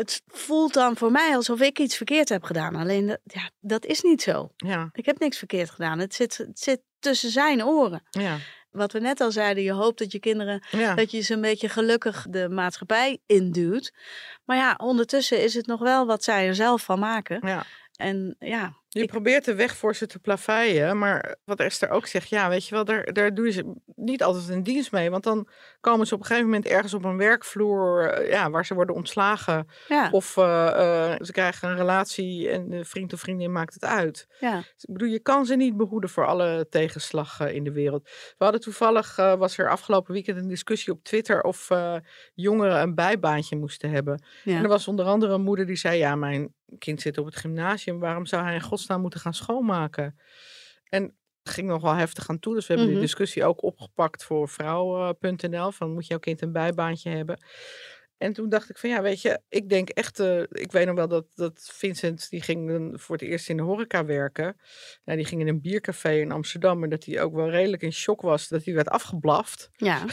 het 0.00 0.22
voelt 0.26 0.74
dan 0.74 0.96
voor 0.96 1.10
mij 1.10 1.34
alsof 1.34 1.60
ik 1.60 1.78
iets 1.78 1.96
verkeerd 1.96 2.28
heb 2.28 2.42
gedaan. 2.42 2.74
Alleen 2.74 3.06
dat, 3.06 3.20
ja, 3.24 3.50
dat 3.60 3.86
is 3.86 4.00
niet 4.02 4.22
zo. 4.22 4.52
Ja, 4.56 4.88
Ik 4.92 5.06
heb 5.06 5.18
niks 5.18 5.38
verkeerd 5.38 5.70
gedaan. 5.70 5.98
Het 5.98 6.14
zit, 6.14 6.36
het 6.36 6.58
zit 6.58 6.80
tussen 6.98 7.30
zijn 7.30 7.64
oren. 7.64 8.02
ja, 8.10 8.38
Wat 8.70 8.92
we 8.92 8.98
net 8.98 9.20
al 9.20 9.32
zeiden, 9.32 9.62
je 9.62 9.72
hoopt 9.72 9.98
dat 9.98 10.12
je 10.12 10.18
kinderen, 10.18 10.64
ja. 10.70 10.94
dat 10.94 11.10
je 11.10 11.20
ze 11.20 11.34
een 11.34 11.40
beetje 11.40 11.68
gelukkig 11.68 12.26
de 12.28 12.48
maatschappij 12.48 13.18
induwt. 13.26 13.92
Maar 14.44 14.56
ja, 14.56 14.74
ondertussen 14.76 15.42
is 15.42 15.54
het 15.54 15.66
nog 15.66 15.80
wel 15.80 16.06
wat 16.06 16.24
zij 16.24 16.46
er 16.46 16.54
zelf 16.54 16.82
van 16.82 16.98
maken. 16.98 17.38
ja. 17.46 17.66
En 18.00 18.36
ja, 18.40 18.79
Je 18.92 19.02
Ik- 19.02 19.08
probeert 19.08 19.44
de 19.44 19.54
weg 19.54 19.76
voor 19.76 19.94
ze 19.94 20.06
te 20.06 20.18
plaveien, 20.18 20.98
maar 20.98 21.36
wat 21.44 21.60
Esther 21.60 21.90
ook 21.90 22.06
zegt, 22.06 22.28
ja, 22.28 22.48
weet 22.48 22.66
je 22.66 22.74
wel, 22.74 22.84
daar, 22.84 23.12
daar 23.12 23.34
doe 23.34 23.44
je 23.46 23.52
ze 23.52 23.72
niet 23.96 24.22
altijd 24.22 24.48
een 24.48 24.62
dienst 24.62 24.92
mee. 24.92 25.10
Want 25.10 25.22
dan 25.24 25.48
komen 25.80 26.06
ze 26.06 26.14
op 26.14 26.20
een 26.20 26.26
gegeven 26.26 26.48
moment 26.48 26.66
ergens 26.66 26.94
op 26.94 27.04
een 27.04 27.16
werkvloer 27.16 28.04
eh, 28.10 28.30
ja, 28.30 28.50
waar 28.50 28.66
ze 28.66 28.74
worden 28.74 28.94
ontslagen. 28.94 29.66
ja, 29.88 30.08
Of 30.10 30.36
eh, 30.36 31.12
eh, 31.12 31.16
ze 31.20 31.32
krijgen 31.32 31.68
een 31.68 31.76
relatie 31.76 32.48
en 32.50 32.68
de 32.68 32.84
vriend 32.84 33.12
of 33.12 33.20
vriendin 33.20 33.52
maakt 33.52 33.74
het 33.74 33.84
uit. 33.84 34.26
ja. 34.40 34.58
Ik 34.58 34.92
bedoel, 34.92 35.08
je 35.08 35.20
kan 35.20 35.46
ze 35.46 35.54
niet 35.56 35.76
behoeden 35.76 36.10
voor 36.10 36.26
alle 36.26 36.66
tegenslag 36.70 37.40
eh, 37.40 37.54
in 37.54 37.64
de 37.64 37.72
wereld. 37.72 38.02
We 38.38 38.44
hadden 38.44 38.60
toevallig, 38.60 39.18
eh, 39.18 39.34
was 39.34 39.58
er 39.58 39.70
afgelopen 39.70 40.12
weekend 40.12 40.36
een 40.38 40.48
discussie 40.48 40.92
op 40.92 41.04
Twitter 41.04 41.42
of 41.42 41.70
eh, 41.70 41.96
jongeren 42.34 42.80
een 42.80 42.94
bijbaantje 42.94 43.56
moesten 43.56 43.90
hebben. 43.90 44.22
ja. 44.44 44.56
En 44.56 44.62
er 44.62 44.68
was 44.68 44.88
onder 44.88 45.04
andere 45.04 45.32
een 45.34 45.42
moeder 45.42 45.66
die 45.66 45.76
zei, 45.76 45.98
ja, 45.98 46.14
mijn 46.16 46.54
kind 46.78 47.00
zit 47.00 47.18
op 47.18 47.24
het 47.26 47.36
gymnasium, 47.36 47.98
waarom 47.98 48.26
zou 48.26 48.42
hij 48.44 48.54
in 48.54 48.60
godsnaam 48.80 49.00
moeten 49.00 49.20
gaan 49.20 49.34
schoonmaken? 49.34 50.18
En 50.84 51.14
ging 51.42 51.68
nog 51.68 51.82
wel 51.82 51.94
heftig 51.94 52.28
aan 52.28 52.38
toe, 52.38 52.54
dus 52.54 52.66
we 52.66 52.74
hebben 52.74 52.92
die 52.92 53.00
discussie 53.00 53.44
ook 53.44 53.62
opgepakt 53.62 54.24
voor 54.24 54.48
vrouw.nl, 54.48 55.72
van 55.72 55.92
moet 55.92 56.06
jouw 56.06 56.18
kind 56.18 56.42
een 56.42 56.52
bijbaantje 56.52 57.10
hebben? 57.10 57.38
En 58.18 58.32
toen 58.32 58.48
dacht 58.48 58.70
ik 58.70 58.78
van 58.78 58.90
ja, 58.90 59.02
weet 59.02 59.22
je, 59.22 59.40
ik 59.48 59.68
denk 59.68 59.88
echt, 59.88 60.20
eh, 60.20 60.40
ik 60.40 60.72
weet 60.72 60.86
nog 60.86 60.94
wel 60.94 61.08
dat, 61.08 61.26
dat 61.34 61.70
Vincent, 61.72 62.30
die 62.30 62.42
ging 62.42 62.92
voor 63.00 63.16
het 63.16 63.24
eerst 63.24 63.48
in 63.48 63.56
de 63.56 63.62
horeca 63.62 64.04
werken. 64.04 64.56
Ja, 65.04 65.14
die 65.14 65.24
ging 65.24 65.40
in 65.40 65.48
een 65.48 65.60
biercafé 65.60 66.10
in 66.10 66.32
Amsterdam 66.32 66.82
en 66.82 66.90
dat 66.90 67.04
hij 67.04 67.22
ook 67.22 67.34
wel 67.34 67.50
redelijk 67.50 67.82
in 67.82 67.92
shock 67.92 68.20
was 68.20 68.48
dat 68.48 68.64
hij 68.64 68.74
werd 68.74 68.88
afgeblaft. 68.88 69.70
ja. 69.72 70.04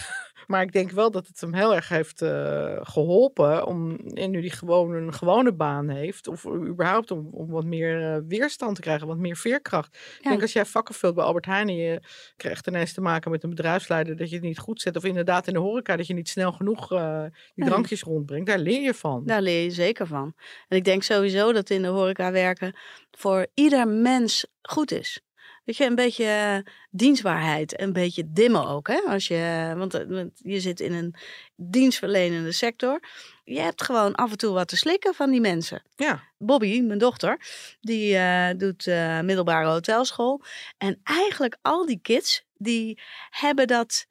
Maar 0.47 0.61
ik 0.61 0.71
denk 0.71 0.91
wel 0.91 1.11
dat 1.11 1.27
het 1.27 1.41
hem 1.41 1.53
heel 1.53 1.75
erg 1.75 1.89
heeft 1.89 2.21
eh, 2.21 2.77
geholpen 2.81 3.65
om, 3.65 3.95
en 3.95 4.31
nu 4.31 4.41
die 4.41 4.51
gewoon 4.51 4.93
een 4.93 5.13
gewone 5.13 5.53
baan 5.53 5.89
heeft, 5.89 6.27
of 6.27 6.45
überhaupt 6.47 7.11
om, 7.11 7.27
om 7.31 7.47
wat 7.49 7.65
meer 7.65 8.13
eh, 8.13 8.21
weerstand 8.27 8.75
te 8.75 8.81
krijgen, 8.81 9.07
wat 9.07 9.17
meer 9.17 9.35
veerkracht. 9.37 9.97
Ik 10.17 10.23
denk 10.23 10.41
als 10.41 10.53
jij 10.53 10.65
vakken 10.65 10.95
vult 10.95 11.15
bij 11.15 11.23
Albert 11.23 11.45
Heijn 11.45 11.67
en 11.67 11.75
je 11.75 11.99
krijgt 12.35 12.67
ineens 12.67 12.93
te 12.93 13.01
maken 13.01 13.31
met 13.31 13.43
een 13.43 13.49
bedrijfsleider 13.49 14.15
dat 14.15 14.29
je 14.29 14.35
het 14.35 14.43
niet 14.45 14.59
goed 14.59 14.81
zet, 14.81 14.95
of 14.95 15.03
inderdaad 15.03 15.47
in 15.47 15.53
de 15.53 15.59
horeca 15.59 15.95
dat 15.95 16.07
je 16.07 16.13
niet 16.13 16.29
snel 16.29 16.51
genoeg 16.51 16.91
eh, 16.91 17.21
die 17.21 17.63
Ja. 17.63 17.65
drankjes 17.65 18.01
rondbrengt, 18.01 18.47
daar 18.47 18.59
leer 18.59 18.81
je 18.81 18.93
van. 18.93 19.25
Daar 19.25 19.41
leer 19.41 19.63
je 19.63 19.71
zeker 19.71 20.07
van. 20.07 20.33
En 20.67 20.77
ik 20.77 20.83
denk 20.83 21.03
sowieso 21.03 21.53
dat 21.53 21.69
in 21.69 21.81
de 21.81 21.87
horeca 21.87 22.31
werken 22.31 22.75
voor 23.11 23.47
ieder 23.53 23.87
mens 23.87 24.45
goed 24.61 24.91
is. 24.91 25.21
Weet 25.67 25.77
je, 25.77 25.85
een 25.85 25.95
beetje 25.95 26.25
eh, 26.25 26.73
dienstbaarheid, 26.89 27.81
een 27.81 27.93
beetje 27.93 28.31
dimmen 28.31 28.67
ook. 28.67 28.87
Hè? 28.87 28.99
Als 29.07 29.27
je, 29.27 29.73
want, 29.77 29.93
eh, 29.93 30.07
want 30.07 30.31
je 30.43 30.59
zit 30.59 30.79
in 30.79 30.93
een 30.93 31.15
dienstverlenende 31.55 32.51
sector. 32.51 32.99
Je 33.43 33.59
hebt 33.59 33.83
gewoon 33.83 34.15
af 34.15 34.31
en 34.31 34.37
toe 34.37 34.53
wat 34.53 34.67
te 34.67 34.77
slikken 34.77 35.13
van 35.13 35.31
die 35.31 35.41
mensen. 35.41 35.83
Ja, 35.95 36.23
Bobby, 36.37 36.81
mijn 36.81 36.99
dochter, 36.99 37.39
die 37.81 38.17
eh, 38.17 38.49
doet 38.57 38.85
middelbare 39.23 39.67
hotelschool. 39.67 40.41
En 40.77 40.99
eigenlijk 41.03 41.57
al 41.61 41.85
die 41.85 41.99
kids, 42.01 42.45
die 42.57 42.99
hebben 43.29 43.67
dat, 43.67 44.07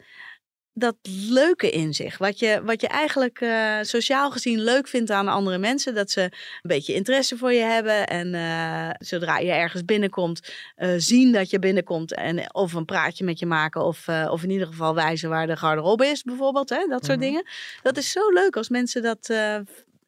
dat 0.79 0.97
leuke 1.29 1.71
in 1.71 1.95
zich. 1.95 2.19
Wat 2.19 2.39
je, 2.39 2.61
wat 2.65 2.81
je 2.81 2.89
eigenlijk 2.89 3.41
eh, 3.41 3.79
sociaal 3.83 4.31
gezien 4.31 4.61
leuk 4.61 4.89
vindt 4.89 5.11
aan 5.11 5.29
andere 5.29 5.59
mensen. 5.59 5.95
Dat 5.95 6.11
ze 6.11 6.23
een 6.23 6.31
beetje 6.63 6.95
interesse 6.95 7.37
voor 7.37 7.53
je 7.53 7.63
hebben. 7.63 8.07
En 8.07 8.35
eh, 8.35 8.91
zodra 8.99 9.39
je 9.39 9.51
ergens 9.51 9.85
binnenkomt, 9.85 10.53
eh, 10.75 10.91
zien 10.97 11.33
dat 11.33 11.51
je 11.51 11.59
binnenkomt. 11.59 12.15
En 12.15 12.55
of 12.55 12.73
een 12.73 12.85
praatje 12.85 13.25
met 13.25 13.39
je 13.39 13.47
maken. 13.47 13.85
Of, 13.85 14.09
of 14.09 14.43
in 14.43 14.51
ieder 14.51 14.67
geval 14.67 14.95
wijzen 14.95 15.29
waar 15.29 15.47
de 15.47 15.57
garderobe 15.57 16.07
is 16.07 16.23
bijvoorbeeld. 16.23 16.69
Hè? 16.69 16.87
Dat 16.89 17.05
soort 17.05 17.19
Mhm. 17.19 17.27
dingen. 17.27 17.47
Dat 17.83 17.97
is 17.97 18.11
zo 18.11 18.31
leuk 18.31 18.57
als 18.57 18.69
mensen 18.69 19.03
dat... 19.03 19.35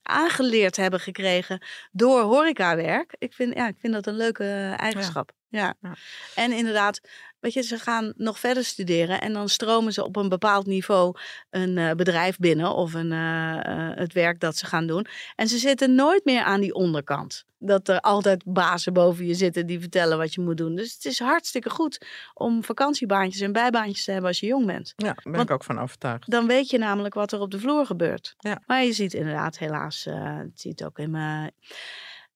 aangeleerd 0.02 0.76
hebben 0.76 1.00
gekregen 1.00 1.62
door 1.92 2.20
horecawerk. 2.20 3.14
Ik 3.18 3.32
vind, 3.32 3.54
ja, 3.54 3.68
ik 3.68 3.76
vind 3.78 3.92
dat 3.92 4.06
een 4.06 4.16
leuke 4.16 4.74
eigenschap. 4.76 5.32
Ja. 5.48 5.74
Ja. 5.80 5.94
En 6.34 6.52
inderdaad, 6.52 7.00
weet 7.40 7.52
je, 7.52 7.62
ze 7.62 7.78
gaan 7.78 8.12
nog 8.16 8.38
verder 8.38 8.64
studeren 8.64 9.20
en 9.20 9.32
dan 9.32 9.48
stromen 9.48 9.92
ze 9.92 10.04
op 10.04 10.16
een 10.16 10.28
bepaald 10.28 10.66
niveau 10.66 11.14
een 11.50 11.78
eh, 11.78 11.90
bedrijf 11.90 12.36
binnen 12.38 12.74
of 12.74 12.94
een, 12.94 13.12
eh, 13.12 13.58
eh, 13.66 13.96
het 13.96 14.12
werk 14.12 14.40
dat 14.40 14.56
ze 14.56 14.66
gaan 14.66 14.86
doen. 14.86 15.06
En 15.36 15.48
ze 15.48 15.58
zitten 15.58 15.94
nooit 15.94 16.24
meer 16.24 16.42
aan 16.42 16.60
die 16.60 16.74
onderkant. 16.74 17.46
Dat 17.60 17.88
er 17.88 18.00
altijd 18.00 18.42
bazen 18.46 18.92
boven 18.92 19.26
je 19.26 19.34
zitten 19.34 19.66
die 19.66 19.80
vertellen 19.80 20.18
wat 20.18 20.34
je 20.34 20.40
moet 20.40 20.56
doen. 20.56 20.74
Dus 20.74 20.94
het 20.94 21.04
is 21.04 21.18
hartstikke 21.18 21.70
goed 21.70 22.06
om 22.34 22.64
vakantiebaantjes 22.64 23.40
en 23.40 23.52
bijbaantjes 23.52 24.04
te 24.04 24.10
hebben 24.10 24.28
als 24.28 24.40
je 24.40 24.46
jong 24.46 24.66
bent. 24.66 24.92
ja 24.96 25.04
daar 25.04 25.14
ben 25.22 25.32
Want- 25.32 25.48
ik 25.48 25.54
ook 25.54 25.64
van 25.64 25.78
overtuigd. 25.80 26.30
Dan 26.30 26.46
weet 26.46 26.70
je 26.70 26.78
namelijk 26.78 27.14
wat 27.14 27.32
er 27.32 27.40
op 27.40 27.50
de 27.50 27.58
vloer 27.58 27.86
gebeurt. 27.86 28.34
Ja. 28.38 28.62
Maar 28.66 28.84
je 28.84 28.92
ziet 28.92 29.14
inderdaad 29.14 29.58
helaas, 29.58 30.06
eh 30.06 30.36
het 30.36 30.60
ziet 30.60 30.84
ook 30.84 30.98
in 30.98 31.10
mijn 31.10 31.52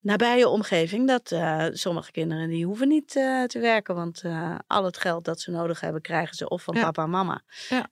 nabije 0.02 0.48
omgeving, 0.48 1.06
dat 1.06 1.30
eh, 1.32 1.66
sommige 1.72 2.10
kinderen 2.10 2.48
die 2.48 2.66
hoeven 2.66 2.88
niet 2.88 3.16
eh, 3.16 3.42
te 3.42 3.58
werken. 3.58 3.94
Want 3.94 4.22
eh, 4.24 4.54
al 4.66 4.84
het 4.84 4.96
geld 4.96 5.24
dat 5.24 5.40
ze 5.40 5.50
nodig 5.50 5.80
hebben, 5.80 6.02
krijgen 6.02 6.34
ze 6.36 6.48
of 6.48 6.62
van 6.62 6.74
Ja. 6.74 6.82
papa 6.82 7.02
en 7.02 7.10
mama. 7.10 7.40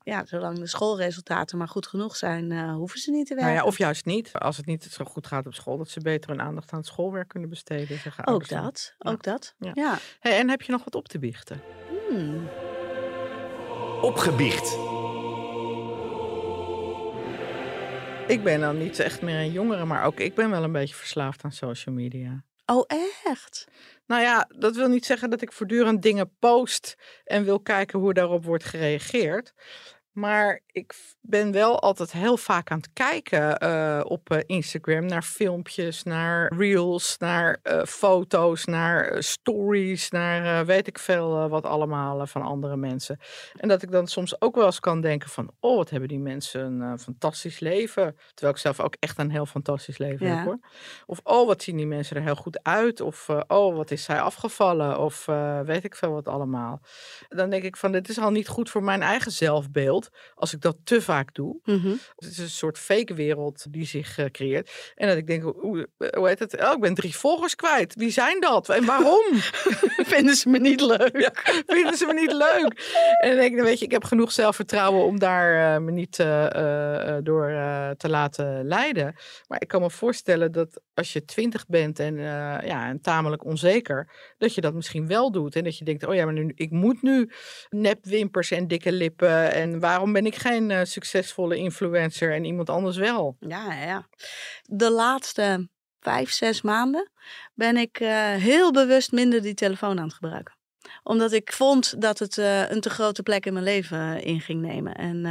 Ja. 0.04 0.24
zolang 0.26 0.58
de 0.58 0.66
schoolresultaten 0.66 1.58
maar 1.58 1.68
goed 1.68 1.86
genoeg 1.86 2.16
zijn, 2.16 2.52
eh, 2.52 2.72
hoeven 2.74 2.98
ze 3.00 3.10
niet 3.10 3.26
te 3.26 3.34
werken. 3.34 3.52
Nou 3.52 3.62
ja, 3.64 3.68
of 3.70 3.78
juist 3.78 4.04
niet. 4.04 4.32
Als 4.32 4.56
het 4.56 4.66
niet 4.66 4.84
zo 4.84 5.04
goed 5.04 5.26
gaat 5.26 5.46
op 5.46 5.54
school, 5.54 5.76
dat 5.78 5.88
ze 5.88 6.00
beter 6.00 6.30
hun 6.30 6.40
aandacht 6.40 6.72
aan 6.72 6.78
het 6.78 6.86
schoolwerk 6.88 7.28
kunnen 7.28 7.48
besteden. 7.48 7.98
Zeggen 7.98 8.26
ook 8.26 8.48
dan. 8.48 8.62
dat, 8.62 8.94
Ja. 8.98 9.10
ook 9.10 9.22
dat. 9.22 9.54
Ja. 9.58 9.70
Ja. 9.74 9.98
Hey, 10.20 10.38
en 10.38 10.48
heb 10.50 10.62
je 10.62 10.72
nog 10.72 10.84
wat 10.84 10.94
op 10.94 11.08
te 11.08 11.18
biechten? 11.18 11.62
Hmm. 12.08 12.48
Opgebiecht. 14.02 14.89
Ik 18.30 18.42
ben 18.42 18.60
dan 18.60 18.78
niet 18.78 18.98
echt 18.98 19.22
meer 19.22 19.38
een 19.38 19.52
jongere, 19.52 19.84
maar 19.84 20.04
ook 20.04 20.20
ik 20.20 20.34
ben 20.34 20.50
wel 20.50 20.62
een 20.62 20.72
beetje 20.72 20.94
verslaafd 20.94 21.44
aan 21.44 21.52
social 21.52 21.94
media. 21.94 22.44
Oh, 22.66 22.84
echt? 23.24 23.68
Nou 24.06 24.22
ja, 24.22 24.50
dat 24.58 24.76
wil 24.76 24.88
niet 24.88 25.06
zeggen 25.06 25.30
dat 25.30 25.42
ik 25.42 25.52
voortdurend 25.52 26.02
dingen 26.02 26.36
post 26.38 26.94
en 27.24 27.44
wil 27.44 27.60
kijken 27.60 27.98
hoe 27.98 28.14
daarop 28.14 28.44
wordt 28.44 28.64
gereageerd. 28.64 29.54
Maar 30.12 30.60
ik 30.66 30.94
ben 31.20 31.52
wel 31.52 31.80
altijd 31.80 32.12
heel 32.12 32.36
vaak 32.36 32.70
aan 32.70 32.78
het 32.78 32.90
kijken 32.92 33.58
eh, 33.58 34.00
op 34.04 34.30
eh, 34.30 34.38
Instagram 34.46 35.06
naar 35.06 35.22
filmpjes, 35.22 36.02
naar 36.02 36.52
reels, 36.56 37.18
naar 37.18 37.58
eh, 37.62 37.84
foto's, 37.84 38.64
naar 38.64 39.22
stories, 39.22 40.10
naar 40.10 40.66
weet 40.66 40.86
ik 40.86 40.98
veel 40.98 41.48
wat 41.48 41.64
allemaal 41.64 42.26
van 42.26 42.42
andere 42.42 42.76
mensen. 42.76 43.18
En 43.54 43.68
dat 43.68 43.82
ik 43.82 43.90
dan 43.90 44.06
soms 44.06 44.40
ook 44.40 44.54
wel 44.54 44.64
eens 44.64 44.80
kan 44.80 45.00
denken 45.00 45.28
van, 45.28 45.50
oh 45.60 45.76
wat 45.76 45.90
hebben 45.90 46.08
die 46.08 46.18
mensen 46.18 46.80
een 46.80 46.98
fantastisch 46.98 47.60
leven. 47.60 48.16
Terwijl 48.34 48.54
ik 48.54 48.60
zelf 48.60 48.80
ook 48.80 48.96
echt 48.98 49.18
een 49.18 49.30
heel 49.30 49.46
fantastisch 49.46 49.98
leven 49.98 50.26
Ja. 50.26 50.36
heb 50.36 50.44
hoor. 50.44 50.58
Of 51.06 51.20
oh 51.22 51.46
wat 51.46 51.62
zien 51.62 51.76
die 51.76 51.86
mensen 51.86 52.16
er 52.16 52.22
heel 52.22 52.34
goed 52.34 52.62
uit. 52.62 53.00
Of 53.00 53.28
oh 53.46 53.76
wat 53.76 53.90
is 53.90 54.04
zij 54.04 54.20
afgevallen. 54.20 54.98
Of 54.98 55.24
weet 55.64 55.84
ik 55.84 55.94
veel 55.94 56.12
wat 56.12 56.28
allemaal. 56.28 56.80
Dan 57.28 57.50
denk 57.50 57.62
ik 57.62 57.76
van, 57.76 57.92
dit 57.92 58.08
is 58.08 58.18
al 58.18 58.30
niet 58.30 58.48
goed 58.48 58.70
voor 58.70 58.82
mijn 58.82 59.02
eigen 59.02 59.32
zelfbeeld 59.32 59.99
als 60.34 60.52
ik 60.52 60.60
dat 60.60 60.76
te 60.84 61.02
vaak 61.02 61.34
doe. 61.34 61.56
Mhm. 61.64 61.90
Het 62.16 62.30
is 62.30 62.38
een 62.38 62.50
soort 62.50 62.78
fake 62.78 63.14
wereld 63.14 63.72
die 63.72 63.86
zich 63.86 64.18
eh, 64.18 64.24
creëert. 64.24 64.92
En 64.94 65.08
dat 65.08 65.16
ik 65.16 65.26
denk, 65.26 65.42
hoe, 65.42 65.88
hoe 66.14 66.28
heet 66.28 66.38
het? 66.38 66.62
Oh, 66.62 66.72
ik 66.72 66.80
ben 66.80 66.94
drie 66.94 67.16
volgers 67.16 67.54
kwijt. 67.54 67.94
Wie 67.94 68.10
zijn 68.10 68.40
dat? 68.40 68.68
En 68.68 68.84
waarom? 68.84 69.24
Vinden 70.14 70.34
ze 70.34 70.48
me 70.48 70.58
niet 70.58 70.80
leuk? 70.80 71.62
Vinden 71.66 71.96
ze 71.96 72.06
me 72.06 72.12
niet 72.12 72.32
leuk? 72.32 72.98
En 73.20 73.28
dan 73.28 73.38
denk 73.38 73.56
ik, 73.56 73.62
weet 73.62 73.78
je, 73.78 73.84
ik 73.84 73.90
heb 73.90 74.04
genoeg 74.04 74.32
zelfvertrouwen 74.32 75.04
om 75.04 75.18
daar 75.18 75.74
eh, 75.74 75.82
me 75.82 75.90
niet 75.90 76.18
eh, 76.18 77.16
door 77.22 77.48
te 77.96 78.08
laten 78.08 78.64
leiden. 78.66 79.14
Maar 79.48 79.60
ik 79.60 79.68
kan 79.68 79.80
me 79.80 79.90
voorstellen 79.90 80.52
dat 80.52 80.80
als 80.94 81.12
je 81.12 81.24
twintig 81.24 81.66
bent 81.66 81.98
en, 81.98 82.16
ja, 82.16 82.88
en 82.88 83.00
tamelijk 83.00 83.44
onzeker, 83.44 84.10
dat 84.38 84.54
je 84.54 84.60
dat 84.60 84.74
misschien 84.74 85.06
wel 85.06 85.32
doet. 85.32 85.56
En 85.56 85.64
dat 85.64 85.78
je 85.78 85.84
denkt, 85.84 86.06
oh 86.06 86.14
ja, 86.14 86.24
maar 86.24 86.34
nu, 86.34 86.52
ik 86.54 86.70
moet 86.70 87.02
nu 87.02 87.30
nepwimpers 87.70 88.50
en 88.50 88.68
dikke 88.68 88.92
lippen. 88.92 89.52
En 89.52 89.80
waarom 89.90 90.12
ben 90.12 90.26
ik 90.26 90.34
geen 90.36 90.70
eh, 90.70 90.80
succesvolle 90.84 91.56
influencer 91.56 92.32
en 92.34 92.44
iemand 92.44 92.70
anders 92.70 92.96
wel? 92.96 93.36
Ja, 93.40 93.72
ja. 93.72 94.08
De 94.62 94.90
laatste 94.90 95.68
vijf, 96.00 96.30
zes 96.30 96.62
maanden 96.62 97.10
ben 97.54 97.76
ik 97.76 98.00
eh, 98.00 98.34
heel 98.34 98.72
bewust 98.72 99.12
minder 99.12 99.42
die 99.42 99.54
telefoon 99.54 99.98
aan 99.98 100.04
het 100.04 100.14
gebruiken. 100.14 100.58
Omdat 101.02 101.32
ik 101.32 101.52
vond 101.52 102.00
dat 102.02 102.18
het 102.18 102.38
eh, 102.38 102.70
een 102.70 102.80
te 102.80 102.90
grote 102.90 103.22
plek 103.22 103.46
in 103.46 103.52
mijn 103.52 103.64
leven 103.64 104.22
in 104.22 104.40
ging 104.40 104.60
nemen. 104.60 104.94
En 104.94 105.24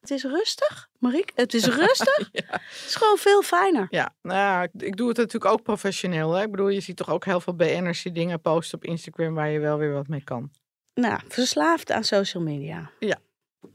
het 0.00 0.10
is 0.10 0.22
rustig, 0.24 0.88
Mariek. 0.98 1.32
Het 1.34 1.54
is 1.54 1.64
rustig. 1.84 2.28
Ja. 2.32 2.44
Het 2.50 2.84
is 2.86 2.94
gewoon 2.94 3.16
veel 3.18 3.42
fijner. 3.42 3.86
Ja, 3.90 4.14
nou 4.22 4.38
ja, 4.38 4.62
ik- 4.62 4.82
ik 4.82 4.96
doe 4.96 5.08
het 5.08 5.16
natuurlijk 5.16 5.52
ook 5.52 5.62
professioneel. 5.62 6.32
Hè? 6.32 6.42
Ik 6.42 6.50
bedoel, 6.50 6.68
je 6.68 6.80
ziet 6.80 6.96
toch 6.96 7.10
ook 7.10 7.24
heel 7.24 7.40
veel 7.40 7.54
BN'ers 7.54 8.02
die 8.02 8.12
dingen 8.12 8.40
posten 8.40 8.78
op 8.78 8.84
Instagram 8.84 9.34
waar 9.34 9.48
je 9.50 9.58
wel 9.58 9.78
weer 9.78 9.92
wat 9.92 10.08
mee 10.08 10.24
kan. 10.24 10.50
Nou, 10.94 11.20
verslaafd 11.28 11.90
aan 11.92 12.04
social 12.04 12.42
media. 12.42 12.90
Ja. 12.98 13.18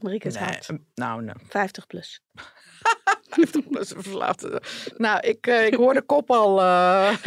Mariek 0.00 0.22
het 0.22 0.34
Nee, 0.34 0.42
hart. 0.44 0.68
eh, 0.68 0.76
nou, 0.94 1.22
nee. 1.22 1.34
50 1.48 1.86
plus. 1.86 2.20
50 3.30 3.68
plus 3.68 3.92
verslaafde. 3.96 4.62
Nou, 4.96 5.20
ik, 5.20 5.46
eh, 5.46 5.66
ik 5.66 5.74
hoor 5.74 5.94
de 5.94 6.02
kop 6.02 6.30
al. 6.30 6.60
eh. 6.62 7.12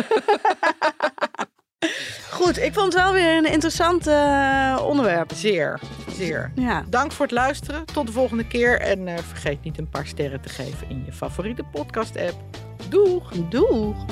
Goed, 2.32 2.58
ik 2.58 2.74
vond 2.74 2.94
het 2.94 3.04
wel 3.04 3.14
weer 3.14 3.38
een 3.38 3.46
interessant 3.52 4.08
eh, 4.08 4.86
onderwerp. 4.88 5.32
zeer, 5.36 5.80
zeer. 6.12 6.52
Ja. 6.56 6.86
Dank 6.90 7.12
voor 7.12 7.26
het 7.26 7.34
luisteren. 7.34 7.86
Tot 7.86 8.06
de 8.08 8.12
volgende 8.14 8.48
keer. 8.48 8.80
En 8.80 9.20
vergeet 9.24 9.64
niet 9.64 9.78
een 9.78 9.90
paar 9.90 10.08
sterren 10.08 10.42
te 10.42 10.50
geven 10.50 10.90
in 10.90 11.06
je 11.06 11.12
favoriete 11.14 11.64
podcast-app. 11.64 12.36
Doeg! 12.90 13.32
Doeg! 13.50 14.06